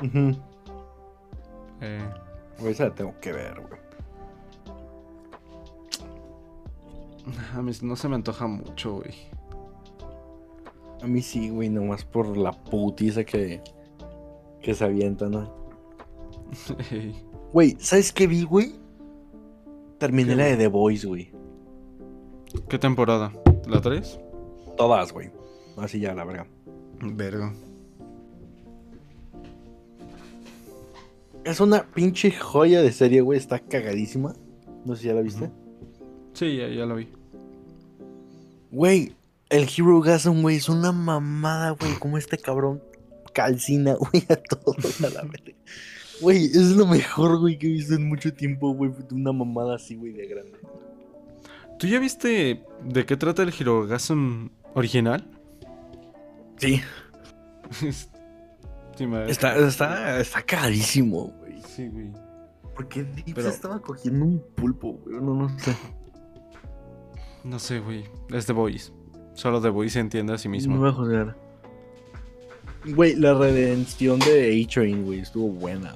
Ujú. 0.02 0.36
Eh, 1.80 2.00
Güey, 2.58 2.72
esa 2.72 2.88
la 2.88 2.94
tengo 2.94 3.14
que 3.20 3.32
ver, 3.32 3.54
güey. 3.60 3.86
a 7.54 7.62
mí 7.62 7.70
no 7.82 7.94
se 7.96 8.08
me 8.08 8.16
antoja 8.16 8.46
mucho, 8.48 8.94
güey. 8.96 9.14
A 11.02 11.06
mí 11.06 11.22
sí, 11.22 11.50
güey, 11.50 11.68
nomás 11.68 12.04
por 12.04 12.36
la 12.36 12.50
putiza 12.52 13.22
que, 13.24 13.62
que 14.60 14.74
se 14.74 14.84
avienta, 14.84 15.28
¿no? 15.28 15.65
Ey, 16.90 17.14
Güey, 17.52 17.76
¿sabes 17.78 18.12
qué 18.12 18.26
vi, 18.26 18.42
güey? 18.42 18.74
Terminé 19.98 20.30
¿Qué, 20.30 20.36
la 20.36 20.44
de? 20.44 20.56
The 20.56 20.66
Voice, 20.68 21.06
güey. 21.06 21.30
¿Qué 22.68 22.78
temporada? 22.78 23.32
¿La 23.66 23.80
3? 23.80 24.18
Todas, 24.76 25.12
güey. 25.12 25.30
Así 25.76 26.00
ya, 26.00 26.14
la 26.14 26.24
verga. 26.24 26.46
Verga. 27.00 27.54
Es 31.44 31.60
una 31.60 31.84
pinche 31.84 32.30
joya 32.32 32.82
de 32.82 32.92
serie, 32.92 33.20
güey. 33.20 33.38
Está 33.38 33.58
cagadísima. 33.58 34.34
No 34.84 34.94
sé 34.94 35.02
si 35.02 35.08
ya 35.08 35.14
la 35.14 35.22
viste. 35.22 35.50
Sí, 36.34 36.56
ya, 36.56 36.68
ya 36.68 36.84
lo 36.84 36.96
vi. 36.96 37.08
Güey, 38.70 39.14
el 39.48 39.68
Hero 39.74 40.00
Gasm, 40.00 40.42
güey, 40.42 40.56
es 40.56 40.68
una 40.68 40.92
mamada, 40.92 41.70
güey. 41.70 41.94
Como 41.98 42.18
este 42.18 42.36
cabrón 42.36 42.82
calcina, 43.32 43.94
güey, 43.98 44.24
a 44.28 44.36
todos 44.36 45.00
a 45.02 45.10
la 45.10 45.22
verga. 45.30 45.52
Güey, 46.20 46.46
es 46.46 46.70
lo 46.76 46.86
mejor, 46.86 47.38
güey, 47.40 47.58
que 47.58 47.66
he 47.66 47.70
visto 47.70 47.94
en 47.94 48.08
mucho 48.08 48.32
tiempo, 48.32 48.72
güey. 48.74 48.90
Una 49.12 49.32
mamada 49.32 49.76
así, 49.76 49.94
güey, 49.96 50.12
de 50.12 50.26
grande. 50.26 50.58
¿Tú 51.78 51.86
ya 51.86 51.98
viste 51.98 52.64
de 52.84 53.04
qué 53.06 53.16
trata 53.16 53.42
el 53.42 53.52
Hirogasm 53.58 54.48
original? 54.74 55.28
Sí. 56.58 56.80
Está, 59.28 59.56
está, 59.58 60.20
está 60.20 60.40
cagadísimo, 60.40 61.34
güey. 61.40 61.60
Sí, 61.68 61.86
güey. 61.88 62.10
¿Por 62.74 62.88
qué 62.88 63.04
Deep 63.04 63.34
Pero- 63.34 63.50
se 63.50 63.54
estaba 63.54 63.78
cogiendo 63.80 64.24
un 64.24 64.42
pulpo, 64.54 64.94
güey? 64.94 65.16
No, 65.20 65.34
no 65.34 65.58
sé. 65.58 65.76
No 67.44 67.58
sé, 67.58 67.80
güey. 67.80 68.04
Es 68.30 68.46
The 68.46 68.54
Voice. 68.54 68.92
Solo 69.34 69.60
The 69.60 69.68
Voice 69.68 69.92
se 69.94 70.00
entiende 70.00 70.32
a 70.32 70.38
sí 70.38 70.48
mismo. 70.48 70.74
No 70.76 70.80
me 70.80 70.90
voy 70.90 70.92
a 70.92 70.96
joder. 70.96 71.36
Güey, 72.86 73.16
la 73.16 73.34
redención 73.34 74.18
de 74.20 74.64
A-Train, 74.64 75.04
güey, 75.04 75.20
estuvo 75.20 75.48
buena. 75.48 75.94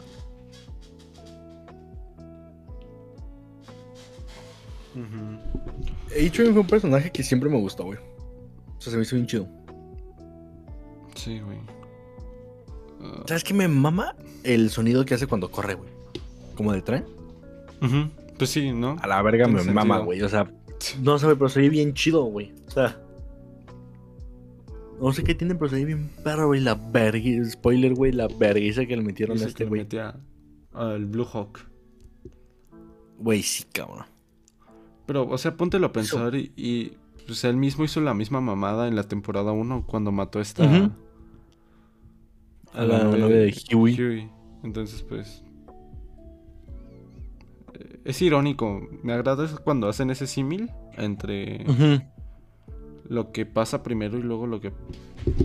Ujú. 4.94 5.38
A-Train 6.08 6.52
fue 6.52 6.60
un 6.60 6.66
personaje 6.66 7.10
que 7.10 7.22
siempre 7.22 7.48
me 7.48 7.58
gustó, 7.58 7.84
güey. 7.84 7.98
O 7.98 8.80
sea, 8.80 8.90
se 8.90 8.96
me 8.96 9.02
hizo 9.02 9.16
bien 9.16 9.26
chido. 9.26 9.48
Sí, 11.14 11.38
güey. 11.40 11.58
Ah, 13.02 13.22
¿Sabes 13.26 13.44
qué 13.44 13.54
me 13.54 13.68
mama? 13.68 14.14
El 14.42 14.70
sonido 14.70 15.04
que 15.04 15.14
hace 15.14 15.26
cuando 15.26 15.50
corre, 15.50 15.74
güey. 15.74 15.90
Como 16.54 16.72
de 16.72 16.82
tren. 16.82 17.04
ujú. 17.82 18.10
Pues 18.38 18.50
sí, 18.50 18.72
¿no? 18.72 18.96
A 19.02 19.06
la 19.06 19.20
verga 19.20 19.44
Tiene 19.44 19.62
me 19.62 19.72
mama, 19.72 19.98
güey. 19.98 20.22
O 20.22 20.28
sea, 20.28 20.50
no 21.02 21.18
sé, 21.18 21.26
pero 21.26 21.48
se 21.50 21.60
ve 21.60 21.68
bien 21.68 21.92
chido, 21.92 22.24
güey. 22.24 22.54
O 22.66 22.70
sea. 22.70 22.98
No 25.00 25.12
sé 25.12 25.24
qué 25.24 25.34
tiene, 25.34 25.54
pero 25.54 25.70
se 25.70 25.76
ve 25.76 25.84
bien 25.86 26.10
perro, 26.22 26.48
güey. 26.48 26.60
La 26.60 26.74
verga. 26.74 27.44
Spoiler, 27.48 27.94
güey. 27.94 28.12
La 28.12 28.28
vergüenza 28.28 28.84
que 28.86 28.96
le 28.96 29.02
metieron 29.02 29.38
a 29.38 29.44
este, 29.46 29.64
güey. 29.64 29.86
al 30.72 31.06
Blue 31.06 31.26
Hawk. 31.32 31.60
Güey, 33.18 33.42
sí, 33.42 33.64
cabrón. 33.72 34.04
Pero, 35.06 35.28
o 35.28 35.38
sea, 35.38 35.56
póntelo 35.56 35.88
a 35.88 35.92
pensar 35.92 36.34
y, 36.34 36.52
y, 36.56 36.92
pues 37.26 37.42
él 37.44 37.56
mismo 37.56 37.84
hizo 37.84 38.00
la 38.00 38.14
misma 38.14 38.40
mamada 38.40 38.86
en 38.88 38.94
la 38.94 39.04
temporada 39.04 39.52
1 39.52 39.84
cuando 39.86 40.12
mató 40.12 40.38
a 40.38 40.42
esta... 40.42 40.90
A 42.72 42.84
la 42.84 43.02
novia 43.04 43.26
de 43.26 43.54
Huey. 43.74 44.30
Entonces, 44.62 45.02
pues... 45.02 45.42
eh, 47.74 48.00
Es 48.04 48.22
irónico. 48.22 48.88
Me 49.02 49.12
agrada 49.12 49.48
cuando 49.64 49.88
hacen 49.88 50.10
ese 50.10 50.26
símil 50.28 50.70
entre. 50.96 51.64
Lo 53.10 53.32
que 53.32 53.44
pasa 53.44 53.82
primero 53.82 54.16
y 54.18 54.22
luego 54.22 54.46
lo 54.46 54.60
que... 54.60 54.70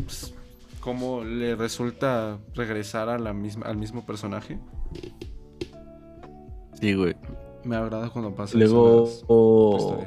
pues, 0.04 0.36
cómo 0.80 1.24
le 1.24 1.56
resulta 1.56 2.38
regresar 2.54 3.10
a 3.10 3.18
la 3.18 3.34
misma, 3.34 3.66
al 3.66 3.76
mismo 3.76 4.06
personaje. 4.06 4.60
Sí, 6.80 6.94
güey. 6.94 7.16
Me 7.64 7.76
agrada 7.76 8.10
cuando 8.12 8.36
pasa 8.36 8.56
Luego, 8.56 9.06
eso 9.08 9.98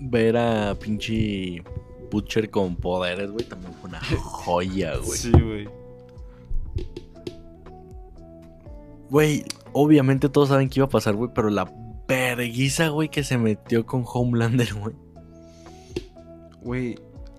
ver 0.00 0.36
a 0.36 0.74
pinche 0.74 1.62
Butcher 2.10 2.50
con 2.50 2.76
poderes, 2.76 3.30
güey, 3.30 3.46
también 3.46 3.72
fue 3.80 3.88
una 3.88 4.00
joya, 4.20 4.96
güey. 4.98 5.18
Sí, 5.18 5.32
güey. 5.32 5.68
Güey, 9.08 9.44
obviamente 9.72 10.28
todos 10.28 10.50
saben 10.50 10.68
que 10.68 10.80
iba 10.80 10.86
a 10.86 10.90
pasar, 10.90 11.14
güey, 11.14 11.30
pero 11.34 11.48
la 11.48 11.72
verguiza, 12.06 12.88
güey, 12.88 13.08
que 13.08 13.24
se 13.24 13.38
metió 13.38 13.86
con 13.86 14.04
Homelander, 14.06 14.74
güey. 14.74 14.94
Güey, 16.62 16.98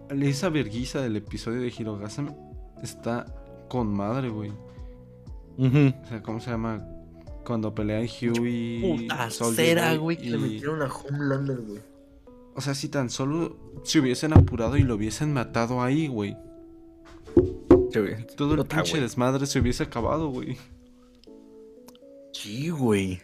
esa 0.10 0.50
verguiza 0.50 1.02
del 1.02 1.16
episodio 1.18 1.62
de 1.62 1.74
Hirogasam 1.78 2.34
está 2.82 3.26
con 3.68 3.94
madre, 3.94 4.30
güey. 4.30 4.52
O 5.58 6.08
sea, 6.08 6.24
¿cómo 6.24 6.40
se 6.40 6.52
llama? 6.52 6.86
Cuando 7.46 7.74
pelean 7.74 8.08
Huey. 8.08 9.02
Puta 9.02 9.30
cera, 9.30 9.96
güey, 9.96 10.18
que 10.18 10.30
le 10.30 10.38
metieron 10.38 10.82
a 10.82 10.86
Homelander, 10.86 11.58
güey. 11.58 11.80
O 12.56 12.62
sea, 12.62 12.74
si 12.74 12.90
tan 12.90 13.10
solo 13.10 13.58
se 13.84 14.00
hubiesen 14.00 14.34
apurado 14.34 14.78
y 14.78 14.84
lo 14.84 14.96
hubiesen 14.96 15.34
matado 15.34 15.82
ahí, 15.82 16.08
güey. 16.08 16.38
Sí. 17.92 18.00
Todo 18.36 18.52
el 18.52 18.58
Nota, 18.58 18.76
pinche 18.78 19.02
desmadre 19.02 19.46
se 19.46 19.60
hubiese 19.60 19.84
acabado, 19.84 20.30
güey. 20.30 20.58
Sí, 22.34 22.70
güey. 22.70 23.22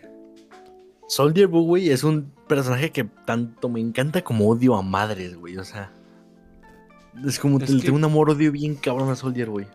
Soldier 1.08 1.48
Boy, 1.48 1.64
güey, 1.66 1.90
es 1.90 2.04
un 2.04 2.32
personaje 2.48 2.92
que 2.92 3.04
tanto 3.04 3.70
me 3.70 3.80
encanta 3.80 4.24
como 4.24 4.48
odio 4.50 4.76
a 4.76 4.82
madres, 4.82 5.36
güey. 5.36 5.58
O 5.58 5.64
sea. 5.64 5.92
Es 7.26 7.40
como 7.40 7.60
Es 7.60 7.70
le 7.70 7.80
que- 7.80 7.86
tengo 7.86 7.98
un 7.98 8.04
amor-odio 8.04 8.52
bien 8.52 8.76
cabrón 8.76 9.10
a 9.10 9.16
Soldier, 9.16 9.50
güey. 9.50 9.68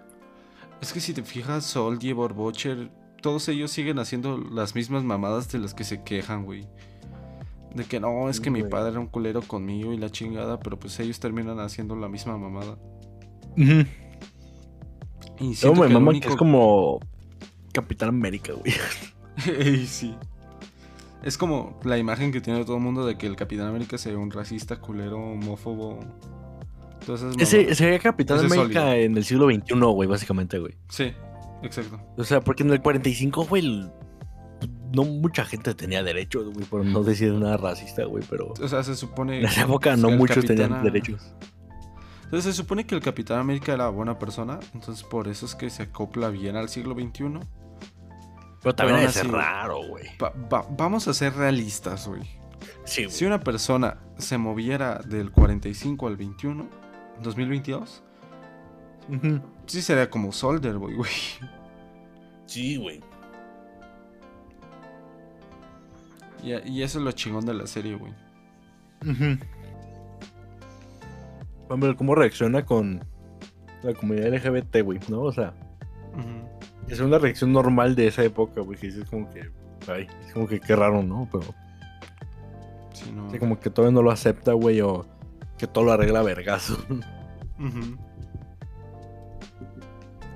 Es 0.81 0.93
que 0.93 1.01
si 1.01 1.13
te 1.15 1.23
fijas, 1.23 1.65
Soldier, 1.65 2.15
Butcher, 2.15 2.91
todos 3.23 3.49
ellos 3.49 3.71
siguen 3.71 3.99
haciendo 3.99 4.39
las 4.39 4.75
mismas 4.75 5.05
mamadas 5.05 5.51
de 5.53 5.59
las 5.59 5.75
que 5.75 5.85
se 5.85 6.03
quejan, 6.03 6.45
güey. 6.45 6.67
De 7.75 7.85
que 7.85 8.01
no, 8.01 8.29
es 8.29 8.41
que 8.41 8.51
mi 8.51 8.63
padre 8.65 8.91
era 8.91 9.01
un 9.01 9.07
culero 9.07 9.43
conmigo 9.43 9.93
y 9.93 9.97
la 9.99 10.11
chingada, 10.11 10.59
pero 10.59 10.79
pues 10.79 10.99
ellos 11.01 11.21
terminan 11.21 11.61
haciendo 11.61 11.95
la 11.97 12.09
misma 12.09 12.37
mamada. 12.37 12.77
Y 13.57 15.55
No, 15.65 15.75
me 15.75 15.89
que 15.89 15.97
único- 15.97 16.21
que 16.27 16.29
es 16.33 16.37
como 16.37 16.99
Capitán 17.73 18.09
América, 18.11 18.53
güey. 18.55 18.73
Ey, 19.59 19.87
sí. 19.87 20.15
Es 21.23 21.37
como 21.37 21.79
la 21.85 21.99
imagen 21.99 22.33
que 22.33 22.41
tiene 22.41 22.65
todo 22.65 22.77
el 22.77 22.83
mundo 22.83 23.05
de 23.05 23.17
que 23.19 23.27
el 23.27 23.37
Capitán 23.37 23.67
América 23.67 23.99
sería 23.99 24.19
un 24.19 24.31
racista, 24.31 24.77
culero, 24.77 25.19
homófobo. 25.19 26.01
Esas 27.03 27.37
Ese 27.39 27.75
sería 27.75 27.99
Capitán 27.99 28.39
Ese 28.39 28.47
América 28.47 28.81
sólido. 28.83 29.05
en 29.05 29.17
el 29.17 29.25
siglo 29.25 29.51
XXI, 29.51 29.75
güey, 29.75 30.09
básicamente, 30.09 30.59
güey. 30.59 30.75
Sí, 30.89 31.13
exacto. 31.63 32.01
O 32.17 32.25
sea, 32.25 32.41
porque 32.41 32.63
en 32.63 32.71
el 32.71 32.81
45, 32.81 33.45
güey, 33.47 33.91
no 34.93 35.05
mucha 35.05 35.45
gente 35.45 35.75
tenía 35.75 36.03
derechos, 36.03 36.53
güey, 36.53 36.65
por 36.67 36.85
no 36.85 37.03
decir 37.03 37.33
nada 37.33 37.57
racista, 37.57 38.05
güey, 38.05 38.25
pero 38.29 38.53
O 38.61 38.69
sea, 38.69 38.83
se 38.83 38.95
supone. 38.97 39.39
en 39.41 39.47
esa 39.47 39.63
época 39.63 39.97
no 39.97 40.11
muchos 40.11 40.45
tenían 40.45 40.83
derechos. 40.83 41.35
Entonces 42.25 42.55
se 42.55 42.63
supone 42.63 42.87
que 42.87 42.95
el 42.95 43.01
Capitán 43.01 43.41
América 43.41 43.73
era 43.73 43.89
buena 43.89 44.19
persona, 44.19 44.61
entonces 44.73 45.03
por 45.05 45.27
eso 45.27 45.47
es 45.47 45.57
que 45.57 45.69
se 45.69 45.83
acopla 45.83 46.29
bien 46.31 46.55
al 46.57 46.69
siglo 46.69 46.95
XXI. 46.95 47.41
Pero 48.63 48.75
también 48.75 49.07
así- 49.07 49.27
raro, 49.27 49.81
güey. 49.89 50.05
Va- 50.23 50.33
va- 50.53 50.67
vamos 50.71 51.09
a 51.09 51.15
ser 51.15 51.35
realistas, 51.35 52.07
güey. 52.09 52.23
Sí, 52.85 53.05
güey. 53.05 53.15
Si 53.15 53.25
una 53.25 53.41
persona 53.41 53.99
se 54.19 54.37
moviera 54.39 54.99
del 54.99 55.31
45 55.31 56.07
al 56.07 56.17
21, 56.17 56.69
2022, 57.23 58.03
Ujú. 59.09 59.41
sí 59.67 59.81
sería 59.83 60.11
como 60.11 60.31
Soldier, 60.33 60.77
güey, 60.79 60.95
güey. 60.97 61.11
Sí, 62.47 62.77
güey. 62.77 63.01
Y, 66.43 66.53
y 66.71 66.83
eso 66.83 66.99
es 66.99 67.05
lo 67.05 67.13
chingón 67.13 67.45
de 67.47 67.55
la 67.55 67.67
serie, 67.67 67.97
güey. 67.97 68.13
Ujú. 69.07 69.39
Hombre, 71.69 71.95
¿cómo 71.97 72.15
reacciona 72.15 72.65
con 72.65 73.05
la 73.83 73.95
comunidad 73.95 74.29
LGBT, 74.35 74.83
güey? 74.83 74.99
¿No? 75.09 75.23
O 75.23 75.33
sea, 75.33 75.55
Ujú. 76.13 76.60
Es 76.91 77.01
una 77.01 77.19
reacción 77.19 77.53
normal 77.53 77.95
de 77.95 78.07
esa 78.09 78.23
época, 78.25 78.61
güey, 78.61 78.79
que 78.79 78.89
es 78.89 79.09
como 79.09 79.31
que, 79.31 79.51
ay, 79.91 80.07
es 80.27 80.33
como 80.33 80.47
que 80.47 80.61
qué 80.61 80.75
raro, 80.77 81.03
¿no? 81.03 81.29
Pero 81.31 81.45
Sí, 82.93 83.11
no. 83.13 83.27
o 83.27 83.31
sea, 83.31 83.39
como 83.39 83.59
que 83.61 83.71
todavía 83.71 83.95
no 83.95 84.03
lo 84.03 84.11
acepta, 84.11 84.53
güey, 84.53 84.81
o 84.81 85.07
que 85.57 85.67
todo 85.67 85.85
lo 85.85 85.93
arregla 85.93 86.23
vergazo. 86.23 86.75
Ujú. 87.59 87.97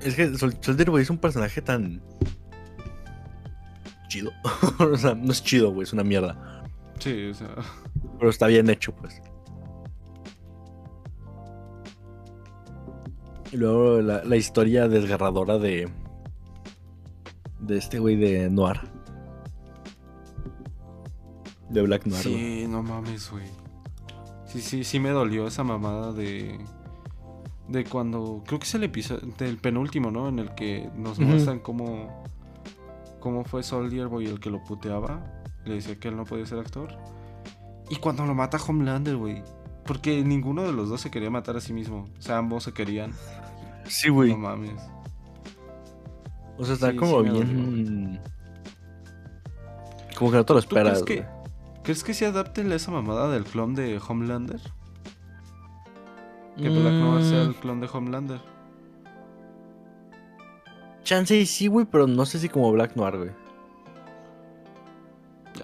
Es 0.02 0.14
que 0.14 0.36
Sol- 0.36 0.56
Soldier, 0.60 0.90
güey, 0.90 1.02
es 1.02 1.10
un 1.10 1.18
personaje 1.18 1.60
tan 1.62 2.02
chido. 4.08 4.30
o 4.78 4.96
sea, 4.96 5.14
no 5.14 5.32
es 5.32 5.42
chido, 5.42 5.72
güey, 5.72 5.82
es 5.84 5.92
una 5.92 6.04
mierda. 6.04 6.62
Sí, 7.00 7.28
o 7.30 7.34
sea. 7.34 7.48
Pero 8.18 8.30
está 8.30 8.46
bien 8.46 8.68
hecho, 8.70 8.94
pues. 8.94 9.20
Y 13.52 13.56
luego 13.56 14.00
la, 14.00 14.22
la 14.24 14.36
historia 14.36 14.88
desgarradora 14.88 15.58
de. 15.58 15.88
De 17.66 17.78
este 17.78 17.98
güey 17.98 18.16
de 18.16 18.50
Noir. 18.50 18.80
De 21.70 21.82
Black 21.82 22.06
Noir. 22.06 22.22
Sí, 22.22 22.66
no 22.68 22.82
mames, 22.82 23.30
güey. 23.30 23.46
Sí, 24.46 24.60
sí, 24.60 24.84
sí 24.84 25.00
me 25.00 25.10
dolió 25.10 25.46
esa 25.46 25.64
mamada 25.64 26.12
de. 26.12 26.58
De 27.68 27.84
cuando. 27.84 28.42
Creo 28.46 28.58
que 28.58 28.66
es 28.66 28.74
el 28.74 28.84
episodio. 28.84 29.32
Del 29.38 29.56
penúltimo, 29.56 30.10
¿no? 30.10 30.28
En 30.28 30.38
el 30.38 30.54
que 30.54 30.90
nos 30.94 31.18
muestran 31.18 31.58
cómo. 31.60 32.22
Cómo 33.20 33.44
fue 33.44 33.62
Soldier 33.62 34.08
Boy 34.08 34.26
el 34.26 34.40
que 34.40 34.50
lo 34.50 34.62
puteaba. 34.62 35.42
Le 35.64 35.76
decía 35.76 35.98
que 35.98 36.08
él 36.08 36.16
no 36.16 36.24
podía 36.24 36.44
ser 36.44 36.58
actor. 36.58 36.98
Y 37.88 37.96
cuando 37.96 38.26
lo 38.26 38.34
mata 38.34 38.58
Homelander, 38.58 39.16
güey. 39.16 39.42
Porque 39.86 40.22
ninguno 40.22 40.62
de 40.62 40.72
los 40.72 40.90
dos 40.90 41.00
se 41.00 41.10
quería 41.10 41.30
matar 41.30 41.56
a 41.56 41.60
sí 41.60 41.72
mismo. 41.72 42.08
O 42.18 42.22
sea, 42.22 42.38
ambos 42.38 42.64
se 42.64 42.72
querían. 42.72 43.12
Sí, 43.86 44.10
güey. 44.10 44.30
No 44.30 44.38
mames. 44.38 44.93
O 46.58 46.64
sea, 46.64 46.74
está 46.74 46.90
sí, 46.90 46.96
como 46.96 47.22
sí 47.22 47.30
bien. 47.30 48.20
Como 50.18 50.30
que 50.30 50.36
no 50.36 50.44
te 50.44 50.52
lo 50.54 50.60
¿Tú 50.60 50.66
esperas, 50.66 51.02
crees 51.02 51.22
que, 51.22 51.26
¿Crees 51.82 52.04
que 52.04 52.14
se 52.14 52.26
adapten 52.26 52.70
a 52.70 52.76
esa 52.76 52.90
mamada 52.90 53.28
del 53.30 53.44
clon 53.44 53.74
de 53.74 54.00
Homelander? 54.06 54.60
Que 56.56 56.68
Black 56.68 56.92
Noir 56.94 57.24
sea 57.24 57.44
Mm, 57.44 57.48
el 57.48 57.54
clon 57.56 57.80
de 57.80 57.88
Homelander. 57.92 58.40
Chance 61.02 61.44
sí, 61.46 61.66
güey, 61.66 61.84
pero 61.84 62.06
no 62.06 62.24
sé 62.26 62.38
si 62.38 62.48
como 62.48 62.70
Black 62.72 62.96
Noir, 62.96 63.16
güey. 63.18 63.30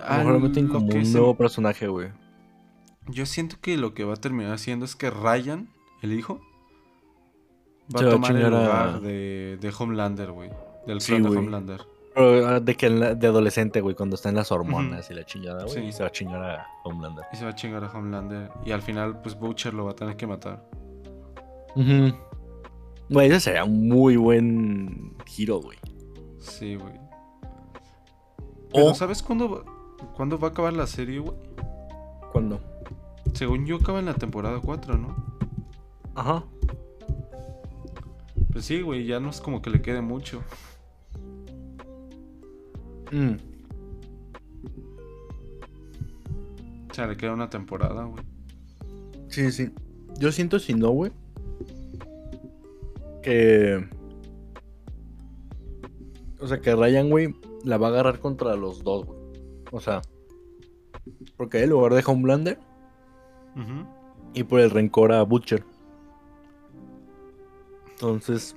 A 0.07 0.19
lo 0.19 0.25
mejor 0.25 0.41
meten 0.43 0.69
como 0.69 0.87
un 0.87 1.07
se- 1.07 1.13
nuevo 1.13 1.37
personaje, 1.37 1.89
güey. 1.89 2.09
Yo 3.09 3.25
siento 3.27 3.57
que 3.61 3.77
lo 3.77 3.95
que 3.95 4.05
va 4.05 4.15
a 4.15 4.17
terminar 4.17 4.53
haciendo 4.53 4.85
es 4.85 4.95
que 4.97 5.11
Ryan, 5.11 5.69
el 6.03 6.13
hijo, 6.13 6.41
va 7.95 7.99
Se 8.01 8.05
a 8.05 8.09
va 8.09 8.13
a 8.13 8.15
tomar 8.17 8.37
el 8.37 8.45
a- 8.45 8.51
lugar 8.51 9.01
de, 9.01 9.59
de 9.61 9.73
Homelander, 9.79 10.33
güey. 10.33 10.51
Del 10.91 11.01
Sí, 11.01 11.19
de. 11.19 11.29
Homelander. 11.29 11.81
Pero, 12.15 12.47
ah, 12.49 12.61
de 12.61 12.75
que 12.77 12.87
en 12.87 12.99
la- 13.01 13.15
de 13.15 13.27
adolescente, 13.29 13.81
güey, 13.81 13.95
cuando 13.95 14.17
está 14.17 14.29
en 14.31 14.35
las 14.35 14.51
hormonas 14.51 15.09
y 15.11 15.15
la 15.15 15.25
chingada, 15.25 15.63
güey, 15.65 15.75
Sí. 15.77 15.81
y 15.85 15.93
se 15.93 16.03
va 16.03 16.09
a 16.09 16.13
chingar 16.13 16.43
a 16.43 16.67
Homelander. 16.85 17.25
Y 17.33 17.37
se 17.37 17.45
va 17.45 17.51
a 17.51 17.55
chingar 17.55 17.85
a 17.85 17.91
Homelander. 17.91 18.51
Y 18.65 18.73
al 18.73 18.83
final, 18.83 19.21
pues 19.23 19.39
Butcher 19.39 19.73
lo 19.75 19.85
va 19.85 19.93
a 19.93 19.95
tener 19.95 20.17
que 20.17 20.27
matar. 20.27 20.69
Güey, 23.09 23.29
ese 23.29 23.41
sería 23.41 23.65
un 23.65 23.89
muy 23.89 24.17
buen 24.17 25.15
giro, 25.27 25.61
güey. 25.61 25.79
Sí, 26.41 26.75
güey. 26.77 26.95
Pero 28.73 28.95
¿sabes 28.95 29.23
cuándo, 29.23 29.49
va- 29.51 30.07
cuándo 30.17 30.39
va 30.39 30.49
a 30.49 30.51
acabar 30.51 30.73
la 30.73 30.87
serie, 30.87 31.19
güey? 31.21 31.37
cuando. 32.33 32.61
Según 33.35 33.67
yo 33.67 33.77
acaba 33.77 33.99
en 33.99 34.07
la 34.07 34.15
temporada 34.15 34.61
4, 34.61 34.97
¿no? 34.97 35.17
Ajá. 36.15 36.45
Pues 38.53 38.65
sí, 38.65 38.81
güey, 38.83 39.05
ya 39.05 39.19
no 39.21 39.31
es 39.31 39.41
como 39.41 39.63
que 39.63 39.71
le 39.71 39.81
quede 39.83 40.01
mucho. 40.01 40.43
Mm. 43.11 43.37
O 46.91 46.95
sea, 46.95 47.07
le 47.07 47.17
queda 47.17 47.33
una 47.33 47.51
temporada, 47.51 48.05
güey. 48.05 48.25
Sí, 49.29 49.51
sí. 49.53 49.71
Yo 50.19 50.33
siento 50.33 50.59
si 50.59 50.75
no, 50.75 50.91
güey. 50.91 51.13
Que. 53.23 53.89
O 56.41 56.47
sea, 56.47 56.61
que 56.61 56.75
Ryan, 56.75 57.11
güey, 57.11 57.35
la 57.65 57.77
va 57.79 57.89
a 57.89 57.91
agarrar 57.91 58.19
contra 58.19 58.57
los 58.57 58.83
dos, 58.83 59.07
güey. 59.07 59.19
O 59.73 59.81
sea. 59.81 60.03
Porque 61.37 61.63
él, 61.63 61.71
lugar 61.71 61.95
de 61.95 62.03
Homelander, 62.05 62.59
Ujú. 63.57 63.87
y 64.35 64.43
por 64.45 64.61
el 64.61 64.71
rencor 64.71 65.13
a 65.13 65.23
Butcher. 65.23 65.65
Entonces, 67.93 68.57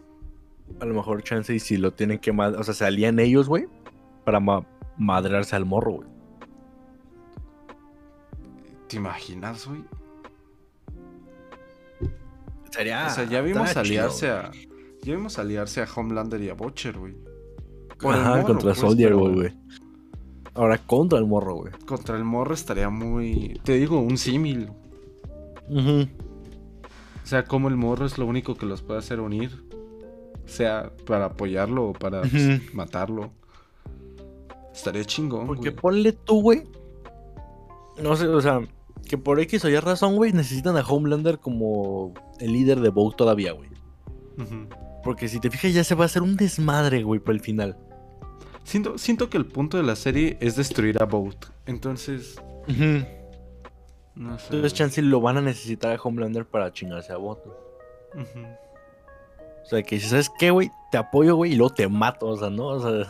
a 0.80 0.86
lo 0.86 0.94
mejor 0.94 1.24
chance 1.24 1.54
y 1.54 1.60
si 1.60 1.78
lo 1.78 1.92
tienen 1.94 2.20
que 2.20 2.32
o 2.32 2.64
sea, 2.64 2.74
se 2.74 2.86
alían 2.86 3.20
ellos, 3.20 3.48
güey, 3.48 3.68
para 4.24 4.40
ma- 4.40 4.66
madrearse 4.98 5.56
al 5.56 5.66
morro, 5.66 5.94
güey. 5.94 6.08
¿Te 8.88 8.98
imaginas, 8.98 9.68
güey? 9.68 9.84
Sería 12.72 13.08
o 13.08 13.10
sea, 13.12 13.24
ya 13.26 13.42
vimos 13.42 13.70
chido, 13.70 13.82
aliarse 13.82 14.30
a. 14.30 14.52
Ya 15.04 15.16
vimos 15.16 15.38
aliarse 15.38 15.82
a 15.82 15.88
Homelander 15.96 16.42
y 16.42 16.50
a 16.50 16.54
Butcher, 16.54 16.98
güey. 16.98 17.16
Ajá, 18.04 18.30
morro, 18.38 18.44
contra 18.48 18.70
pues, 18.70 18.80
Soldier, 18.80 19.14
güey. 19.16 19.54
Ahora 20.56 20.78
contra 20.78 21.20
el 21.20 21.26
morro, 21.26 21.56
güey. 21.56 21.74
Contra 21.86 22.16
el 22.18 22.24
morro 22.24 22.54
estaría 22.54 22.90
muy. 22.90 23.60
Te 23.64 23.74
digo, 23.74 24.00
un 24.00 24.18
símil. 24.18 24.72
Ujú. 25.70 26.08
O 27.24 27.26
sea, 27.26 27.46
como 27.46 27.70
el 27.70 27.76
morro 27.78 28.06
es 28.06 28.18
lo 28.18 28.26
único 28.26 28.56
que 28.56 28.66
los 28.66 28.82
puede 28.82 29.00
hacer 29.00 29.20
unir. 29.20 29.64
Sea 30.46 30.92
para 31.06 31.26
apoyarlo 31.26 31.90
o 31.90 31.94
para 31.94 32.22
pues, 32.22 32.34
Ujú. 32.34 32.76
matarlo. 32.76 33.32
Estaría 34.74 35.06
chingón. 35.06 35.48
Porque 35.48 35.70
güey. 35.70 35.76
ponle 35.76 36.12
tú, 36.14 36.42
güey. 36.42 36.64
No 38.02 38.16
sé, 38.16 38.28
o 38.28 38.42
sea, 38.42 38.62
que 39.08 39.18
por 39.18 39.40
X 39.40 39.64
o 39.66 39.70
Y 39.70 39.78
razón, 39.78 40.16
güey, 40.16 40.34
necesitan 40.34 40.78
a 40.78 40.82
Homelander 40.82 41.40
como 41.40 42.14
el 42.40 42.54
líder 42.54 42.80
de 42.80 42.90
Vogue 42.90 43.16
todavía, 43.16 43.52
güey. 43.52 43.70
Porque 45.04 45.28
si 45.28 45.40
te 45.40 45.52
fijas, 45.52 45.74
ya 45.74 45.84
se 45.84 45.96
va 45.96 46.04
a 46.04 46.06
hacer 46.06 46.22
un 46.22 46.36
desmadre, 46.36 47.04
güey, 47.04 47.20
por 47.20 47.36
el 47.36 47.42
final. 47.42 47.78
Siento, 48.64 48.98
siento 48.98 49.30
que 49.30 49.38
el 49.38 49.46
punto 49.46 49.78
de 49.78 49.84
la 49.84 49.96
serie 49.96 50.38
es 50.40 50.56
destruir 50.56 51.02
a 51.02 51.06
Boat. 51.06 51.46
Entonces, 51.66 52.42
no 54.16 54.40
sé. 54.40 54.46
Entonces, 54.46 54.74
chance 54.74 55.02
lo 55.02 55.22
van 55.22 55.38
a 55.38 55.42
necesitar 55.42 55.92
a 55.92 56.02
Homelander 56.02 56.46
para 56.46 56.72
chingarse 56.72 57.12
a 57.14 57.18
güey. 57.18 57.36
Ujú. 58.16 58.40
O 59.64 59.66
sea, 59.66 59.84
que 59.84 60.00
si 60.00 60.08
sabes 60.08 60.32
qué, 60.40 60.52
güey, 60.52 60.72
te 60.92 60.98
apoyo, 60.98 61.36
güey, 61.36 61.54
y 61.54 61.56
luego 61.56 61.74
te 61.74 61.88
mato, 61.88 62.28
o 62.28 62.38
sea, 62.38 62.50
¿no? 62.50 62.68
O 62.68 62.80
sea, 62.80 63.08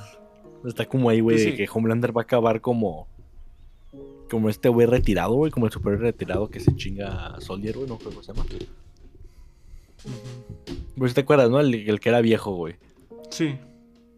está 0.65 0.85
como 0.85 1.09
ahí, 1.09 1.19
güey, 1.19 1.37
de 1.37 1.55
que 1.55 1.67
Homelander 1.71 2.15
va 2.15 2.21
a 2.21 2.23
acabar 2.23 2.61
como. 2.61 3.07
Como 4.29 4.49
este 4.49 4.69
güey 4.69 4.87
retirado, 4.87 5.33
güey, 5.33 5.51
como 5.51 5.67
el 5.67 5.71
super 5.71 5.99
retirado 5.99 6.49
que 6.49 6.59
se 6.59 6.75
chinga 6.75 7.27
a 7.35 7.41
Soldier, 7.41 7.75
güey, 7.75 7.87
no 7.87 7.97
creo 7.97 8.11
que 8.11 8.23
se 8.23 8.33
llama. 8.33 8.45
Pues 10.97 11.13
te 11.13 11.21
acuerdas, 11.21 11.49
¿no? 11.49 11.59
El, 11.59 11.73
el 11.75 11.99
que 11.99 12.09
era 12.09 12.21
viejo, 12.21 12.55
güey. 12.55 12.75
Sí. 13.29 13.57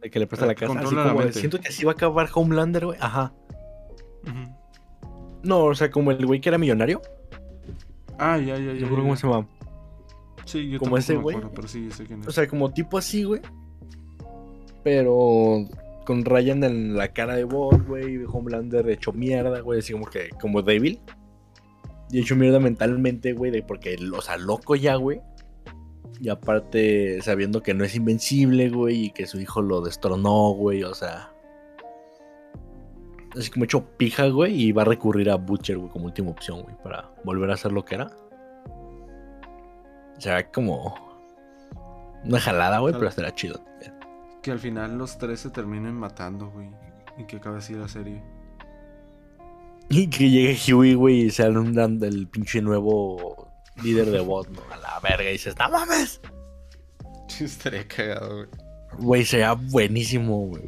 El 0.02 0.12
que 0.12 0.20
le 0.20 0.28
presta 0.28 0.46
El 0.46 0.50
la 0.50 0.56
casa. 0.56 0.80
Así 0.80 0.96
como, 0.96 1.32
siento 1.32 1.60
que 1.60 1.68
así 1.68 1.84
va 1.84 1.92
a 1.92 1.96
acabar 1.96 2.30
Homelander, 2.34 2.86
güey. 2.86 2.98
Ajá. 3.02 3.34
No, 5.44 5.66
o 5.66 5.76
sea, 5.76 5.92
como 5.92 6.12
el 6.12 6.26
güey 6.26 6.40
que 6.40 6.50
era 6.50 6.58
millonario. 6.58 7.02
Ah, 8.18 8.38
ya, 8.38 8.58
ya, 8.58 8.74
ya. 8.74 8.88
No 8.88 8.96
cómo 8.96 9.16
se 9.16 9.28
llama. 9.28 9.48
Sí, 10.46 10.70
yo 10.70 10.80
como 10.80 10.98
ese 10.98 11.16
güey. 11.16 11.38
sí. 11.68 11.90
O 12.26 12.32
sea, 12.32 12.48
como 12.48 12.72
tipo 12.72 12.98
así, 12.98 13.24
güey. 13.24 13.42
Pero 14.84 15.68
con 16.06 16.24
Ryan 16.24 16.64
en 16.64 16.96
la 16.96 17.10
cara 17.10 17.36
de 17.36 17.44
Bot, 17.44 17.86
güey. 17.88 18.16
y 18.16 18.26
Homelander 18.26 18.90
hecho 18.90 19.12
mierda, 19.12 19.60
güey. 19.60 19.80
Así 19.80 19.94
como 19.94 20.06
que, 20.06 20.30
como 20.40 20.62
débil. 20.62 21.00
Y 22.12 22.22
hecho 22.22 22.36
mierda 22.36 22.60
mentalmente, 22.60 23.34
güey. 23.34 23.52
De 23.52 23.64
porque, 23.64 23.98
o 24.16 24.22
sea, 24.22 24.38
loco 24.38 24.76
ya, 24.76 24.96
güey. 24.96 25.22
Y 26.22 26.30
aparte, 26.30 27.22
sabiendo 27.22 27.62
que 27.62 27.74
no 27.74 27.84
es 27.84 27.96
invencible, 27.96 28.70
güey. 28.70 29.06
Y 29.06 29.10
que 29.12 29.28
su 29.28 29.40
hijo 29.40 29.62
lo 29.62 29.82
destronó, 29.82 30.52
güey. 30.52 30.84
O 30.84 30.94
sea. 30.94 31.32
Así 33.38 33.50
como 33.50 33.66
hecho 33.66 33.86
pija, 33.98 34.28
güey. 34.28 34.62
Y 34.62 34.72
va 34.72 34.84
a 34.84 34.86
recurrir 34.86 35.30
a 35.30 35.36
Butcher, 35.36 35.78
güey, 35.78 35.90
como 35.90 36.06
última 36.06 36.32
opción, 36.32 36.62
güey. 36.62 36.76
Para 36.84 37.12
volver 37.24 37.52
a 37.52 37.58
ser 37.58 37.72
lo 37.72 37.84
que 37.84 37.96
era. 37.96 38.08
O 40.18 40.22
sea, 40.22 40.50
como. 40.52 40.96
Una 42.24 42.40
jalada, 42.40 42.80
güey, 42.80 42.94
pero 42.94 43.08
estará 43.08 43.36
chido. 43.36 43.60
Que 44.46 44.52
al 44.52 44.60
final 44.60 44.96
los 44.96 45.18
tres 45.18 45.40
se 45.40 45.50
terminen 45.50 45.96
matando, 45.96 46.52
güey. 46.52 46.70
Y 47.18 47.24
que 47.24 47.38
acabe 47.38 47.58
así 47.58 47.74
la 47.74 47.88
serie. 47.88 48.22
Y 49.90 50.08
que 50.08 50.30
llegue 50.30 50.72
Huey, 50.72 50.94
güey, 50.94 51.22
y 51.24 51.32
sea 51.32 51.50
un 51.50 52.04
el 52.04 52.28
pinche 52.28 52.62
nuevo 52.62 53.52
líder 53.82 54.12
de 54.12 54.20
bot, 54.20 54.48
¿no? 54.50 54.62
A 54.72 54.78
la 54.78 55.00
verga, 55.00 55.28
y 55.28 55.34
dices, 55.34 55.56
¡no 55.58 55.68
mames! 55.72 56.22
Estaría 57.42 57.88
cagado, 57.88 58.36
güey. 58.36 58.48
Güey, 59.00 59.26
sería 59.26 59.54
buenísimo, 59.54 60.46
güey. 60.46 60.62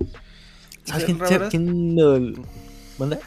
¿Sabes 0.83 1.05
quién? 1.05 1.19
verdad- 1.19 1.49
quién 1.51 1.99
el- 1.99 2.41
¿Manda? 2.97 3.19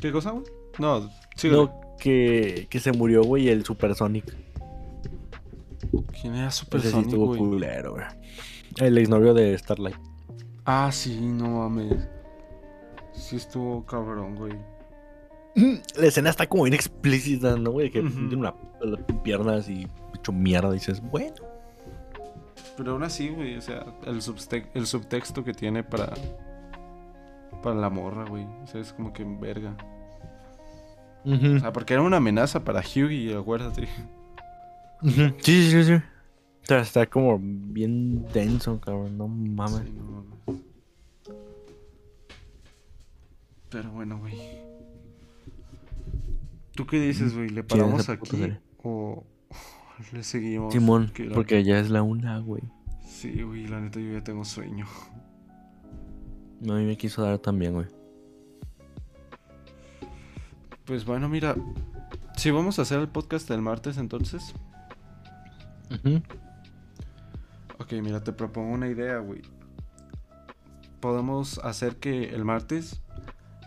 ¿Qué 0.00 0.10
cosa, 0.10 0.32
güey? 0.32 0.44
No, 0.80 1.08
sí. 1.36 1.50
No, 1.50 1.94
que, 2.00 2.66
que 2.68 2.80
se 2.80 2.90
murió, 2.90 3.22
güey, 3.22 3.48
el 3.48 3.64
Supersonic. 3.64 4.24
¿Quién 6.20 6.34
era 6.34 6.50
Super 6.50 6.80
Ese 6.80 6.88
sí 6.88 6.94
Sonic, 6.94 7.08
estuvo 7.10 7.36
culero, 7.36 7.92
güey. 7.92 8.04
El 8.78 8.98
exnovio 8.98 9.34
de 9.34 9.56
Starlight. 9.58 9.96
Ah, 10.64 10.90
sí, 10.92 11.20
no 11.20 11.48
mames. 11.48 12.08
Sí 13.12 13.36
estuvo 13.36 13.84
cabrón, 13.84 14.36
güey. 14.36 14.54
La 15.96 16.06
escena 16.06 16.30
está 16.30 16.46
como 16.46 16.64
bien 16.64 16.74
explícita, 16.74 17.56
¿no, 17.56 17.72
güey? 17.72 17.90
Que 17.90 18.02
tiene 18.02 18.36
una 18.36 18.54
pierna 19.24 19.56
así 19.56 19.88
hecho 20.14 20.32
mierda. 20.32 20.70
Y 20.70 20.74
dices, 20.74 21.00
bueno. 21.00 21.34
Pero 22.76 22.92
aún 22.92 23.02
así, 23.02 23.28
güey, 23.28 23.56
o 23.56 23.60
sea, 23.60 23.84
el, 24.06 24.22
subtexto 24.22 25.42
que 25.42 25.52
tiene 25.52 25.82
para. 25.82 26.12
Para 27.62 27.74
la 27.74 27.90
morra, 27.90 28.24
güey. 28.24 28.44
O 28.62 28.66
sea, 28.68 28.80
es 28.80 28.92
como 28.92 29.12
que 29.12 29.24
verga. 29.24 29.76
O 31.24 31.58
sea, 31.58 31.72
porque 31.72 31.94
era 31.94 32.02
una 32.02 32.18
amenaza 32.18 32.62
para 32.62 32.80
Hughie, 32.80 33.36
acuérdate. 33.36 33.88
Ujú. 35.02 35.34
Sí, 35.40 35.70
sí, 35.70 35.70
sí, 35.70 35.84
sí. 35.84 36.02
O 36.62 36.66
sea, 36.66 36.80
está 36.80 37.06
como 37.06 37.38
bien 37.40 38.26
denso, 38.32 38.80
cabrón. 38.80 39.16
No 39.16 39.28
mames. 39.28 39.82
Sí, 39.84 39.92
no 39.92 40.04
mames. 40.04 40.62
Pero 43.70 43.90
bueno, 43.92 44.18
güey. 44.18 44.34
¿Tú 46.74 46.86
qué 46.86 47.00
dices, 47.00 47.34
güey? 47.34 47.48
¿Le 47.50 47.64
paramos 47.64 48.08
aquí 48.08 48.36
serie. 48.36 48.60
o 48.82 49.24
le 50.12 50.22
seguimos? 50.22 50.72
Simón, 50.72 51.12
porque 51.34 51.64
ya 51.64 51.78
es 51.80 51.90
la 51.90 52.02
una, 52.02 52.38
güey. 52.38 52.62
Sí, 53.04 53.42
güey, 53.42 53.66
la 53.66 53.80
neta 53.80 53.98
yo 54.00 54.12
ya 54.12 54.22
tengo 54.22 54.44
sueño. 54.44 54.86
No, 56.60 56.74
a 56.74 56.78
mí 56.78 56.84
me 56.84 56.96
quiso 56.96 57.22
dar 57.22 57.38
también, 57.38 57.72
güey. 57.72 57.86
Pues 60.84 61.04
bueno, 61.04 61.28
mira. 61.28 61.56
Si 62.36 62.52
vamos 62.52 62.78
a 62.78 62.82
hacer 62.82 63.00
el 63.00 63.08
podcast 63.08 63.50
el 63.50 63.60
martes 63.60 63.98
entonces. 63.98 64.54
Ok, 67.78 67.92
mira, 68.02 68.22
te 68.22 68.32
propongo 68.32 68.74
una 68.74 68.88
idea, 68.88 69.18
güey. 69.18 69.42
Podemos 71.00 71.58
hacer 71.58 71.96
que 71.96 72.34
el 72.34 72.44
martes 72.44 73.02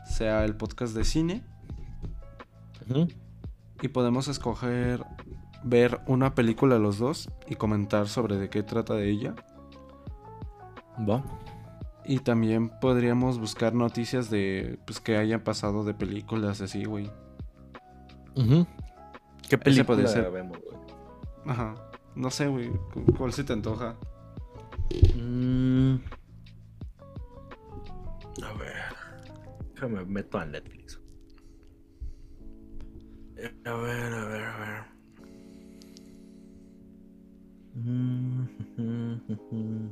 sea 0.05 0.43
el 0.43 0.55
podcast 0.55 0.93
de 0.93 1.05
cine 1.05 1.43
Ujú. 2.89 3.07
y 3.82 3.88
podemos 3.88 4.28
escoger 4.28 5.05
ver 5.64 6.01
una 6.07 6.36
película 6.36 6.78
los 6.78 6.97
dos 6.97 7.30
y 7.47 7.55
comentar 7.55 8.09
sobre 8.09 8.36
de 8.38 8.49
qué 8.49 8.64
trata 8.64 8.95
de 8.95 9.09
ella. 9.09 9.36
Va. 11.09 11.24
Y 12.03 12.20
también 12.20 12.70
podríamos 12.82 13.39
buscar 13.39 13.74
noticias 13.74 14.30
de 14.30 14.78
pues 14.86 14.99
que 14.99 15.16
hayan 15.18 15.41
pasado 15.41 15.86
de 15.86 15.93
películas 15.93 16.59
así, 16.59 16.84
güey. 16.84 17.09
Ujú. 18.36 18.66
¿Qué 19.47 19.57
película 19.57 19.86
podría 19.86 20.07
ser. 20.07 20.32
vemos, 20.32 20.57
güey? 20.57 20.78
Ajá. 21.45 21.76
No 22.16 22.30
sé, 22.30 22.47
güey. 22.47 22.70
cu- 22.93 23.05
¿Cuál 23.18 23.34
se 23.34 23.43
te 23.43 23.53
antoja? 23.53 23.95
Mm. 25.16 25.95
A 28.43 28.53
ver. 28.53 28.95
Déjame 29.74 30.05
meto 30.05 30.38
a 30.38 30.45
Netflix. 30.45 30.99
Eh, 33.38 33.51
A 33.66 33.74
ver, 33.74 34.14
a 34.14 34.26
ver, 34.26 34.43
a 34.43 34.57
ver. 34.59 34.84
Mm. 37.76 38.47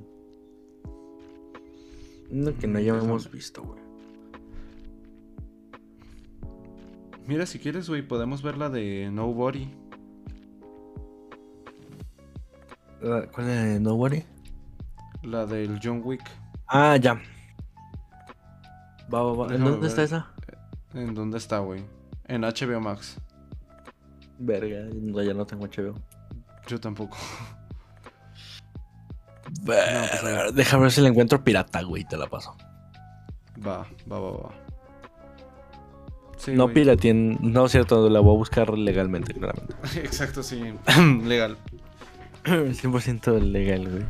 Uno 2.31 2.55
que 2.59 2.67
no 2.67 2.77
hayamos 2.77 3.31
visto, 3.31 3.63
güey. 3.63 3.79
Mira, 7.25 7.45
si 7.45 7.57
quieres, 7.59 7.87
güey, 7.89 8.01
podemos 8.07 8.41
ver 8.43 8.57
la 8.57 8.69
de 8.69 9.09
Nobody. 9.11 9.67
¿Cuál 12.99 13.29
es 13.39 13.63
de 13.63 13.79
Nobody? 13.79 14.23
La 15.23 15.45
del 15.45 15.79
John 15.81 16.01
Wick. 16.03 16.21
Ah, 16.67 16.97
ya. 16.97 17.19
Va, 19.13 19.23
va, 19.23 19.33
va. 19.33 19.55
¿En 19.55 19.63
dónde 19.63 19.87
está 19.87 20.03
esa? 20.03 20.27
¿En 20.93 21.13
dónde 21.13 21.37
está, 21.37 21.59
güey? 21.59 21.83
En 22.27 22.41
HBO 22.41 22.79
Max. 22.79 23.17
Verga, 24.37 24.87
ya 25.23 25.33
no 25.33 25.45
tengo 25.45 25.65
HBO. 25.65 25.95
Yo 26.67 26.79
tampoco. 26.79 27.17
Verga, 29.63 30.51
Déjame 30.53 30.83
ver 30.83 30.91
si 30.91 31.01
la 31.01 31.09
encuentro 31.09 31.43
pirata, 31.43 31.81
güey, 31.81 32.05
te 32.05 32.17
la 32.17 32.27
paso. 32.27 32.55
Va, 33.65 33.85
va, 34.11 34.19
va, 34.19 34.31
va. 34.31 34.49
Sí, 36.37 36.53
no 36.53 36.69
piratien, 36.69 37.37
no 37.41 37.65
es 37.65 37.73
cierto, 37.73 38.09
la 38.09 38.21
voy 38.21 38.33
a 38.33 38.37
buscar 38.37 38.77
legalmente, 38.77 39.33
claramente. 39.33 39.75
Exacto, 39.99 40.41
sí. 40.41 40.61
Legal. 41.25 41.57
100% 42.45 43.39
legal, 43.41 43.89
güey. 43.89 44.05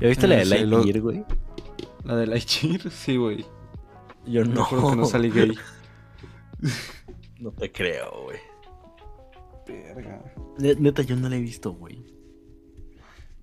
¿Ya 0.00 0.08
viste 0.08 0.26
la 0.26 0.36
de 0.36 0.44
Lightyear, 0.46 1.00
güey? 1.00 1.24
La 2.04 2.16
de 2.16 2.26
Lightyear, 2.26 2.90
sí, 2.90 3.16
güey. 3.16 3.44
Yo 4.26 4.44
No. 4.44 4.66
Creo 4.66 4.90
que 4.90 4.96
no 4.96 5.04
salí 5.04 5.30
gay. 5.30 5.52
No 7.40 7.52
te 7.52 7.72
creo, 7.72 8.24
güey. 8.24 8.38
Verga. 9.66 10.22
Ne- 10.58 10.74
Neta, 10.74 11.00
yo 11.00 11.16
no 11.16 11.26
la 11.30 11.36
he 11.36 11.40
visto, 11.40 11.72
güey. 11.72 12.04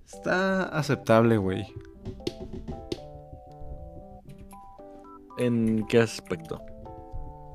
Está 0.06 0.64
aceptable, 0.68 1.36
güey. 1.36 1.66
¿En 5.38 5.84
qué 5.86 5.98
aspecto? 6.00 6.60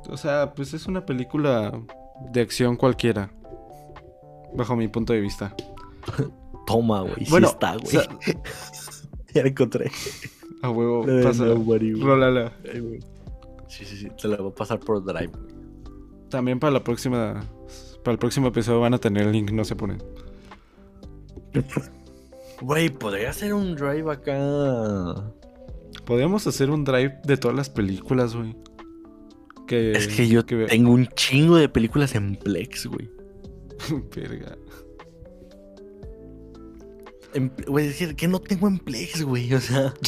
O 0.10 0.18
sea, 0.18 0.54
pues 0.54 0.74
es 0.74 0.86
una 0.88 1.06
película 1.06 1.72
de 2.32 2.42
acción 2.42 2.76
cualquiera. 2.76 3.32
Bajo 4.56 4.76
mi 4.76 4.88
punto 4.88 5.14
de 5.14 5.22
vista. 5.22 5.56
Toma, 6.68 7.02
güey. 7.02 7.26
Bueno, 7.30 7.48
sí 7.48 7.54
está, 7.54 7.76
o 7.76 7.80
güey. 7.80 7.92
sea- 7.92 8.08
ya 9.34 9.42
la 9.44 9.50
encontré. 9.50 9.92
A 10.62 10.70
huevo, 10.70 11.06
pasa. 11.24 11.46
Rólala. 11.46 12.54
Sí, 13.68 13.86
sí, 13.86 13.98
sí. 13.98 14.08
Te 14.22 14.28
la 14.28 14.38
voy 14.38 14.52
a 14.52 14.56
pasar 14.56 14.80
por 14.80 15.04
Drive, 15.04 15.28
güey. 15.28 15.54
También 16.30 16.60
para 16.60 16.72
la 16.72 16.84
próxima. 16.84 17.44
Para 18.04 18.14
el 18.14 18.20
próximo 18.20 18.48
episodio 18.48 18.80
van 18.82 18.94
a 18.94 18.98
tener 18.98 19.28
el 19.28 19.32
link, 19.34 19.52
no 19.52 19.64
se 19.66 19.76
ponen. 19.76 20.02
Güey, 22.62 22.90
podría 22.90 23.32
hacer 23.32 23.54
un 23.54 23.76
Drive 23.76 24.10
acá. 24.10 25.16
Podríamos 26.06 26.48
hacer 26.48 26.70
un 26.70 26.84
drive 26.84 27.20
de 27.26 27.38
todas 27.38 27.56
las 27.58 27.70
películas, 27.70 28.36
güey. 28.36 28.56
Que, 29.68 29.92
Es 29.92 30.08
que 30.08 30.28
yo 30.28 30.44
ve- 30.46 30.66
tengo 30.68 30.92
un 30.92 31.08
chingo 31.08 31.56
de 31.58 31.68
películas 31.70 32.16
en 32.16 32.36
Plex, 32.36 32.86
güey. 32.88 33.10
Verga. 34.16 34.58
En- 37.34 37.52
Güey, 37.68 37.88
es 37.88 37.92
decir, 38.00 38.16
que 38.16 38.28
no 38.28 38.40
tengo 38.40 38.68
en 38.68 38.78
Plex, 38.80 39.24
güey. 39.24 39.54
O 39.54 39.60
sea. 39.60 39.94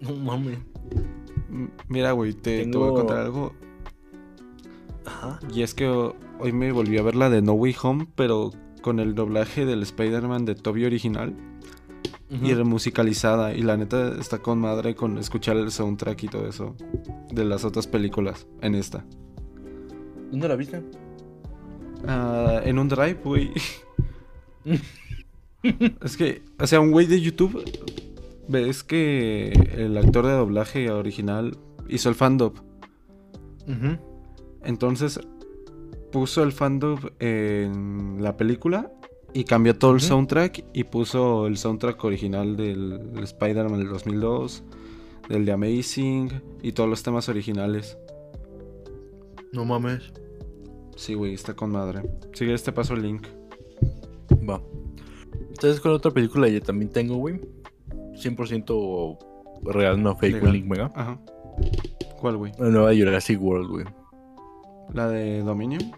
no 0.00 0.14
mames. 0.16 0.58
Mira, 1.88 2.12
güey, 2.12 2.32
te, 2.34 2.66
te 2.66 2.76
voy 2.78 2.90
a 2.90 2.92
contar 2.92 3.18
algo. 3.18 3.52
Ajá. 5.06 5.40
Y 5.52 5.62
es 5.62 5.74
que 5.74 5.86
ho- 5.88 6.14
hoy 6.38 6.52
me 6.52 6.70
volví 6.72 6.98
a 6.98 7.02
ver 7.02 7.14
la 7.16 7.30
de 7.30 7.40
No 7.42 7.52
Way 7.54 7.76
Home, 7.82 8.08
pero 8.14 8.52
con 8.82 9.00
el 9.00 9.14
doblaje 9.14 9.64
del 9.64 9.82
Spider-Man 9.82 10.44
de 10.44 10.54
Toby 10.54 10.84
original 10.84 11.34
y 12.42 12.52
remusicalizada. 12.52 13.54
Y 13.54 13.62
la 13.62 13.76
neta 13.76 14.14
está 14.20 14.38
con 14.38 14.58
madre 14.60 14.94
con 14.94 15.16
escuchar 15.18 15.56
el 15.56 15.70
soundtrack 15.72 16.24
y 16.24 16.28
todo 16.28 16.46
eso 16.46 16.76
de 17.32 17.44
las 17.44 17.64
otras 17.64 17.86
películas 17.86 18.46
en 18.60 18.74
esta. 18.74 19.04
¿Dónde 20.30 20.48
la 20.48 20.56
viste? 20.56 20.82
Ah, 22.06 22.60
en 22.64 22.78
un 22.78 22.88
drive, 22.88 23.18
güey. 23.24 23.52
es 26.02 26.16
que, 26.16 26.42
o 26.58 26.66
sea, 26.66 26.80
un 26.80 26.90
güey 26.90 27.06
de 27.06 27.20
YouTube. 27.20 27.64
Ves 28.48 28.82
que 28.82 29.52
el 29.76 29.96
actor 29.98 30.26
de 30.26 30.32
doblaje 30.32 30.90
original 30.90 31.58
hizo 31.88 32.08
el 32.08 32.14
fandom. 32.14 32.54
Entonces 34.64 35.20
puso 36.10 36.42
el 36.42 36.52
fandom 36.52 36.98
en 37.18 38.22
la 38.22 38.38
película 38.38 38.90
y 39.34 39.44
cambió 39.44 39.76
todo 39.76 39.92
el 39.92 40.00
soundtrack 40.00 40.64
y 40.72 40.84
puso 40.84 41.46
el 41.46 41.58
soundtrack 41.58 42.02
original 42.02 42.56
del 42.56 43.12
Spider-Man 43.22 43.78
del 43.80 43.88
2002, 43.90 44.64
del 45.28 45.44
de 45.44 45.52
Amazing 45.52 46.42
y 46.62 46.72
todos 46.72 46.88
los 46.88 47.02
temas 47.02 47.28
originales. 47.28 47.98
No 49.52 49.64
mames. 49.64 50.12
Sí, 50.96 51.14
güey, 51.14 51.34
está 51.34 51.54
con 51.54 51.70
madre. 51.70 52.02
Si 52.32 52.44
quieres 52.44 52.62
te 52.62 52.72
paso 52.72 52.94
el 52.94 53.02
link. 53.02 53.26
Va. 54.48 54.60
Entonces, 55.48 55.80
con 55.80 55.92
otra 55.92 56.10
película 56.10 56.48
yo 56.48 56.60
también 56.60 56.90
tengo, 56.90 57.16
güey. 57.16 57.40
100% 58.14 59.18
real, 59.62 60.02
no 60.02 60.16
fake, 60.16 60.34
Legal. 60.34 60.52
Link 60.52 60.66
Mega. 60.66 60.92
Ajá. 60.94 61.20
¿Cuál, 62.20 62.36
güey? 62.36 62.52
La 62.58 62.68
nueva 62.68 62.94
Jurassic 62.94 63.40
World, 63.40 63.70
güey. 63.70 63.84
¿La 64.92 65.08
de 65.08 65.42
Dominion? 65.42 65.92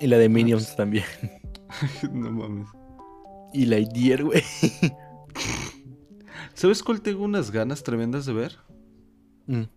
Y 0.00 0.06
la 0.06 0.18
de 0.18 0.28
Minions 0.28 0.74
también. 0.76 1.04
no 2.12 2.30
mames. 2.30 2.68
Y 3.52 3.66
la 3.66 3.76
Lightyear, 3.76 4.24
güey. 4.24 4.42
¿Sabes 6.54 6.82
cuál 6.82 7.00
tengo 7.00 7.24
unas 7.24 7.50
ganas 7.50 7.82
tremendas 7.82 8.26
de 8.26 8.32
ver? 8.32 8.58
Mm. 9.52 9.68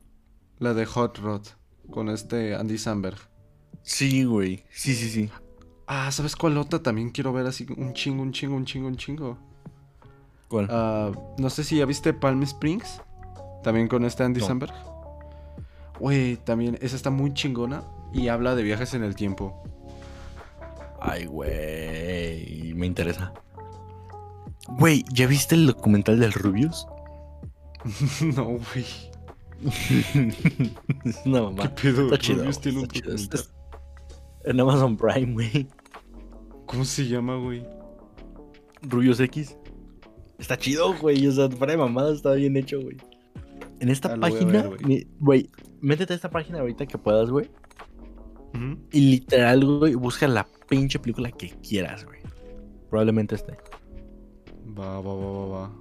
La 0.60 0.74
de 0.74 0.86
Hot 0.86 1.18
Rod. 1.18 1.42
Con 1.92 2.10
este 2.10 2.56
Andy 2.56 2.78
Samberg. 2.78 3.18
Sí, 3.84 4.24
güey. 4.24 4.64
Sí, 4.72 4.96
sí, 4.96 5.10
sí. 5.10 5.30
Ah, 5.86 6.12
¿sabes 6.12 6.36
cuál 6.36 6.58
otra 6.58 6.82
también 6.82 7.12
quiero 7.12 7.32
ver 7.34 7.46
así 7.46 7.68
un 7.78 7.94
chingo, 7.94 8.24
un 8.24 8.32
chingo, 8.32 8.56
un 8.56 8.66
chingo, 8.66 8.88
un 8.88 8.96
chingo? 8.96 9.38
¿Cuál? 10.48 10.68
Ah, 10.72 11.12
no 11.38 11.50
sé 11.50 11.64
si 11.64 11.78
ya 11.78 11.86
viste 11.86 12.14
Palm 12.14 12.42
Springs. 12.44 13.02
También 13.64 13.88
con 13.88 14.06
este 14.06 14.24
Andy 14.24 14.40
No. 14.40 14.48
Samberg. 14.48 14.74
Güey, 16.00 16.38
también, 16.38 16.78
esa 16.82 16.96
está 16.96 17.10
muy 17.10 17.34
chingona. 17.34 17.84
Y 18.14 18.30
habla 18.30 18.56
de 18.56 18.64
viajes 18.64 18.94
en 18.94 19.04
el 19.04 19.16
tiempo. 19.16 19.62
Ay, 21.02 21.26
güey. 21.26 22.74
Me 22.76 22.86
interesa. 22.88 23.34
Güey, 24.68 25.04
¿ya 25.12 25.28
viste 25.28 25.56
el 25.56 25.68
documental 25.68 26.20
del 26.20 26.34
Rubius? 26.34 26.88
no, 28.36 28.46
güey. 28.46 28.86
es 31.06 31.22
una 31.26 31.40
¿Qué 31.40 31.42
mamá. 31.42 31.76
pedo? 31.76 32.06
Está 32.06 32.18
chido. 32.18 32.38
Rubius 32.40 32.58
güey, 32.58 32.64
tiene 32.64 32.78
un 32.80 32.84
está 32.86 32.94
chido. 32.96 33.12
documental. 33.12 33.40
Está- 33.40 34.50
En 34.50 34.60
Amazon 34.60 34.98
Prime, 34.98 35.34
güey. 35.34 35.68
¿Cómo 36.66 36.86
se 36.86 37.08
llama, 37.08 37.38
güey? 37.38 37.66
Rubius 38.82 39.20
X. 39.20 39.58
Está 40.38 40.58
chido, 40.58 40.94
güey. 40.98 41.26
O 41.28 41.32
sea, 41.32 41.50
para 41.50 41.72
de 41.74 41.78
mamada 41.78 42.14
está 42.14 42.34
bien 42.34 42.58
hecho, 42.58 42.82
güey. 42.82 42.98
En 43.80 43.90
esta 43.90 44.14
Ah, 44.14 44.18
página, 44.20 44.68
ver, 44.68 45.08
güey. 45.20 45.50
métete 45.82 46.14
a 46.14 46.16
esta 46.16 46.30
página 46.30 46.60
ahorita 46.60 46.86
que 46.86 46.98
puedas, 46.98 47.30
güey. 47.30 47.50
Y 48.94 49.02
literal, 49.12 49.66
güey, 49.66 49.96
busca 49.96 50.28
la 50.30 50.48
pinche 50.70 50.98
película 50.98 51.30
que 51.32 51.50
quieras, 51.62 52.06
güey. 52.06 52.20
Probablemente 52.90 53.36
esté. 53.36 53.58
Va, 54.78 55.02
va, 55.02 55.14
va, 55.14 55.32
va, 55.32 55.46
va. 55.48 55.72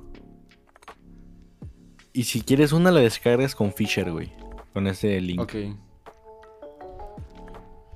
Y 2.14 2.24
si 2.24 2.40
quieres 2.42 2.72
una, 2.72 2.90
la 2.92 3.00
descargas 3.00 3.54
con 3.56 3.72
Fisher, 3.72 4.10
güey. 4.10 4.32
Con 4.72 4.86
ese 4.86 5.20
link. 5.20 5.40
Ok. 5.40 5.54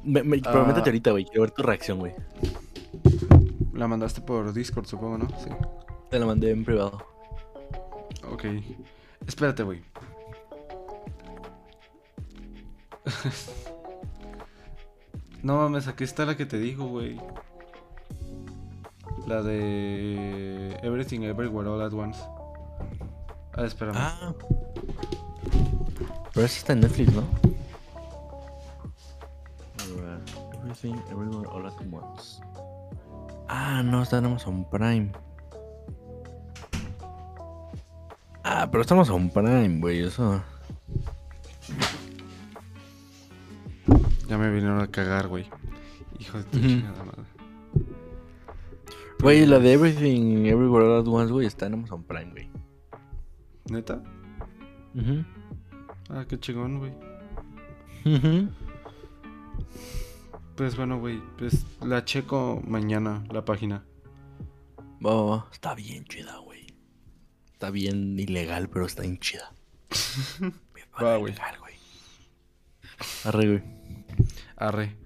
Me, 0.03 0.21
Ah. 0.45 0.65
métete 0.67 0.91
ahorita, 0.91 1.11
güey. 1.13 1.25
Quiero 1.25 1.43
ver 1.43 1.51
tu 1.53 1.63
reacción, 1.63 1.99
güey. 2.01 2.15
La 3.73 3.87
mandaste 3.87 4.21
por 4.21 4.53
Discord, 4.53 4.87
supongo, 4.87 5.19
¿no? 5.19 5.29
Sí. 5.39 5.51
Te 6.11 6.19
la 6.19 6.27
mandé 6.27 6.51
en 6.51 6.65
privado. 6.65 6.99
Ok. 8.31 8.45
Espérate, 9.27 9.63
güey. 9.63 9.83
no 15.43 15.57
mames, 15.59 15.87
aquí 15.89 16.05
está 16.05 16.25
la 16.27 16.37
que 16.37 16.47
te 16.47 16.59
digo, 16.59 16.87
güey. 16.89 17.19
La 19.27 19.43
de 19.43 20.79
Everything 20.83 21.21
Everywhere 21.23 21.69
All 21.69 21.83
at 21.83 21.93
Once. 21.93 22.21
Ah, 23.59 23.65
espérame. 23.65 23.97
Ah. 23.97 24.33
Pero 26.33 26.47
esa 26.47 26.59
está 26.59 26.73
en 26.75 26.81
Netflix, 26.81 27.13
¿no? 27.13 27.25
A 29.79 29.85
ver, 30.01 30.21
Everything, 30.55 30.95
Everywhere, 31.11 31.49
All 31.51 31.67
at 31.67 31.75
Once. 31.91 32.41
Ah, 33.49 33.83
no, 33.83 34.05
está 34.05 34.19
en 34.19 34.27
Amazon 34.27 34.65
Prime. 34.71 35.11
Ah, 38.45 38.69
pero 38.71 38.83
está 38.83 38.95
en 38.95 39.01
Amazon 39.01 39.29
Prime, 39.31 39.81
güey, 39.81 40.05
eso. 40.05 40.41
Ya 44.29 44.39
me 44.39 44.53
vinieron 44.53 44.81
a 44.81 44.87
cagar, 44.87 45.27
güey. 45.27 45.51
Hijo 46.21 46.39
de 46.39 46.45
tu 46.45 46.61
chingada 46.61 47.03
madre. 47.03 47.25
Güey, 49.21 49.47
la 49.47 49.59
de 49.59 49.73
Everything 49.73 50.47
Everywhere 50.47 50.87
All 50.87 51.01
At 51.01 51.09
Once, 51.09 51.33
güey, 51.33 51.49
está 51.49 51.67
en 51.67 51.75
Amazon 51.75 52.05
Prime, 52.05 52.31
güey. 52.31 52.49
¿Neta? 53.71 54.03
Ah, 56.11 56.25
qué 56.29 56.39
chingón, 56.39 56.79
güey. 56.79 56.93
Ujú. 58.05 58.49
Pues 60.57 60.77
bueno, 60.77 60.99
güey, 60.99 61.21
pues 61.37 61.65
la 61.83 62.05
checo 62.05 62.63
mañana, 62.67 63.25
la 63.31 63.45
página. 63.45 63.85
Va, 65.05 65.15
va, 65.15 65.23
va. 65.25 65.49
Está 65.53 65.75
bien 65.75 66.05
chida, 66.05 66.39
güey. 66.39 66.67
Está 67.53 67.71
bien 67.71 68.19
ilegal, 68.19 68.69
pero 68.69 68.87
está 68.87 69.03
bien 69.03 69.19
chida. 69.19 69.53
Va, 71.01 71.17
güey. 71.17 71.35
Arre, 73.25 73.47
güey. 73.47 73.63
Arre. 74.57 74.97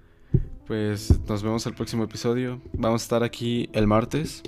Pues 0.66 1.20
nos 1.28 1.42
vemos 1.42 1.66
el 1.66 1.74
próximo 1.74 2.04
episodio. 2.04 2.62
Vamos 2.72 3.02
a 3.02 3.04
estar 3.04 3.22
aquí 3.22 3.68
el 3.74 3.86
martes. 3.86 4.42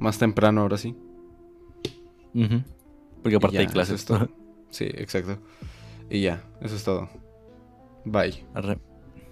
Más 0.00 0.18
temprano, 0.18 0.62
ahora 0.62 0.76
sí. 0.76 0.96
Ujú. 2.34 2.64
Porque 3.24 3.36
aparte 3.36 3.54
ya, 3.54 3.60
hay 3.62 3.66
clases. 3.66 4.00
es 4.00 4.04
todo. 4.04 4.28
Sí, 4.68 4.84
exacto. 4.84 5.38
Y 6.10 6.20
ya, 6.20 6.44
eso 6.60 6.76
es 6.76 6.84
todo. 6.84 7.08
Bye. 8.04 8.44
Arre. 8.52 8.78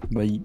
Bye. 0.08 0.42